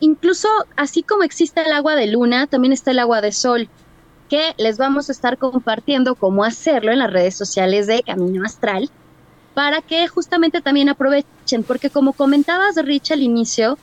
Incluso 0.00 0.48
así 0.76 1.02
como 1.02 1.22
existe 1.22 1.62
el 1.62 1.72
agua 1.72 1.96
de 1.96 2.06
luna, 2.06 2.46
también 2.46 2.74
está 2.74 2.90
el 2.90 2.98
agua 2.98 3.22
de 3.22 3.32
sol, 3.32 3.68
que 4.28 4.54
les 4.58 4.76
vamos 4.76 5.08
a 5.08 5.12
estar 5.12 5.38
compartiendo 5.38 6.16
cómo 6.16 6.44
hacerlo 6.44 6.92
en 6.92 6.98
las 6.98 7.10
redes 7.10 7.34
sociales 7.34 7.86
de 7.86 8.02
Camino 8.02 8.44
Astral, 8.44 8.90
para 9.54 9.80
que 9.80 10.06
justamente 10.08 10.60
también 10.60 10.90
aprovechen, 10.90 11.62
porque 11.62 11.88
como 11.88 12.12
comentabas, 12.12 12.76
Rich, 12.76 13.12
al 13.12 13.22
inicio, 13.22 13.78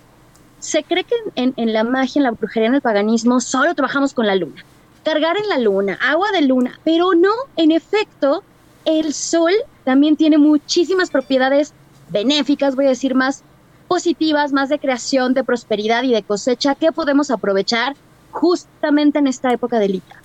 se 0.59 0.84
cree 0.84 1.03
que 1.03 1.15
en, 1.34 1.55
en 1.57 1.74
la 1.74 1.84
magia, 1.84 2.19
en 2.19 2.24
la 2.26 2.32
brujería, 2.32 2.67
en 2.67 2.76
el 2.76 2.82
paganismo, 2.82 3.39
solo 3.39 3.74
trabajamos 3.74 4.13
con 4.13 4.28
la 4.28 4.36
luna. 4.36 4.63
Cargar 5.03 5.37
en 5.37 5.49
la 5.49 5.57
luna, 5.57 5.97
agua 6.01 6.31
de 6.31 6.41
luna, 6.41 6.79
pero 6.83 7.13
no, 7.15 7.33
en 7.55 7.71
efecto, 7.71 8.43
el 8.85 9.13
sol 9.13 9.51
también 9.83 10.15
tiene 10.15 10.37
muchísimas 10.37 11.09
propiedades 11.09 11.73
benéficas, 12.09 12.75
voy 12.75 12.85
a 12.85 12.89
decir 12.89 13.15
más 13.15 13.43
positivas, 13.87 14.53
más 14.53 14.69
de 14.69 14.79
creación, 14.79 15.33
de 15.33 15.43
prosperidad 15.43 16.03
y 16.03 16.13
de 16.13 16.23
cosecha 16.23 16.75
que 16.75 16.91
podemos 16.91 17.31
aprovechar 17.31 17.95
justamente 18.31 19.19
en 19.19 19.27
esta 19.27 19.51
época 19.51 19.79
de 19.79 19.89
Lita. 19.89 20.21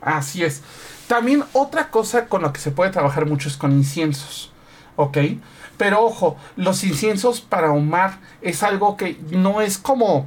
Así 0.00 0.42
es. 0.42 0.62
También 1.06 1.44
otra 1.52 1.90
cosa 1.90 2.26
con 2.26 2.42
la 2.42 2.52
que 2.52 2.60
se 2.60 2.70
puede 2.70 2.90
trabajar 2.90 3.26
mucho 3.26 3.48
es 3.48 3.56
con 3.56 3.72
inciensos. 3.72 4.52
¿Ok? 4.96 5.18
Pero 5.76 6.04
ojo, 6.04 6.36
los 6.56 6.84
inciensos 6.84 7.40
para 7.40 7.68
ahumar 7.68 8.18
es 8.42 8.62
algo 8.62 8.96
que 8.96 9.18
no 9.30 9.60
es 9.60 9.76
como 9.76 10.26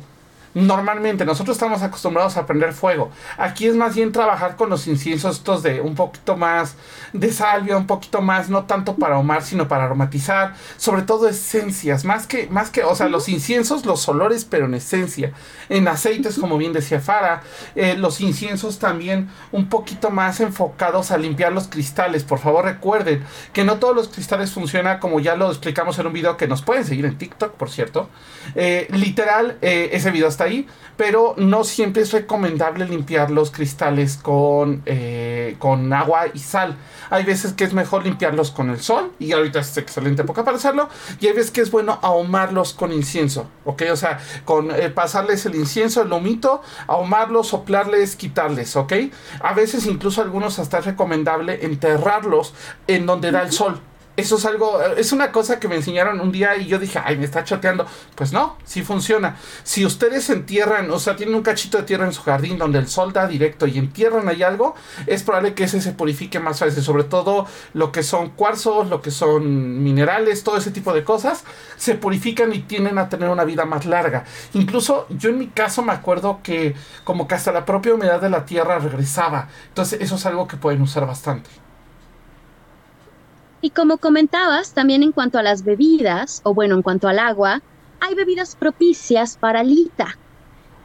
normalmente 0.65 1.25
nosotros 1.25 1.55
estamos 1.55 1.81
acostumbrados 1.81 2.37
a 2.37 2.45
prender 2.45 2.73
fuego. 2.73 3.11
Aquí 3.37 3.67
es 3.67 3.75
más 3.75 3.95
bien 3.95 4.11
trabajar 4.11 4.55
con 4.55 4.69
los 4.69 4.87
inciensos 4.87 5.37
estos 5.37 5.63
de 5.63 5.81
un 5.81 5.95
poquito 5.95 6.35
más 6.35 6.75
de 7.13 7.31
salvia, 7.31 7.77
un 7.77 7.87
poquito 7.87 8.21
más, 8.21 8.49
no 8.49 8.65
tanto 8.65 8.95
para 8.95 9.15
ahumar, 9.15 9.43
sino 9.43 9.67
para 9.67 9.85
aromatizar, 9.85 10.55
sobre 10.77 11.03
todo 11.03 11.27
esencias, 11.27 12.05
más 12.05 12.27
que, 12.27 12.47
más 12.47 12.69
que, 12.69 12.83
o 12.83 12.95
sea, 12.95 13.07
los 13.07 13.29
inciensos, 13.29 13.85
los 13.85 14.07
olores, 14.09 14.45
pero 14.45 14.65
en 14.65 14.73
esencia, 14.73 15.31
en 15.69 15.87
aceites, 15.87 16.37
como 16.39 16.57
bien 16.57 16.73
decía 16.73 16.99
Fara, 16.99 17.43
eh, 17.75 17.95
los 17.95 18.21
inciensos 18.21 18.79
también 18.79 19.29
un 19.51 19.69
poquito 19.69 20.09
más 20.09 20.39
enfocados 20.39 21.11
a 21.11 21.17
limpiar 21.17 21.51
los 21.53 21.67
cristales. 21.67 22.23
Por 22.23 22.39
favor, 22.39 22.65
recuerden 22.65 23.23
que 23.53 23.63
no 23.63 23.77
todos 23.77 23.95
los 23.95 24.09
cristales 24.09 24.51
funcionan 24.51 24.99
como 24.99 25.19
ya 25.19 25.35
lo 25.35 25.49
explicamos 25.49 25.99
en 25.99 26.07
un 26.07 26.13
video 26.13 26.37
que 26.37 26.47
nos 26.47 26.61
pueden 26.61 26.85
seguir 26.85 27.05
en 27.05 27.17
TikTok, 27.17 27.53
por 27.53 27.69
cierto. 27.69 28.09
Eh, 28.55 28.87
literal, 28.91 29.57
eh, 29.61 29.89
ese 29.93 30.11
video 30.11 30.27
está 30.27 30.46
ahí, 30.47 30.67
pero 30.97 31.35
no 31.37 31.63
siempre 31.63 32.01
es 32.01 32.11
recomendable 32.11 32.85
limpiar 32.85 33.31
los 33.31 33.51
cristales 33.51 34.17
con, 34.17 34.81
eh, 34.85 35.55
con 35.59 35.93
agua 35.93 36.25
y 36.33 36.39
sal. 36.39 36.75
Hay 37.09 37.23
veces 37.23 37.53
que 37.53 37.63
es 37.63 37.73
mejor 37.73 38.03
limpiarlos 38.03 38.51
con 38.51 38.69
el 38.69 38.79
sol, 38.81 39.13
y 39.19 39.31
ahorita 39.31 39.59
es 39.59 39.77
excelente 39.77 40.23
época 40.23 40.43
para 40.43 40.57
hacerlo, 40.57 40.89
y 41.19 41.27
hay 41.27 41.33
veces 41.33 41.51
que 41.51 41.61
es 41.61 41.71
bueno 41.71 41.99
ahumarlos 42.01 42.73
con 42.73 42.91
incienso, 42.91 43.47
¿ok? 43.65 43.83
O 43.91 43.95
sea, 43.95 44.19
con 44.45 44.71
eh, 44.71 44.89
pasarles 44.89 45.45
el 45.45 45.55
incienso, 45.55 46.01
el 46.01 46.11
humito, 46.11 46.61
ahumarlos, 46.87 47.47
soplarles, 47.47 48.15
quitarles, 48.15 48.75
¿ok? 48.75 48.93
A 49.41 49.53
veces 49.53 49.85
incluso 49.85 50.21
algunos 50.21 50.59
hasta 50.59 50.79
es 50.79 50.85
recomendable 50.85 51.65
enterrarlos 51.65 52.53
en 52.87 53.05
donde 53.05 53.31
da 53.31 53.41
el 53.41 53.51
sol. 53.51 53.79
Eso 54.17 54.37
es 54.37 54.45
algo, 54.45 54.81
es 54.81 55.11
una 55.11 55.31
cosa 55.31 55.59
que 55.59 55.67
me 55.67 55.75
enseñaron 55.75 56.19
un 56.19 56.31
día 56.31 56.57
y 56.57 56.65
yo 56.65 56.79
dije, 56.79 56.99
ay, 57.03 57.17
me 57.17 57.25
está 57.25 57.43
choteando. 57.43 57.85
Pues 58.15 58.33
no, 58.33 58.57
sí 58.65 58.81
funciona. 58.81 59.37
Si 59.61 59.85
ustedes 59.85 60.31
entierran, 60.31 60.89
o 60.89 60.97
sea, 60.97 61.15
tienen 61.15 61.35
un 61.35 61.43
cachito 61.43 61.77
de 61.77 61.83
tierra 61.83 62.07
en 62.07 62.13
su 62.13 62.23
jardín 62.23 62.57
donde 62.57 62.79
el 62.79 62.87
sol 62.87 63.13
da 63.13 63.27
directo 63.27 63.67
y 63.67 63.77
entierran 63.77 64.27
ahí 64.27 64.41
algo, 64.41 64.73
es 65.05 65.21
probable 65.21 65.53
que 65.53 65.65
ese 65.65 65.81
se 65.81 65.91
purifique 65.91 66.39
más 66.39 66.57
fácil. 66.57 66.81
Sobre 66.81 67.03
todo 67.03 67.45
lo 67.75 67.91
que 67.91 68.01
son 68.01 68.31
cuarzos, 68.31 68.89
lo 68.89 69.03
que 69.03 69.11
son 69.11 69.83
minerales, 69.83 70.43
todo 70.43 70.57
ese 70.57 70.71
tipo 70.71 70.93
de 70.93 71.03
cosas, 71.03 71.43
se 71.77 71.93
purifican 71.93 72.51
y 72.55 72.61
tienden 72.61 72.97
a 72.97 73.09
tener 73.09 73.29
una 73.29 73.43
vida 73.43 73.65
más 73.65 73.85
larga. 73.85 74.25
Incluso 74.53 75.05
yo 75.11 75.29
en 75.29 75.37
mi 75.37 75.47
caso 75.49 75.83
me 75.83 75.93
acuerdo 75.93 76.39
que 76.41 76.73
como 77.03 77.27
que 77.27 77.35
hasta 77.35 77.51
la 77.51 77.65
propia 77.65 77.93
humedad 77.93 78.19
de 78.19 78.31
la 78.31 78.45
tierra 78.45 78.79
regresaba. 78.79 79.47
Entonces 79.67 80.01
eso 80.01 80.15
es 80.15 80.25
algo 80.25 80.47
que 80.47 80.57
pueden 80.57 80.81
usar 80.81 81.05
bastante. 81.05 81.66
Y 83.67 83.71
como 83.71 83.97
comentabas, 83.97 84.73
también 84.73 85.03
en 85.03 85.11
cuanto 85.11 85.37
a 85.37 85.43
las 85.43 85.65
bebidas, 85.65 86.39
o 86.45 86.53
bueno, 86.53 86.75
en 86.75 86.81
cuanto 86.81 87.09
al 87.09 87.19
agua, 87.19 87.61
hay 87.99 88.15
bebidas 88.15 88.55
propicias 88.55 89.35
para 89.35 89.61
Lita, 89.61 90.17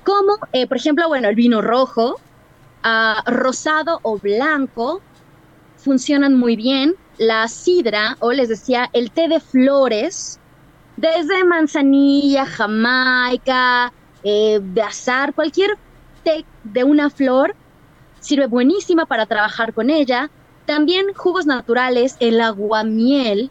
como 0.02 0.36
eh, 0.52 0.66
por 0.66 0.78
ejemplo, 0.78 1.06
bueno, 1.06 1.28
el 1.28 1.36
vino 1.36 1.62
rojo, 1.62 2.18
ah, 2.82 3.22
rosado 3.24 4.00
o 4.02 4.18
blanco, 4.18 5.00
funcionan 5.76 6.36
muy 6.36 6.56
bien. 6.56 6.96
La 7.18 7.46
sidra, 7.46 8.16
o 8.18 8.32
les 8.32 8.48
decía, 8.48 8.90
el 8.92 9.12
té 9.12 9.28
de 9.28 9.38
flores, 9.38 10.40
desde 10.96 11.44
manzanilla, 11.44 12.46
jamaica, 12.46 13.92
eh, 14.24 14.58
de 14.60 14.82
azar, 14.82 15.34
cualquier 15.34 15.78
té 16.24 16.44
de 16.64 16.82
una 16.82 17.10
flor, 17.10 17.54
sirve 18.18 18.48
buenísima 18.48 19.06
para 19.06 19.26
trabajar 19.26 19.72
con 19.72 19.88
ella. 19.88 20.32
También 20.66 21.06
jugos 21.14 21.46
naturales, 21.46 22.16
el 22.20 22.40
aguamiel, 22.40 23.50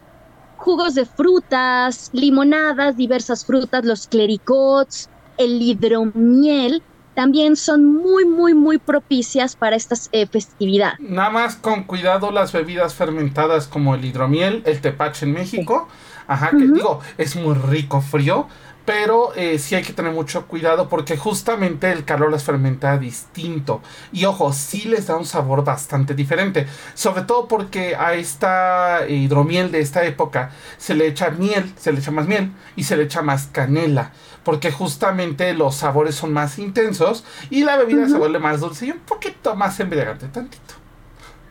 jugos 0.58 0.96
de 0.96 1.06
frutas, 1.06 2.10
limonadas, 2.14 2.96
diversas 2.96 3.46
frutas, 3.46 3.84
los 3.84 4.08
clericots, 4.08 5.10
el 5.38 5.62
hidromiel, 5.62 6.84
también 7.14 7.56
son 7.56 7.86
muy, 7.86 8.26
muy, 8.26 8.54
muy 8.54 8.78
propicias 8.78 9.56
para 9.56 9.76
estas 9.76 10.10
eh, 10.12 10.28
festividades. 10.28 11.00
Nada 11.00 11.30
más 11.30 11.56
con 11.56 11.84
cuidado 11.84 12.32
las 12.32 12.54
bebidas 12.54 12.94
fermentadas 12.94 13.68
como 13.68 13.96
el 13.96 14.06
hidromiel, 14.06 14.64
el 14.66 14.80
tepache 14.80 15.26
en 15.26 15.34
México. 15.34 15.88
Ajá, 16.28 16.52
que 16.52 16.66
digo, 16.68 17.02
es 17.18 17.36
muy 17.36 17.56
rico 17.56 18.00
frío, 18.00 18.48
pero 18.92 19.34
eh, 19.38 19.58
sí 19.58 19.76
hay 19.76 19.84
que 19.84 19.94
tener 19.94 20.12
mucho 20.12 20.48
cuidado 20.48 20.90
porque 20.90 21.16
justamente 21.16 21.90
el 21.94 22.04
calor 22.04 22.30
las 22.30 22.44
fermenta 22.44 22.98
distinto. 22.98 23.82
Y 24.12 24.26
ojo, 24.26 24.52
sí 24.52 24.82
les 24.82 25.08
da 25.08 25.16
un 25.16 25.26
sabor 25.26 25.64
bastante 25.64 26.14
diferente. 26.14 26.68
Sobre 26.94 27.22
todo 27.22 27.48
porque 27.48 27.96
a 27.96 28.16
esta 28.16 29.08
hidromiel 29.08 29.72
de 29.72 29.80
esta 29.80 30.04
época 30.04 30.52
se 30.78 30.94
le 30.94 31.08
echa 31.08 31.30
miel, 31.30 31.74
se 31.78 31.94
le 31.94 32.00
echa 32.00 32.12
más 32.12 32.28
miel 32.28 32.52
y 32.76 32.84
se 32.84 32.98
le 32.98 33.04
echa 33.04 33.22
más 33.22 33.48
canela. 33.48 34.12
Porque 34.44 34.74
justamente 34.74 35.54
los 35.54 35.76
sabores 35.76 36.16
son 36.16 36.34
más 36.34 36.60
intensos 36.60 37.24
y 37.50 37.64
la 37.64 37.78
bebida 37.78 38.10
se 38.10 38.18
vuelve 38.18 38.40
más 38.40 38.60
dulce 38.60 38.88
y 38.88 38.92
un 38.92 39.00
poquito 39.00 39.56
más 39.56 39.80
embriagante, 39.80 40.28
tantito. 40.28 40.74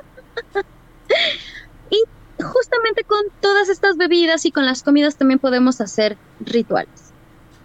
justamente 2.44 3.04
con 3.04 3.20
todas 3.42 3.70
estas 3.70 3.98
bebidas 3.98 4.46
y 4.46 4.52
con 4.52 4.66
las 4.66 4.84
comidas 4.84 5.18
también 5.18 5.40
podemos 5.40 5.82
hacer 5.82 6.18
rituales 6.40 7.14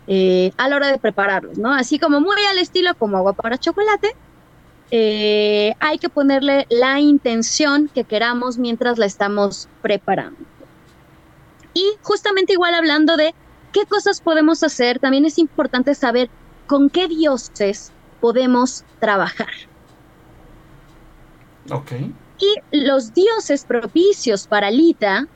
eh, 0.06 0.52
a 0.58 0.68
la 0.68 0.76
hora 0.76 0.88
de 0.88 0.98
prepararlos, 0.98 1.58
¿no? 1.58 1.72
Así 1.72 1.98
como 1.98 2.20
muy 2.20 2.44
al 2.50 2.58
estilo 2.58 2.94
como 2.94 3.16
agua 3.16 3.32
para 3.32 3.58
chocolate, 3.58 4.14
eh, 4.90 5.74
hay 5.80 5.98
que 5.98 6.08
ponerle 6.08 6.66
la 6.70 7.00
intención 7.00 7.88
que 7.92 8.04
queramos 8.04 8.58
mientras 8.58 8.98
la 8.98 9.06
estamos 9.06 9.68
preparando. 9.82 10.40
Y 11.72 11.84
justamente 12.02 12.52
igual 12.52 12.74
hablando 12.74 13.16
de 13.16 13.34
qué 13.72 13.86
cosas 13.86 14.20
podemos 14.20 14.62
hacer, 14.62 14.98
también 14.98 15.24
es 15.24 15.38
importante 15.38 15.94
saber 15.94 16.28
con 16.66 16.90
qué 16.90 17.08
dioses 17.08 17.92
podemos 18.20 18.84
trabajar. 19.00 19.50
Ok. 21.70 21.92
Y 22.38 22.76
los 22.76 23.14
dioses 23.14 23.64
propicios 23.64 24.46
para 24.46 24.70
Lita, 24.70 25.26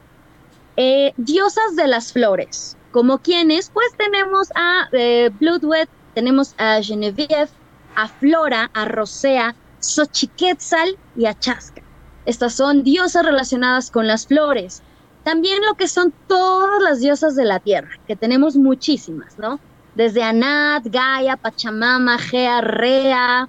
eh, 0.76 1.12
diosas 1.16 1.76
de 1.76 1.86
las 1.86 2.12
flores, 2.12 2.76
como 2.90 3.18
quienes, 3.18 3.70
pues 3.70 3.86
tenemos 3.96 4.48
a 4.54 4.88
eh, 4.92 5.30
Bloodwet, 5.38 5.88
tenemos 6.14 6.54
a 6.58 6.82
Genevieve, 6.82 7.48
a 7.94 8.08
Flora, 8.08 8.70
a 8.74 8.84
Rosea, 8.84 9.54
Xochiquetzal 9.80 10.96
y 11.16 11.26
a 11.26 11.38
Chasca. 11.38 11.82
Estas 12.26 12.54
son 12.54 12.82
diosas 12.82 13.24
relacionadas 13.24 13.90
con 13.90 14.06
las 14.06 14.26
flores. 14.26 14.82
También 15.24 15.62
lo 15.64 15.74
que 15.74 15.88
son 15.88 16.12
todas 16.26 16.82
las 16.82 17.00
diosas 17.00 17.36
de 17.36 17.44
la 17.44 17.58
tierra, 17.60 17.90
que 18.06 18.16
tenemos 18.16 18.56
muchísimas, 18.56 19.38
¿no? 19.38 19.60
Desde 19.94 20.22
Anat, 20.22 20.84
Gaia, 20.86 21.36
Pachamama, 21.36 22.18
Gea, 22.18 22.60
Rea, 22.60 23.48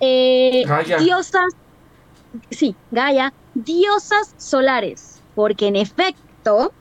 eh, 0.00 0.64
diosas 0.98 1.54
sí, 2.50 2.74
Gaia, 2.90 3.32
diosas 3.54 4.34
solares, 4.38 5.20
porque 5.34 5.68
en 5.68 5.76
efecto, 5.76 6.72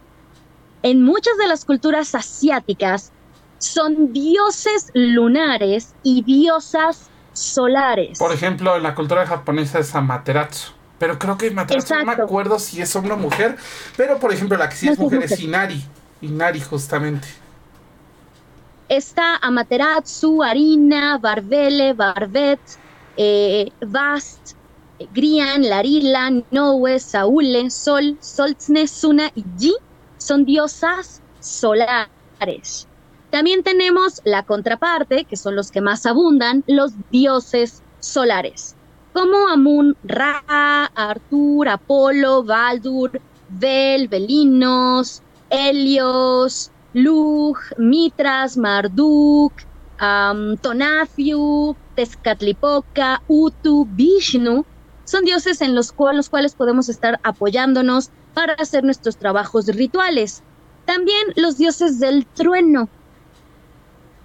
en 0.83 1.03
muchas 1.03 1.37
de 1.37 1.47
las 1.47 1.65
culturas 1.65 2.15
asiáticas 2.15 3.11
son 3.59 4.11
dioses 4.11 4.91
lunares 4.93 5.93
y 6.03 6.23
diosas 6.23 7.09
solares. 7.33 8.19
Por 8.19 8.33
ejemplo, 8.33 8.75
en 8.75 8.83
la 8.83 8.95
cultura 8.95 9.25
japonesa 9.25 9.79
es 9.79 9.93
Amaterasu. 9.95 10.73
Pero 10.97 11.17
creo 11.17 11.37
que 11.37 11.47
Amaterasu 11.47 11.95
no 11.95 12.05
me 12.05 12.11
acuerdo 12.13 12.59
si 12.59 12.81
es 12.81 12.95
hombre 12.95 13.13
o 13.13 13.17
mujer. 13.17 13.57
Pero 13.97 14.19
por 14.19 14.33
ejemplo, 14.33 14.57
la 14.57 14.69
que 14.69 14.75
sí 14.75 14.87
es 14.87 14.99
mujer 14.99 15.23
es 15.23 15.39
Inari. 15.39 15.83
Inari, 16.21 16.59
justamente. 16.61 17.27
Está 18.89 19.37
Amaterasu, 19.37 20.43
Arina, 20.43 21.17
Barbele, 21.17 21.93
Barbet, 21.93 22.59
eh, 23.15 23.71
Vast, 23.85 24.55
Grian, 25.09 25.63
Larila, 25.63 26.29
Noe, 26.51 26.99
Saúle, 26.99 27.69
Sol, 27.69 28.17
Soltzne, 28.21 28.87
Suna 28.87 29.31
y 29.33 29.43
Yi 29.57 29.73
son 30.17 30.45
diosas 30.45 31.23
solares. 31.39 32.87
También 33.29 33.63
tenemos 33.63 34.21
la 34.23 34.43
contraparte, 34.43 35.25
que 35.25 35.37
son 35.37 35.55
los 35.55 35.71
que 35.71 35.81
más 35.81 36.05
abundan, 36.05 36.63
los 36.67 36.91
dioses 37.09 37.83
solares, 37.99 38.77
como 39.13 39.47
Amun, 39.47 39.95
Ra, 40.03 40.43
Artur, 40.93 41.69
Apolo, 41.69 42.43
Baldur, 42.43 43.21
Vel, 43.47 44.07
Velinos, 44.09 45.23
Helios, 45.49 46.71
Lug, 46.93 47.57
Mitras, 47.77 48.57
Marduk, 48.57 49.53
Tonafiu, 50.61 51.77
Tezcatlipoca, 51.95 53.21
Utu, 53.27 53.85
Vishnu, 53.89 54.65
son 55.05 55.25
dioses 55.25 55.61
en 55.61 55.75
los, 55.75 55.91
cuales 55.91 56.55
podemos 56.55 56.89
estar 56.89 57.19
apoyándonos 57.23 58.09
para 58.33 58.53
hacer 58.53 58.83
nuestros 58.83 59.17
trabajos 59.17 59.67
rituales. 59.67 60.43
También 60.85 61.27
los 61.35 61.57
dioses 61.57 61.99
del 61.99 62.25
trueno. 62.25 62.89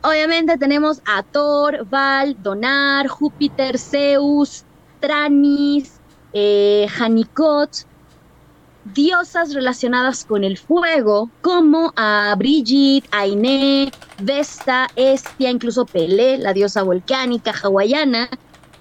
Obviamente 0.02 0.56
tenemos 0.58 1.00
a 1.06 1.22
Thor, 1.22 1.86
Val, 1.88 2.36
Donar, 2.42 3.08
Júpiter, 3.08 3.78
Zeus, 3.78 4.64
Tranis, 5.00 6.00
eh, 6.32 6.86
Janicot, 6.88 7.70
diosas 8.94 9.52
relacionadas 9.52 10.24
con 10.24 10.44
el 10.44 10.58
fuego, 10.58 11.30
como 11.40 11.92
a 11.96 12.34
Brigitte, 12.38 13.08
Ainé, 13.10 13.90
Vesta, 14.20 14.88
Estia, 14.94 15.50
incluso 15.50 15.86
Pelé, 15.86 16.38
la 16.38 16.52
diosa 16.52 16.82
volcánica 16.82 17.52
hawaiana, 17.52 18.28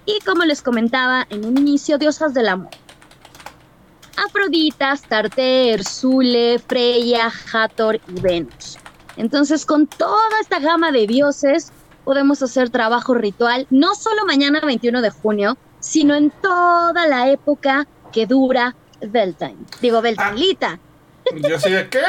y 0.06 0.20
como 0.24 0.44
les 0.44 0.62
comentaba 0.62 1.26
en 1.30 1.44
un 1.44 1.58
inicio, 1.58 1.98
diosas 1.98 2.32
del 2.32 2.48
amor. 2.48 2.70
Afrodita, 4.16 4.96
Tarte, 5.08 5.72
Ersule, 5.74 6.58
Freya, 6.58 7.30
Hathor 7.52 8.00
y 8.08 8.20
Venus. 8.20 8.78
Entonces, 9.16 9.66
con 9.66 9.86
toda 9.86 10.40
esta 10.40 10.58
gama 10.58 10.92
de 10.92 11.06
dioses, 11.06 11.72
podemos 12.04 12.42
hacer 12.42 12.70
trabajo 12.70 13.14
ritual, 13.14 13.66
no 13.70 13.94
solo 13.94 14.24
mañana 14.26 14.60
21 14.60 15.02
de 15.02 15.10
junio, 15.10 15.58
sino 15.80 16.14
en 16.14 16.30
toda 16.30 17.06
la 17.06 17.30
época 17.30 17.86
que 18.12 18.26
dura 18.26 18.74
Beltane. 19.00 19.56
Digo, 19.80 20.00
Beltanlita. 20.00 20.78
Ah, 20.78 21.48
yo 21.48 21.58
sé 21.58 21.70
de 21.70 21.88
qué. 21.88 22.00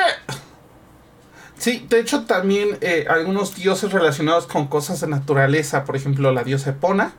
Sí, 1.58 1.86
de 1.90 2.00
hecho 2.00 2.24
también 2.24 2.78
eh, 2.82 3.06
algunos 3.10 3.56
dioses 3.56 3.92
relacionados 3.92 4.46
con 4.46 4.68
cosas 4.68 5.02
de 5.02 5.08
naturaleza, 5.08 5.86
por 5.86 5.96
ejemplo 5.96 6.32
la 6.32 6.44
diosa 6.44 6.70
Epona, 6.70 7.14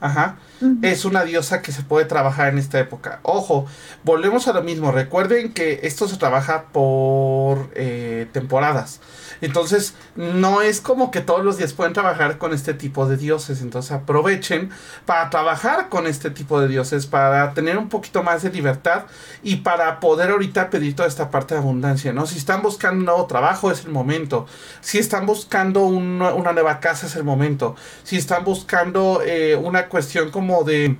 Ajá. 0.00 0.36
Es 0.82 1.04
una 1.04 1.24
diosa 1.24 1.62
que 1.62 1.72
se 1.72 1.82
puede 1.82 2.06
trabajar 2.06 2.48
en 2.48 2.58
esta 2.58 2.78
época. 2.78 3.20
Ojo, 3.22 3.66
volvemos 4.04 4.48
a 4.48 4.52
lo 4.52 4.62
mismo. 4.62 4.92
Recuerden 4.92 5.52
que 5.52 5.80
esto 5.82 6.08
se 6.08 6.16
trabaja 6.16 6.66
por 6.72 7.70
eh, 7.74 8.26
temporadas. 8.32 9.00
Entonces, 9.40 9.94
no 10.14 10.62
es 10.62 10.80
como 10.80 11.10
que 11.10 11.20
todos 11.20 11.44
los 11.44 11.58
días 11.58 11.72
pueden 11.72 11.92
trabajar 11.92 12.38
con 12.38 12.52
este 12.52 12.74
tipo 12.74 13.06
de 13.06 13.16
dioses. 13.16 13.60
Entonces, 13.62 13.92
aprovechen 13.92 14.70
para 15.04 15.30
trabajar 15.30 15.88
con 15.88 16.06
este 16.06 16.30
tipo 16.30 16.60
de 16.60 16.68
dioses, 16.68 17.06
para 17.06 17.52
tener 17.54 17.78
un 17.78 17.88
poquito 17.88 18.22
más 18.22 18.42
de 18.42 18.50
libertad 18.50 19.04
y 19.42 19.56
para 19.56 20.00
poder 20.00 20.30
ahorita 20.30 20.70
pedir 20.70 20.94
toda 20.96 21.08
esta 21.08 21.30
parte 21.30 21.54
de 21.54 21.60
abundancia, 21.60 22.12
¿no? 22.12 22.26
Si 22.26 22.38
están 22.38 22.62
buscando 22.62 23.00
un 23.00 23.06
nuevo 23.06 23.26
trabajo, 23.26 23.70
es 23.70 23.84
el 23.84 23.90
momento. 23.90 24.46
Si 24.80 24.98
están 24.98 25.26
buscando 25.26 25.84
una 25.86 26.52
nueva 26.52 26.80
casa, 26.80 27.06
es 27.06 27.16
el 27.16 27.24
momento. 27.24 27.76
Si 28.02 28.16
están 28.16 28.44
buscando 28.44 29.22
eh, 29.24 29.56
una 29.56 29.88
cuestión 29.88 30.30
como 30.30 30.64
de, 30.64 30.96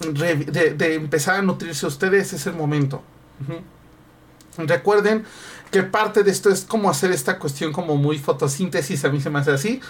de, 0.00 0.94
empezar 0.94 1.36
a 1.36 1.42
nutrirse 1.42 1.86
ustedes, 1.86 2.32
es 2.32 2.46
el 2.46 2.54
momento. 2.54 3.02
Recuerden 4.56 5.24
que 5.74 5.82
parte 5.82 6.22
de 6.22 6.30
esto 6.30 6.50
es 6.50 6.60
como 6.60 6.88
hacer 6.88 7.10
esta 7.10 7.36
cuestión 7.36 7.72
como 7.72 7.96
muy 7.96 8.16
fotosíntesis, 8.16 9.04
a 9.04 9.08
mí 9.08 9.20
se 9.20 9.28
me 9.28 9.40
hace 9.40 9.50
así, 9.50 9.80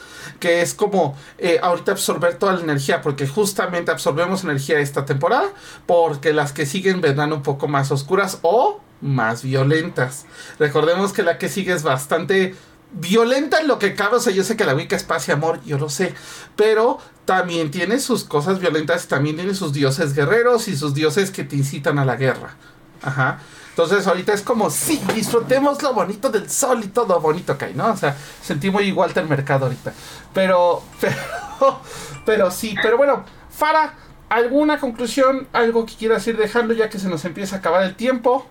que 0.40 0.62
es 0.62 0.72
como 0.72 1.14
eh, 1.36 1.58
ahorita 1.62 1.92
absorber 1.92 2.36
toda 2.36 2.54
la 2.54 2.62
energía, 2.62 3.02
porque 3.02 3.28
justamente 3.28 3.90
absorbemos 3.90 4.44
energía 4.44 4.78
esta 4.78 5.04
temporada, 5.04 5.52
porque 5.84 6.32
las 6.32 6.54
que 6.54 6.64
siguen 6.64 7.02
vendrán 7.02 7.34
un 7.34 7.42
poco 7.42 7.68
más 7.68 7.90
oscuras 7.90 8.38
o 8.40 8.80
más 9.02 9.42
violentas. 9.42 10.24
Recordemos 10.58 11.12
que 11.12 11.22
la 11.22 11.36
que 11.36 11.50
sigue 11.50 11.74
es 11.74 11.82
bastante 11.82 12.54
violenta 12.92 13.60
en 13.60 13.68
lo 13.68 13.78
que 13.78 13.94
cabe, 13.94 14.16
o 14.16 14.20
sea, 14.20 14.32
yo 14.32 14.42
sé 14.42 14.56
que 14.56 14.64
la 14.64 14.74
Wicca 14.74 14.96
es 14.96 15.04
paz 15.04 15.28
y 15.28 15.32
amor, 15.32 15.60
yo 15.66 15.76
lo 15.76 15.90
sé, 15.90 16.14
pero 16.56 16.96
también 17.26 17.70
tiene 17.70 18.00
sus 18.00 18.24
cosas 18.24 18.58
violentas, 18.58 19.06
también 19.06 19.36
tiene 19.36 19.52
sus 19.52 19.74
dioses 19.74 20.14
guerreros 20.14 20.66
y 20.66 20.78
sus 20.78 20.94
dioses 20.94 21.30
que 21.30 21.44
te 21.44 21.56
incitan 21.56 21.98
a 21.98 22.06
la 22.06 22.16
guerra. 22.16 22.56
Ajá. 23.02 23.40
Entonces 23.74 24.06
ahorita 24.06 24.32
es 24.32 24.42
como, 24.42 24.70
sí, 24.70 25.02
disfrutemos 25.16 25.82
lo 25.82 25.92
bonito 25.92 26.30
del 26.30 26.48
sol 26.48 26.84
y 26.84 26.86
todo 26.86 27.20
bonito 27.20 27.58
que 27.58 27.64
hay, 27.64 27.74
¿no? 27.74 27.88
O 27.88 27.96
sea, 27.96 28.16
sentí 28.40 28.70
muy 28.70 28.84
igual 28.84 29.12
del 29.12 29.26
mercado 29.26 29.66
ahorita. 29.66 29.92
Pero, 30.32 30.80
pero, 31.00 31.80
pero 32.24 32.50
sí, 32.52 32.76
pero 32.80 32.96
bueno, 32.96 33.24
Fara, 33.50 33.94
¿alguna 34.28 34.78
conclusión? 34.78 35.48
¿Algo 35.52 35.86
que 35.86 35.94
quieras 35.96 36.24
ir 36.28 36.36
dejando 36.36 36.72
ya 36.72 36.88
que 36.88 37.00
se 37.00 37.08
nos 37.08 37.24
empieza 37.24 37.56
a 37.56 37.58
acabar 37.58 37.82
el 37.82 37.96
tiempo? 37.96 38.46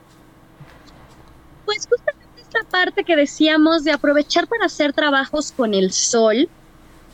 Pues 1.63 1.87
justamente 1.89 2.41
esta 2.41 2.69
parte 2.69 3.05
que 3.05 3.15
decíamos 3.15 3.85
de 3.85 3.93
aprovechar 3.93 4.47
para 4.47 4.65
hacer 4.65 4.91
trabajos 4.91 5.53
con 5.53 5.73
el 5.73 5.93
sol, 5.93 6.49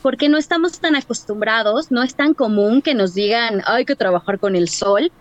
porque 0.02 0.28
no 0.28 0.36
estamos 0.36 0.80
tan 0.80 0.96
acostumbrados, 0.96 1.92
no 1.92 2.02
es 2.02 2.16
tan 2.16 2.34
común 2.34 2.82
que 2.82 2.92
nos 2.92 3.14
digan 3.14 3.62
hay 3.66 3.84
que 3.84 3.94
trabajar 3.94 4.40
con 4.40 4.56
el 4.56 4.68
sol 4.68 5.12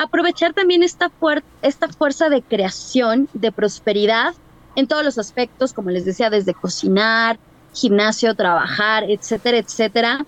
aprovechar 0.00 0.54
también 0.54 0.82
esta, 0.82 1.12
esta 1.60 1.88
fuerza 1.88 2.30
de 2.30 2.40
creación, 2.40 3.28
de 3.34 3.52
prosperidad 3.52 4.34
en 4.74 4.86
todos 4.86 5.04
los 5.04 5.18
aspectos, 5.18 5.74
como 5.74 5.90
les 5.90 6.06
decía, 6.06 6.30
desde 6.30 6.54
cocinar, 6.54 7.38
gimnasio, 7.74 8.34
trabajar, 8.34 9.04
etcétera, 9.10 9.58
etcétera. 9.58 10.24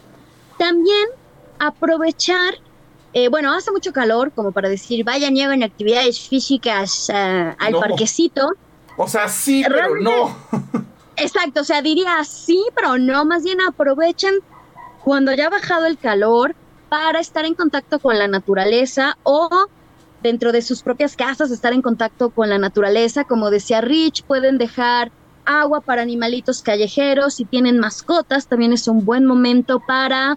También 0.58 1.08
aprovechar, 1.58 2.54
eh, 3.14 3.28
bueno, 3.28 3.54
hace 3.54 3.72
mucho 3.72 3.92
calor, 3.94 4.30
como 4.32 4.52
para 4.52 4.68
decir, 4.68 5.04
vayan 5.04 5.34
y 5.36 5.42
hagan 5.42 5.62
actividades 5.62 6.20
físicas 6.28 7.08
eh, 7.08 7.54
al 7.58 7.72
parquecito. 7.72 8.50
O 8.98 9.08
sea, 9.08 9.26
sí, 9.26 9.64
pero 9.66 9.96
no. 9.96 10.36
Exacto, 11.16 11.62
o 11.62 11.64
sea, 11.64 11.80
diría 11.80 12.22
sí, 12.24 12.62
pero 12.74 12.98
no, 12.98 13.24
más 13.24 13.42
bien 13.42 13.60
aprovechen 13.62 14.34
cuando 15.02 15.32
ya 15.32 15.46
ha 15.46 15.50
bajado 15.50 15.86
el 15.86 15.96
calor, 15.96 16.54
para 16.92 17.20
estar 17.20 17.46
en 17.46 17.54
contacto 17.54 18.00
con 18.00 18.18
la 18.18 18.28
naturaleza 18.28 19.16
o 19.22 19.48
dentro 20.22 20.52
de 20.52 20.60
sus 20.60 20.82
propias 20.82 21.16
casas 21.16 21.50
estar 21.50 21.72
en 21.72 21.80
contacto 21.80 22.28
con 22.28 22.50
la 22.50 22.58
naturaleza. 22.58 23.24
Como 23.24 23.48
decía 23.48 23.80
Rich, 23.80 24.24
pueden 24.24 24.58
dejar 24.58 25.10
agua 25.46 25.80
para 25.80 26.02
animalitos 26.02 26.60
callejeros. 26.60 27.32
Si 27.32 27.46
tienen 27.46 27.78
mascotas, 27.78 28.46
también 28.46 28.74
es 28.74 28.88
un 28.88 29.06
buen 29.06 29.24
momento 29.24 29.80
para 29.80 30.36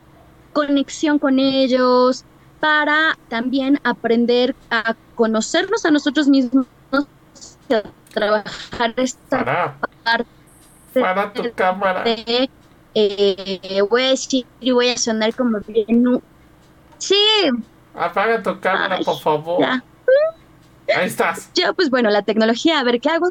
conexión 0.54 1.20
con 1.20 1.40
ellos, 1.40 2.24
para 2.62 3.18
también 3.28 3.82
aprender 3.84 4.56
a 4.72 4.96
conocernos 5.16 5.86
a 5.86 5.92
nosotros 5.92 6.30
mismos, 6.30 6.68
a 7.70 7.82
trabajar 8.14 8.94
esta 8.96 9.76
parte 10.06 10.30
para 10.94 11.34
tu 11.34 11.52
cámara. 11.54 12.04
eh, 12.94 13.82
voy 13.90 14.04
a 14.04 14.10
decir 14.12 14.46
y 14.62 14.72
voy 14.72 14.88
a 14.88 14.98
sonar 14.98 15.36
como 15.36 15.60
bien 15.68 16.22
Sí. 16.98 17.50
Apaga 17.94 18.42
tu 18.42 18.60
cámara, 18.60 19.00
por 19.04 19.20
favor. 19.20 19.66
Ahí 20.96 21.08
estás. 21.08 21.50
Yo, 21.56 21.74
pues 21.74 21.90
bueno, 21.90 22.10
la 22.10 22.22
tecnología, 22.22 22.80
a 22.80 22.84
ver 22.84 23.00
qué 23.00 23.10
hago. 23.10 23.30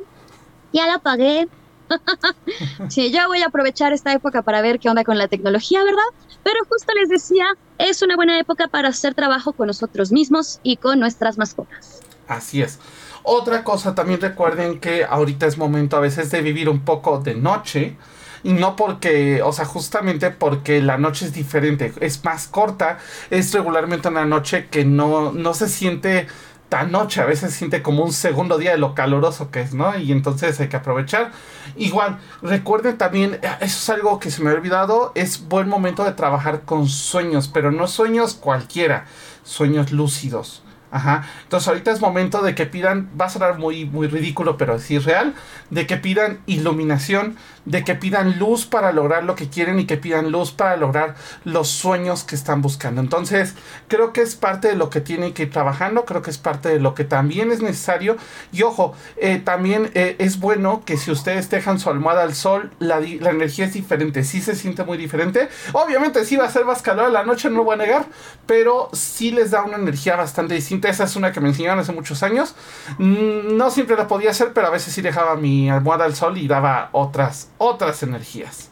Ya 0.73 0.87
la 0.87 0.95
apagué. 0.95 1.49
sí, 2.89 3.13
yo 3.13 3.29
voy 3.29 3.43
a 3.43 3.47
aprovechar 3.47 3.93
esta 3.93 4.13
época 4.13 4.41
para 4.43 4.63
ver 4.63 4.81
qué 4.81 4.89
onda 4.89 5.05
con 5.05 5.19
la 5.19 5.29
tecnología, 5.29 5.85
¿verdad? 5.85 6.03
Pero 6.43 6.59
justo 6.69 6.93
les 6.95 7.11
decía, 7.11 7.45
es 7.79 8.03
una 8.03 8.17
buena 8.17 8.41
época 8.41 8.69
para 8.69 8.89
hacer 8.89 9.15
trabajo 9.15 9.53
con 9.53 9.67
nosotros 9.67 10.11
mismos 10.11 10.61
y 10.63 10.79
con 10.79 10.99
nuestras 10.99 11.37
mascotas. 11.39 12.01
Así 12.27 12.63
es. 12.63 12.81
Otra 13.23 13.65
cosa, 13.65 13.95
también 13.95 14.21
recuerden 14.21 14.81
que 14.81 15.05
ahorita 15.05 15.47
es 15.47 15.57
momento 15.57 15.97
a 15.97 16.01
veces 16.01 16.31
de 16.31 16.43
vivir 16.43 16.69
un 16.69 16.81
poco 16.81 17.21
de 17.21 17.35
noche 17.35 17.97
y 18.45 18.53
no 18.53 18.77
porque, 18.77 19.43
o 19.43 19.53
sea, 19.53 19.65
justamente 19.65 20.31
porque 20.31 20.81
la 20.81 20.99
noche 20.99 21.25
es 21.25 21.33
diferente, 21.33 21.93
es 22.01 22.25
más 22.25 22.47
corta, 22.47 22.99
es 23.31 23.53
regularmente 23.53 24.09
una 24.09 24.27
noche 24.27 24.69
que 24.71 24.85
no, 24.85 25.33
no 25.33 25.55
se 25.55 25.69
siente 25.69 26.29
tan 26.69 26.93
noche, 26.93 27.21
a 27.21 27.25
veces 27.25 27.53
se 27.53 27.59
siente 27.59 27.83
como 27.83 28.05
un 28.05 28.13
segundo 28.13 28.59
día 28.59 28.73
de 28.73 28.79
lo 28.79 28.95
caloroso 28.95 29.51
que 29.51 29.61
es, 29.61 29.75
¿no? 29.75 29.97
Y 29.97 30.13
entonces 30.13 30.59
hay 30.61 30.69
que 30.69 30.77
aprovechar. 30.77 31.31
Igual, 31.77 32.19
recuerden 32.43 32.99
también, 32.99 33.39
eso 33.61 33.79
es 33.79 33.91
algo 33.91 34.19
que 34.19 34.31
se 34.31 34.43
me 34.43 34.51
ha 34.51 34.55
olvidado, 34.55 35.13
es 35.15 35.49
buen 35.49 35.69
momento 35.69 36.05
de 36.05 36.13
trabajar 36.13 36.63
con 36.63 36.89
sueños, 36.89 37.49
pero 37.49 37.71
no 37.71 37.87
sueños 37.87 38.35
cualquiera, 38.35 39.07
sueños 39.43 39.93
lúcidos. 39.93 40.63
Ajá. 40.91 41.27
Entonces 41.43 41.67
ahorita 41.67 41.91
es 41.91 42.01
momento 42.01 42.41
de 42.43 42.55
que 42.55 42.67
pidan, 42.67 43.11
va 43.21 43.27
a 43.27 43.29
sonar 43.29 43.59
muy, 43.59 43.85
muy 43.85 44.07
ridículo, 44.07 44.57
pero 44.57 44.77
es 44.77 45.05
real, 45.05 45.35
de 45.71 45.89
que 45.89 45.97
pidan 45.97 46.39
iluminación, 46.47 47.37
de 47.65 47.85
que 47.85 47.95
pidan 47.95 48.39
luz 48.39 48.67
para 48.67 48.93
lograr 48.93 49.25
lo 49.25 49.35
que 49.35 49.49
quieren 49.49 49.79
y 49.79 49.87
que 49.87 49.97
pidan 49.97 50.31
luz 50.31 50.53
para 50.53 50.77
lograr 50.77 51.15
los 51.45 51.69
sueños 51.69 52.25
que 52.25 52.35
están 52.35 52.63
buscando. 52.63 53.01
Entonces, 53.01 53.55
creo 53.89 54.13
que 54.13 54.23
es 54.23 54.35
parte 54.35 54.69
de 54.69 54.77
lo 54.77 54.91
que 54.91 55.01
tienen 55.01 55.33
que 55.33 55.45
ir 55.45 55.51
trabajando, 55.51 56.05
creo 56.05 56.23
que 56.23 56.31
es 56.31 56.39
parte 56.39 56.69
de 56.69 56.81
lo 56.81 56.95
que 56.95 57.05
también 57.05 57.53
es 57.53 57.63
necesario. 57.63 58.17
Y 58.53 58.63
ojo, 58.63 58.95
eh, 59.17 59.39
también 59.39 59.91
eh, 59.95 60.17
es 60.19 60.41
bueno 60.41 60.83
que 60.85 60.97
si 60.97 61.11
ustedes 61.11 61.51
dejan 61.51 61.79
su 61.79 61.91
almohada 61.91 62.23
al 62.23 62.35
sol, 62.35 62.71
la, 62.79 63.01
la, 63.01 63.31
energía 63.31 63.65
es 63.65 63.73
diferente, 63.73 64.25
sí 64.25 64.41
se 64.41 64.55
siente 64.55 64.85
muy 64.85 64.99
diferente. 64.99 65.49
Obviamente 65.73 66.25
sí 66.25 66.37
va 66.37 66.45
a 66.45 66.51
ser 66.51 66.65
más 66.65 66.83
calor 66.83 67.07
a 67.07 67.11
la 67.11 67.25
noche, 67.25 67.49
no 67.51 67.59
lo 67.59 67.65
voy 67.65 67.75
a 67.75 67.79
negar, 67.79 68.07
pero 68.47 68.91
sí 68.93 69.31
les 69.31 69.51
da 69.51 69.63
una 69.63 69.77
energía 69.77 70.17
bastante 70.17 70.55
distinta. 70.55 70.89
Esa 70.89 71.05
es 71.05 71.17
una 71.17 71.33
que 71.33 71.41
me 71.41 71.49
enseñaron 71.49 71.79
hace 71.79 71.93
muchos 71.93 72.23
años. 72.23 72.55
Mm, 72.99 73.57
no 73.57 73.71
siempre 73.71 73.97
la 73.97 74.07
podía 74.07 74.31
hacer, 74.31 74.53
pero 74.53 74.67
a 74.67 74.71
veces 74.71 74.93
sí 74.93 75.03
dejaba 75.03 75.37
mi 75.37 75.71
almohada 75.71 76.05
al 76.05 76.15
sol 76.15 76.39
y 76.39 76.47
daba 76.47 76.91
otras 76.93 77.49
otras 77.59 78.03
energías. 78.03 78.71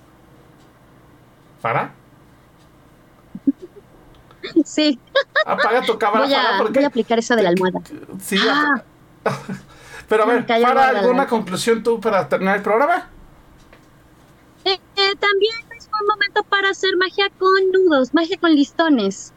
¿Para? 1.61 1.95
Sí. 4.65 4.99
Apaga 5.47 5.83
tu 5.83 5.99
cámara. 5.99 6.25
Voy 6.25 6.35
a, 6.35 6.59
porque... 6.59 6.75
voy 6.75 6.85
a 6.85 6.89
aplicar 6.89 7.19
esa 7.19 7.37
de 7.37 7.43
la 7.43 7.51
almohada. 7.51 7.81
Sí. 8.21 8.39
Ah. 8.49 8.83
Pero 10.09 10.25
a 10.25 10.27
ver, 10.27 10.47
¿para 10.47 10.89
alguna 10.89 11.27
conclusión 11.27 11.83
tú 11.83 12.01
para 12.01 12.29
terminar 12.29 12.57
el 12.57 12.63
programa? 12.63 13.09
Eh, 14.65 14.73
eh, 14.75 15.15
también 15.19 15.57
es 15.77 15.89
un 16.01 16.07
momento 16.07 16.43
para 16.45 16.71
hacer 16.71 16.97
magia 16.99 17.31
con 17.39 17.71
nudos, 17.73 18.13
magia 18.13 18.37
con 18.39 18.55
listones. 18.55 19.33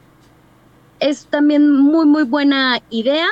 es 0.99 1.27
también 1.27 1.71
muy, 1.71 2.05
muy 2.05 2.23
buena 2.23 2.81
idea, 2.89 3.27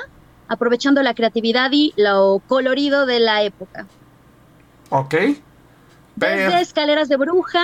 aprovechando 0.47 1.03
la 1.03 1.14
creatividad 1.14 1.70
y 1.74 1.93
lo 1.97 2.41
colorido 2.47 3.05
de 3.05 3.20
la 3.20 3.43
época. 3.43 3.88
Ok. 4.89 5.16
Desde 6.16 6.61
escaleras 6.61 7.09
de 7.09 7.18
bruja, 7.18 7.64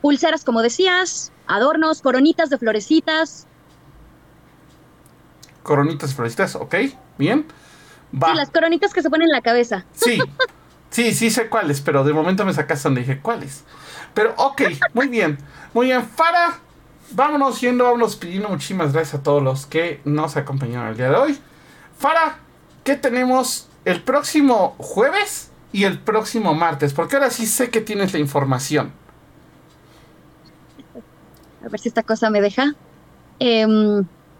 pulseras, 0.00 0.44
como 0.44 0.62
decías, 0.62 1.32
adornos, 1.46 2.02
coronitas 2.02 2.50
de 2.50 2.58
florecitas. 2.58 3.46
Coronitas 5.62 6.10
de 6.10 6.16
florecitas, 6.16 6.56
ok, 6.56 6.74
bien. 7.18 7.46
Va. 8.12 8.28
Sí, 8.28 8.34
las 8.34 8.50
coronitas 8.50 8.92
que 8.92 9.00
se 9.00 9.08
ponen 9.08 9.28
en 9.28 9.32
la 9.32 9.40
cabeza. 9.40 9.86
Sí, 9.92 10.18
sí, 10.90 11.14
sí 11.14 11.30
sé 11.30 11.48
cuáles, 11.48 11.80
pero 11.80 12.04
de 12.04 12.12
momento 12.12 12.44
me 12.44 12.52
sacaste 12.52 12.88
donde 12.88 13.02
dije 13.02 13.20
cuáles. 13.20 13.64
Pero 14.12 14.34
ok, 14.36 14.62
muy 14.92 15.08
bien, 15.08 15.38
muy 15.72 15.86
bien. 15.86 16.04
Fara, 16.04 16.58
vámonos 17.12 17.60
yendo, 17.60 17.84
vámonos 17.84 18.16
pidiendo 18.16 18.48
muchísimas 18.48 18.92
gracias 18.92 19.20
a 19.20 19.22
todos 19.22 19.42
los 19.42 19.64
que 19.64 20.00
nos 20.04 20.36
acompañaron 20.36 20.88
el 20.88 20.96
día 20.96 21.08
de 21.08 21.16
hoy. 21.16 21.40
Fara, 21.96 22.38
¿qué 22.84 22.96
tenemos 22.96 23.68
el 23.84 24.02
próximo 24.02 24.74
jueves? 24.78 25.51
Y 25.72 25.84
el 25.84 25.98
próximo 25.98 26.54
martes, 26.54 26.92
porque 26.92 27.16
ahora 27.16 27.30
sí 27.30 27.46
sé 27.46 27.70
que 27.70 27.80
tienes 27.80 28.12
la 28.12 28.18
información. 28.18 28.92
A 31.64 31.68
ver 31.68 31.80
si 31.80 31.88
esta 31.88 32.02
cosa 32.02 32.28
me 32.30 32.40
deja. 32.40 32.74
Eh, 33.38 33.66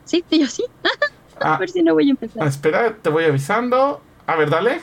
sí, 0.04 0.24
yo 0.30 0.46
sí. 0.46 0.64
a 1.40 1.54
ah. 1.54 1.58
ver 1.58 1.70
si 1.70 1.82
no 1.82 1.94
voy 1.94 2.08
a 2.08 2.10
empezar. 2.10 2.46
Espera, 2.46 2.96
te 2.96 3.10
voy 3.10 3.24
avisando. 3.24 4.02
A 4.26 4.36
ver, 4.36 4.50
dale. 4.50 4.82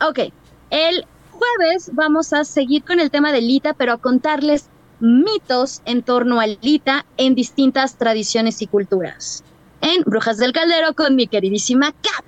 Ok. 0.00 0.32
El 0.70 1.06
jueves 1.30 1.90
vamos 1.94 2.32
a 2.32 2.44
seguir 2.44 2.84
con 2.84 3.00
el 3.00 3.10
tema 3.10 3.32
de 3.32 3.40
Lita, 3.40 3.74
pero 3.74 3.94
a 3.94 3.98
contarles 3.98 4.68
mitos 5.00 5.80
en 5.84 6.02
torno 6.02 6.40
a 6.40 6.46
Lita 6.46 7.06
en 7.16 7.34
distintas 7.34 7.96
tradiciones 7.96 8.60
y 8.62 8.66
culturas. 8.66 9.44
En 9.80 10.02
Brujas 10.02 10.38
del 10.38 10.52
Caldero 10.52 10.94
con 10.94 11.14
mi 11.14 11.28
queridísima 11.28 11.92
Kat. 11.92 12.24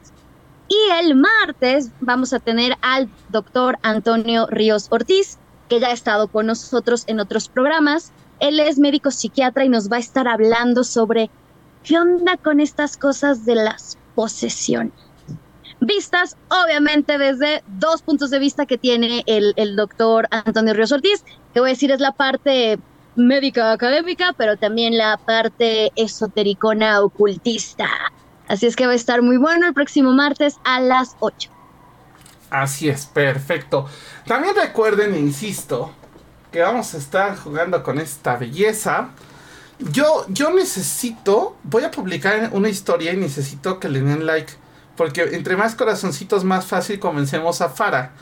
Y 0.71 0.79
el 1.01 1.17
martes 1.17 1.91
vamos 2.01 2.33
a 2.33 2.39
tener 2.39 2.77
al 2.81 3.11
doctor 3.29 3.77
Antonio 3.83 4.47
Ríos 4.47 4.87
Ortiz, 4.91 5.37
que 5.69 5.81
ya 5.81 5.89
ha 5.89 5.93
estado 5.93 6.29
con 6.29 6.47
nosotros 6.47 7.03
en 7.09 7.19
otros 7.19 7.49
programas. 7.49 8.13
Él 8.39 8.61
es 8.61 8.79
médico 8.79 9.11
psiquiatra 9.11 9.65
y 9.65 9.69
nos 9.69 9.91
va 9.91 9.97
a 9.97 9.99
estar 9.99 10.29
hablando 10.29 10.85
sobre 10.85 11.29
qué 11.83 11.99
onda 11.99 12.37
con 12.37 12.61
estas 12.61 12.97
cosas 12.97 13.45
de 13.45 13.57
las 13.57 13.99
posesiones. 14.15 14.93
Vistas, 15.81 16.37
obviamente, 16.49 17.19
desde 17.19 17.65
dos 17.67 18.03
puntos 18.03 18.31
de 18.31 18.39
vista 18.39 18.65
que 18.65 18.79
tiene 18.79 19.25
el, 19.27 19.55
el 19.57 19.75
doctor 19.75 20.29
Antonio 20.31 20.73
Ríos 20.73 20.93
Ortiz, 20.93 21.25
que 21.53 21.59
voy 21.59 21.71
a 21.71 21.73
decir 21.73 21.91
es 21.91 21.99
la 21.99 22.13
parte 22.13 22.79
médica 23.17 23.73
académica, 23.73 24.35
pero 24.39 24.57
también 24.57 24.97
la 24.97 25.17
parte 25.17 25.91
esotericona 25.97 27.01
ocultista. 27.01 27.89
Así 28.51 28.67
es 28.67 28.75
que 28.75 28.85
va 28.85 28.95
a 28.95 28.97
estar 28.97 29.23
muy 29.23 29.37
bueno 29.37 29.69
el 29.69 29.75
próximo 29.75 30.13
martes 30.13 30.57
a 30.65 30.81
las 30.81 31.15
8. 31.21 31.49
Así 32.51 32.89
es, 32.89 33.07
perfecto. 33.07 33.87
También 34.27 34.57
recuerden, 34.57 35.15
insisto, 35.15 35.93
que 36.51 36.61
vamos 36.61 36.93
a 36.95 36.99
estar 36.99 37.39
jugando 37.39 37.85
con 37.85 38.01
esta 38.01 38.37
belleza. 38.37 39.11
Yo, 39.79 40.27
yo 40.29 40.51
necesito, 40.51 41.59
voy 41.63 41.85
a 41.85 41.93
publicar 41.93 42.51
una 42.53 42.69
historia 42.69 43.13
y 43.13 43.19
necesito 43.19 43.79
que 43.79 43.89
le 43.89 44.01
den 44.01 44.27
like. 44.27 44.53
Porque 44.97 45.23
entre 45.31 45.57
más 45.57 45.77
corazoncitos, 45.77 46.43
más 46.43 46.67
fácil 46.67 46.99
convencemos 46.99 47.61
a 47.61 47.69
Fara 47.69 48.15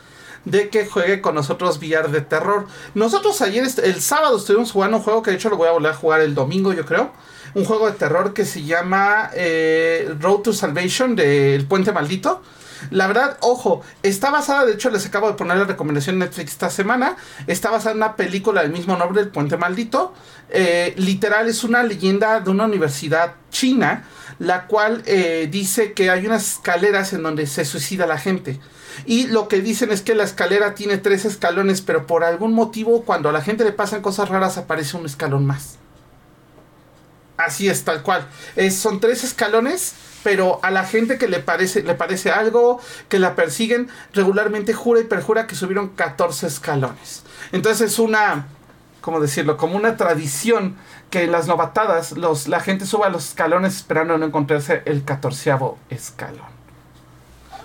de 0.45 0.69
que 0.69 0.85
juegue 0.85 1.23
con 1.23 1.37
nosotros 1.37 1.79
VR 1.79 2.11
de 2.11 2.21
terror. 2.21 2.67
Nosotros 2.95 3.41
ayer, 3.41 3.67
el 3.83 4.01
sábado, 4.03 4.37
estuvimos 4.37 4.73
jugando 4.73 4.99
un 4.99 5.03
juego 5.03 5.23
que 5.23 5.31
de 5.31 5.39
hecho 5.39 5.49
lo 5.49 5.57
voy 5.57 5.69
a 5.69 5.73
volver 5.73 5.93
a 5.93 5.97
jugar 5.97 6.21
el 6.21 6.35
domingo, 6.35 6.75
yo 6.75 6.85
creo 6.85 7.13
un 7.55 7.65
juego 7.65 7.87
de 7.87 7.93
terror 7.93 8.35
que 8.35 8.45
se 8.45 8.65
llama 8.65 9.31
eh, 9.35 10.15
Road 10.21 10.41
to 10.41 10.53
Salvation 10.53 11.17
del 11.17 11.67
Puente 11.67 11.93
Maldito. 11.93 12.43
La 12.91 13.07
verdad, 13.07 13.39
ojo, 13.41 13.83
está 14.03 14.31
basada, 14.31 14.65
de 14.65 14.75
hecho 14.75 14.91
les 14.91 15.05
acabo 15.05 15.29
de 15.29 15.35
poner 15.35 15.57
la 15.57 15.65
recomendación 15.65 16.15
en 16.15 16.21
Netflix 16.21 16.53
esta 16.53 16.71
semana, 16.71 17.17
está 17.47 17.71
basada 17.71 17.91
en 17.93 17.99
una 17.99 18.17
película 18.17 18.63
del 18.63 18.71
mismo 18.71 18.97
nombre, 18.97 19.23
El 19.23 19.29
Puente 19.29 19.57
Maldito. 19.57 20.15
Eh, 20.51 20.95
literal 20.97 21.49
es 21.49 21.65
una 21.65 21.83
leyenda 21.83 22.41
de 22.41 22.51
una 22.51 22.65
universidad 22.65 23.35
china, 23.51 24.05
la 24.39 24.67
cual 24.67 25.03
eh, 25.07 25.49
dice 25.51 25.93
que 25.93 26.11
hay 26.11 26.27
unas 26.27 26.55
escaleras 26.55 27.13
en 27.13 27.23
donde 27.23 27.47
se 27.47 27.65
suicida 27.65 28.07
la 28.07 28.19
gente. 28.19 28.61
Y 29.07 29.27
lo 29.27 29.49
que 29.49 29.61
dicen 29.61 29.91
es 29.91 30.03
que 30.03 30.15
la 30.15 30.25
escalera 30.25 30.75
tiene 30.75 30.99
tres 30.99 31.25
escalones, 31.25 31.83
pero 31.83 32.07
por 32.07 32.25
algún 32.25 32.53
motivo 32.53 33.03
cuando 33.03 33.29
a 33.29 33.33
la 33.33 33.43
gente 33.43 33.65
le 33.65 33.73
pasan 33.73 34.03
cosas 34.03 34.29
raras 34.29 34.59
aparece 34.59 34.97
un 34.97 35.07
escalón 35.07 35.47
más. 35.47 35.79
Así 37.39 37.69
es, 37.69 37.85
tal 37.85 38.03
cual. 38.03 38.27
son 38.73 38.99
tres 39.01 39.23
escalones, 39.23 39.95
pero 40.25 40.59
a 40.65 40.73
la 40.73 40.85
gente 40.85 41.19
que 41.19 41.29
le 41.29 41.39
parece, 41.39 41.83
le 41.85 41.95
parece 41.95 42.31
algo, 42.31 42.81
que 43.09 43.21
la 43.21 43.37
persiguen, 43.37 43.89
regularmente 44.13 44.75
jura 44.75 45.01
y 45.01 45.05
perjura 45.05 45.47
que 45.47 45.55
subieron 45.55 45.91
14 45.91 46.49
escalones. 46.49 47.23
Entonces 47.53 47.93
es 47.93 47.99
una, 48.01 48.49
¿cómo 49.01 49.21
decirlo? 49.21 49.57
Como 49.57 49.77
una 49.77 49.97
tradición 49.97 50.77
que 51.11 51.23
en 51.23 51.33
las 51.33 51.47
novatadas 51.47 52.13
los, 52.13 52.49
la 52.49 52.59
gente 52.59 52.87
suba 52.87 53.09
los 53.09 53.29
escalones 53.29 53.77
esperando 53.77 54.19
no 54.19 54.27
encontrarse 54.27 54.83
el 54.85 55.05
catorceavo 55.05 55.79
escalón. 55.91 56.58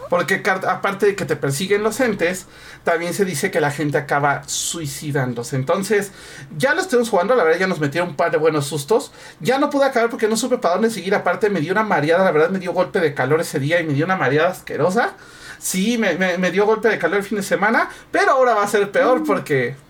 Porque 0.10 0.44
aparte 0.46 1.06
de 1.08 1.16
que 1.16 1.26
te 1.26 1.36
persiguen 1.36 1.84
los 1.84 2.00
entes, 2.00 2.46
también 2.84 3.14
se 3.14 3.26
dice 3.26 3.52
que 3.52 3.62
la 3.62 3.72
gente 3.72 3.98
acaba 3.98 4.44
suicidándose. 4.46 5.56
Entonces, 5.56 6.12
ya 6.58 6.74
lo 6.74 6.82
estuvimos 6.82 7.10
jugando, 7.10 7.36
la 7.36 7.44
verdad 7.44 7.60
ya 7.60 7.68
nos 7.68 7.80
metieron 7.80 8.10
un 8.10 8.16
par 8.16 8.32
de 8.32 8.38
buenos 8.38 8.68
sustos. 8.68 9.12
Ya 9.40 9.58
no 9.58 9.70
pude 9.70 9.86
acabar 9.86 10.10
porque 10.10 10.28
no 10.28 10.38
supe 10.38 10.58
para 10.58 10.76
dónde 10.76 10.90
seguir. 10.90 11.16
Aparte 11.16 11.50
me 11.50 11.62
dio 11.62 11.72
una 11.72 11.84
mareada, 11.84 12.24
la 12.24 12.32
verdad 12.32 12.50
me 12.50 12.60
dio 12.60 12.74
golpe 12.74 13.00
de 13.00 13.14
calor 13.14 13.42
ese 13.42 13.60
día 13.60 13.80
y 13.80 13.86
me 13.86 13.94
dio 13.94 14.06
una 14.06 14.16
mareada 14.16 14.50
asquerosa. 14.50 15.14
Sí, 15.60 15.98
me, 15.98 16.52
dio 16.52 16.66
golpe 16.66 16.90
de 16.90 16.98
calor 16.98 17.20
el 17.20 17.24
fin 17.24 17.38
de 17.38 17.44
semana, 17.44 17.90
pero 18.12 18.32
ahora 18.32 18.54
va 18.54 18.64
a 18.64 18.68
ser 18.68 18.92
peor 18.92 19.22
mm. 19.22 19.26
porque... 19.26 19.76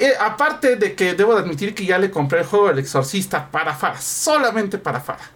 Eh, 0.00 0.12
aparte 0.20 0.76
de 0.76 0.94
que 0.94 1.14
debo 1.14 1.36
admitir 1.36 1.74
que 1.74 1.84
ya 1.84 1.98
le 1.98 2.08
compré 2.08 2.38
el 2.38 2.46
juego 2.46 2.68
del 2.68 2.78
exorcista 2.78 3.50
para 3.50 3.74
Fara, 3.74 4.00
solamente 4.00 4.78
para 4.78 5.00
Fara. 5.00 5.28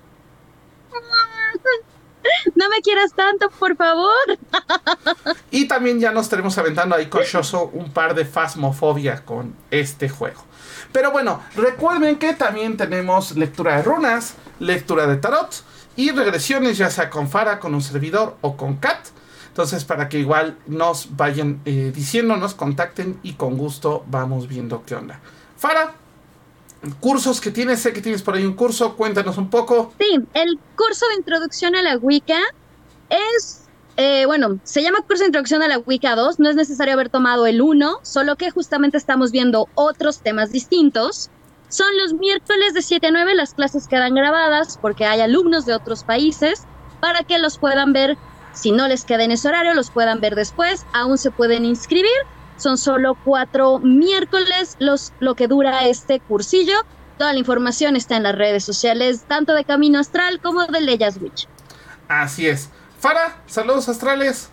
No 2.54 2.68
me 2.68 2.80
quieras 2.82 3.12
tanto, 3.14 3.50
por 3.50 3.76
favor. 3.76 4.12
Y 5.50 5.66
también 5.66 6.00
ya 6.00 6.12
nos 6.12 6.24
estaremos 6.24 6.56
aventando 6.56 6.94
ahí 6.94 7.06
con 7.06 7.22
Shoso 7.22 7.70
un 7.72 7.92
par 7.92 8.14
de 8.14 8.24
Fasmofobia 8.24 9.24
con 9.24 9.54
este 9.70 10.08
juego. 10.08 10.42
Pero 10.92 11.10
bueno, 11.10 11.42
recuerden 11.56 12.16
que 12.16 12.34
también 12.34 12.76
tenemos 12.76 13.36
lectura 13.36 13.76
de 13.76 13.82
runas, 13.82 14.34
lectura 14.60 15.06
de 15.06 15.16
tarot 15.16 15.64
y 15.96 16.10
regresiones, 16.10 16.78
ya 16.78 16.90
sea 16.90 17.10
con 17.10 17.28
Fara, 17.28 17.58
con 17.58 17.74
un 17.74 17.82
servidor 17.82 18.36
o 18.40 18.56
con 18.56 18.76
Kat. 18.76 19.08
Entonces, 19.48 19.84
para 19.84 20.08
que 20.08 20.18
igual 20.18 20.56
nos 20.66 21.16
vayan 21.16 21.60
eh, 21.66 21.92
diciendo, 21.94 22.36
nos 22.36 22.54
contacten 22.54 23.18
y 23.22 23.34
con 23.34 23.58
gusto 23.58 24.04
vamos 24.06 24.48
viendo 24.48 24.82
qué 24.86 24.94
onda. 24.94 25.20
Fara, 25.56 25.94
cursos 27.00 27.40
que 27.40 27.50
tienes, 27.50 27.80
sé 27.80 27.92
que 27.92 28.00
tienes 28.00 28.22
por 28.22 28.34
ahí 28.34 28.44
un 28.44 28.54
curso, 28.54 28.96
cuéntanos 28.96 29.38
un 29.38 29.50
poco. 29.50 29.92
Sí, 29.98 30.18
el 30.34 30.58
curso 30.76 31.06
de 31.08 31.16
introducción 31.16 31.76
a 31.76 31.82
la 31.82 31.96
Wicca 31.96 32.40
es, 33.08 33.68
eh, 33.96 34.26
bueno, 34.26 34.58
se 34.64 34.82
llama 34.82 35.02
curso 35.06 35.22
de 35.22 35.28
introducción 35.28 35.62
a 35.62 35.68
la 35.68 35.78
Wicca 35.78 36.16
2, 36.16 36.40
no 36.40 36.50
es 36.50 36.56
necesario 36.56 36.94
haber 36.94 37.08
tomado 37.08 37.46
el 37.46 37.60
1, 37.62 38.00
solo 38.02 38.36
que 38.36 38.50
justamente 38.50 38.96
estamos 38.96 39.30
viendo 39.30 39.68
otros 39.74 40.20
temas 40.20 40.50
distintos. 40.50 41.30
Son 41.68 41.88
los 42.02 42.14
miércoles 42.14 42.74
de 42.74 42.82
7 42.82 43.06
a 43.06 43.10
9, 43.12 43.34
las 43.34 43.54
clases 43.54 43.88
quedan 43.88 44.14
grabadas 44.14 44.78
porque 44.80 45.06
hay 45.06 45.20
alumnos 45.20 45.64
de 45.64 45.74
otros 45.74 46.04
países 46.04 46.64
para 47.00 47.22
que 47.22 47.38
los 47.38 47.58
puedan 47.58 47.92
ver, 47.92 48.18
si 48.52 48.72
no 48.72 48.88
les 48.88 49.04
queda 49.04 49.24
en 49.24 49.30
ese 49.30 49.48
horario, 49.48 49.72
los 49.74 49.90
puedan 49.90 50.20
ver 50.20 50.34
después, 50.34 50.84
aún 50.92 51.16
se 51.16 51.30
pueden 51.30 51.64
inscribir 51.64 52.10
son 52.56 52.78
solo 52.78 53.16
cuatro 53.24 53.78
miércoles 53.78 54.76
los, 54.78 55.12
lo 55.20 55.34
que 55.34 55.48
dura 55.48 55.86
este 55.86 56.20
cursillo. 56.20 56.76
Toda 57.18 57.32
la 57.32 57.38
información 57.38 57.96
está 57.96 58.16
en 58.16 58.24
las 58.24 58.34
redes 58.34 58.64
sociales, 58.64 59.24
tanto 59.28 59.54
de 59.54 59.64
Camino 59.64 59.98
Astral 59.98 60.40
como 60.40 60.66
de 60.66 60.80
Leyas 60.80 61.18
Witch. 61.20 61.46
Así 62.08 62.46
es. 62.46 62.70
Fara, 62.98 63.42
saludos 63.46 63.88
astrales. 63.88 64.50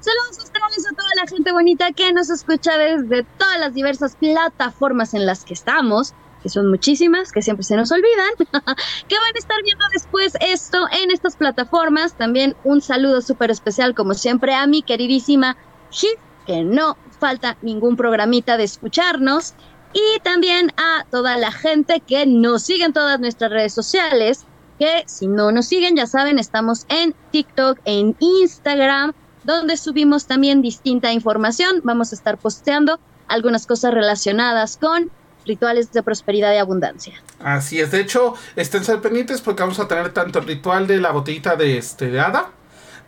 Saludos 0.00 0.38
astrales 0.38 0.86
a 0.86 0.96
toda 0.96 1.08
la 1.16 1.28
gente 1.28 1.52
bonita 1.52 1.92
que 1.92 2.12
nos 2.12 2.28
escucha 2.28 2.76
desde 2.76 3.22
todas 3.38 3.60
las 3.60 3.72
diversas 3.74 4.16
plataformas 4.16 5.14
en 5.14 5.26
las 5.26 5.44
que 5.44 5.54
estamos, 5.54 6.12
que 6.42 6.48
son 6.48 6.68
muchísimas, 6.68 7.30
que 7.30 7.40
siempre 7.40 7.62
se 7.62 7.76
nos 7.76 7.92
olvidan, 7.92 8.30
que 8.38 9.16
van 9.16 9.34
a 9.34 9.38
estar 9.38 9.62
viendo 9.62 9.84
después 9.92 10.32
esto 10.40 10.86
en 10.90 11.10
estas 11.10 11.36
plataformas. 11.36 12.14
También 12.14 12.56
un 12.64 12.80
saludo 12.80 13.22
súper 13.22 13.50
especial, 13.50 13.94
como 13.94 14.14
siempre, 14.14 14.54
a 14.54 14.66
mi 14.66 14.82
queridísima 14.82 15.56
Hit 15.90 16.18
que 16.46 16.62
no 16.62 16.96
falta 17.18 17.56
ningún 17.62 17.96
programita 17.96 18.56
de 18.56 18.64
escucharnos 18.64 19.54
y 19.92 20.20
también 20.20 20.72
a 20.76 21.04
toda 21.10 21.36
la 21.36 21.52
gente 21.52 22.00
que 22.00 22.26
nos 22.26 22.62
sigue 22.62 22.84
en 22.84 22.92
todas 22.92 23.20
nuestras 23.20 23.50
redes 23.50 23.74
sociales, 23.74 24.44
que 24.78 25.04
si 25.06 25.26
no 25.26 25.52
nos 25.52 25.66
siguen, 25.66 25.96
ya 25.96 26.06
saben, 26.06 26.38
estamos 26.38 26.86
en 26.88 27.14
TikTok, 27.30 27.78
en 27.84 28.16
Instagram, 28.18 29.12
donde 29.44 29.76
subimos 29.76 30.26
también 30.26 30.62
distinta 30.62 31.12
información. 31.12 31.80
Vamos 31.84 32.12
a 32.12 32.14
estar 32.14 32.38
posteando 32.38 32.98
algunas 33.28 33.66
cosas 33.66 33.92
relacionadas 33.92 34.76
con 34.76 35.10
rituales 35.44 35.92
de 35.92 36.02
prosperidad 36.02 36.54
y 36.54 36.58
abundancia. 36.58 37.14
Así 37.40 37.80
es, 37.80 37.90
de 37.90 38.00
hecho, 38.00 38.34
estén 38.56 38.82
pendientes 39.00 39.40
porque 39.40 39.62
vamos 39.62 39.80
a 39.80 39.88
tener 39.88 40.12
tanto 40.12 40.38
el 40.38 40.46
ritual 40.46 40.86
de 40.86 41.00
la 41.00 41.10
botellita 41.10 41.56
de, 41.56 41.78
este, 41.78 42.10
de 42.10 42.20
hada, 42.20 42.50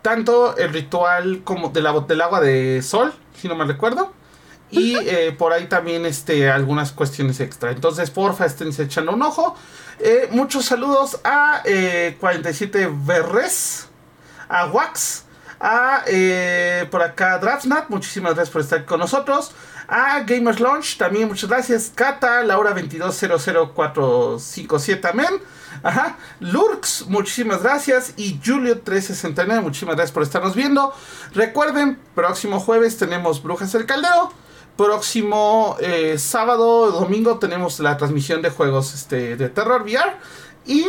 tanto 0.05 0.55
el 0.55 0.71
ritual 0.71 1.41
como 1.43 1.69
de 1.69 1.81
la, 1.81 1.91
del 2.01 2.21
agua 2.21 2.39
de 2.39 2.83
sol, 2.83 3.11
si 3.41 3.47
no 3.47 3.55
me 3.55 3.65
recuerdo, 3.65 4.13
y 4.69 4.95
eh, 4.97 5.35
por 5.35 5.51
ahí 5.51 5.65
también 5.65 6.05
este, 6.05 6.47
algunas 6.47 6.91
cuestiones 6.91 7.39
extra. 7.39 7.71
Entonces, 7.71 8.11
porfa, 8.11 8.45
estén 8.45 8.69
echando 8.77 9.13
un 9.13 9.23
ojo. 9.23 9.55
Eh, 9.97 10.27
muchos 10.29 10.65
saludos 10.65 11.19
a 11.23 11.63
47 12.19 12.83
eh, 12.83 12.89
Berres, 12.93 13.87
a 14.47 14.67
Wax, 14.67 15.25
a 15.59 16.03
por 16.91 17.01
acá 17.01 17.39
Draftsnat, 17.39 17.89
muchísimas 17.89 18.35
gracias 18.35 18.53
por 18.53 18.61
estar 18.61 18.85
con 18.85 18.99
nosotros. 18.99 19.53
A 19.87 20.19
Gamers 20.19 20.59
Launch, 20.59 20.97
también 20.97 21.29
muchas 21.29 21.49
gracias. 21.49 21.91
Cata, 21.95 22.43
Laura 22.43 22.75
2200457 22.75 25.01
también. 25.01 25.41
Ajá. 25.83 26.17
Lurks, 26.39 27.05
muchísimas 27.07 27.63
gracias. 27.63 28.13
Y 28.17 28.39
Julio369, 28.39 29.61
muchísimas 29.61 29.95
gracias 29.95 30.13
por 30.13 30.23
estarnos 30.23 30.55
viendo. 30.55 30.93
Recuerden, 31.33 31.99
próximo 32.13 32.59
jueves 32.59 32.97
tenemos 32.97 33.41
Brujas 33.41 33.71
del 33.71 33.85
Caldeo. 33.85 34.31
Próximo 34.77 35.77
eh, 35.79 36.17
sábado, 36.17 36.91
domingo 36.91 37.39
tenemos 37.39 37.79
la 37.79 37.95
transmisión 37.95 38.41
de 38.41 38.49
juegos 38.49 38.93
este, 38.93 39.37
de 39.37 39.49
terror 39.49 39.83
VR. 39.83 40.17
Y 40.65 40.85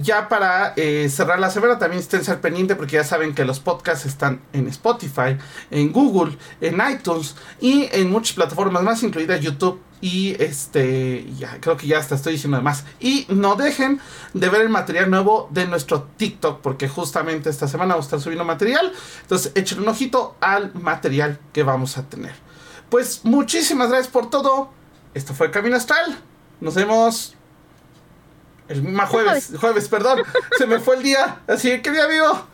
ya 0.00 0.28
para 0.28 0.72
eh, 0.76 1.08
cerrar 1.10 1.38
la 1.38 1.50
semana 1.50 1.78
también 1.78 2.00
estén 2.00 2.24
ser 2.24 2.40
pendiente 2.40 2.76
porque 2.76 2.96
ya 2.96 3.04
saben 3.04 3.34
que 3.34 3.44
los 3.44 3.60
podcasts 3.60 4.06
están 4.06 4.40
en 4.52 4.68
Spotify, 4.68 5.36
en 5.70 5.92
Google, 5.92 6.36
en 6.60 6.80
iTunes 6.90 7.36
y 7.60 7.88
en 7.92 8.10
muchas 8.10 8.34
plataformas 8.34 8.82
más, 8.82 9.02
incluida 9.02 9.36
YouTube 9.36 9.80
y 10.00 10.36
este, 10.42 11.26
ya 11.38 11.58
creo 11.60 11.76
que 11.76 11.86
ya 11.86 11.98
hasta 11.98 12.14
estoy 12.14 12.34
diciendo 12.34 12.60
más. 12.60 12.84
Y 13.00 13.26
no 13.28 13.56
dejen 13.56 14.00
de 14.34 14.48
ver 14.48 14.60
el 14.60 14.68
material 14.68 15.10
nuevo 15.10 15.48
de 15.50 15.66
nuestro 15.66 16.08
TikTok 16.16 16.60
porque 16.60 16.88
justamente 16.88 17.48
esta 17.48 17.66
semana 17.66 17.94
vamos 17.94 18.06
a 18.06 18.08
estar 18.08 18.20
subiendo 18.20 18.44
material. 18.44 18.92
Entonces 19.22 19.52
echen 19.54 19.80
un 19.80 19.88
ojito 19.88 20.36
al 20.40 20.74
material 20.74 21.38
que 21.52 21.62
vamos 21.62 21.96
a 21.96 22.08
tener. 22.08 22.34
Pues 22.90 23.24
muchísimas 23.24 23.88
gracias 23.88 24.12
por 24.12 24.30
todo. 24.30 24.70
Esto 25.14 25.34
fue 25.34 25.50
Camino 25.50 25.76
Astral. 25.76 26.18
Nos 26.60 26.74
vemos 26.74 27.34
el 28.68 28.82
mismo 28.82 29.06
jueves, 29.06 29.52
jueves, 29.58 29.88
perdón. 29.88 30.22
Se 30.58 30.66
me 30.66 30.78
fue 30.78 30.96
el 30.96 31.02
día. 31.02 31.40
Así 31.46 31.80
que 31.80 31.90
día 31.90 32.06
vivo. 32.06 32.46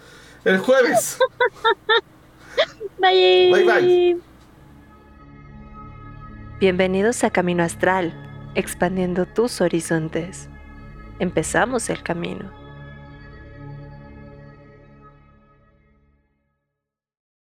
El 0.45 0.59
jueves. 0.59 1.19
Bye. 2.99 3.51
Bye 3.53 3.65
bye. 3.65 4.32
Bienvenidos 6.63 7.25
a 7.25 7.31
Camino 7.31 7.65
Astral, 7.65 8.13
expandiendo 8.55 9.27
tus 9.27 9.61
horizontes. 9.61 10.49
Empezamos 11.19 11.91
el 11.91 12.05
camino. 12.05 12.62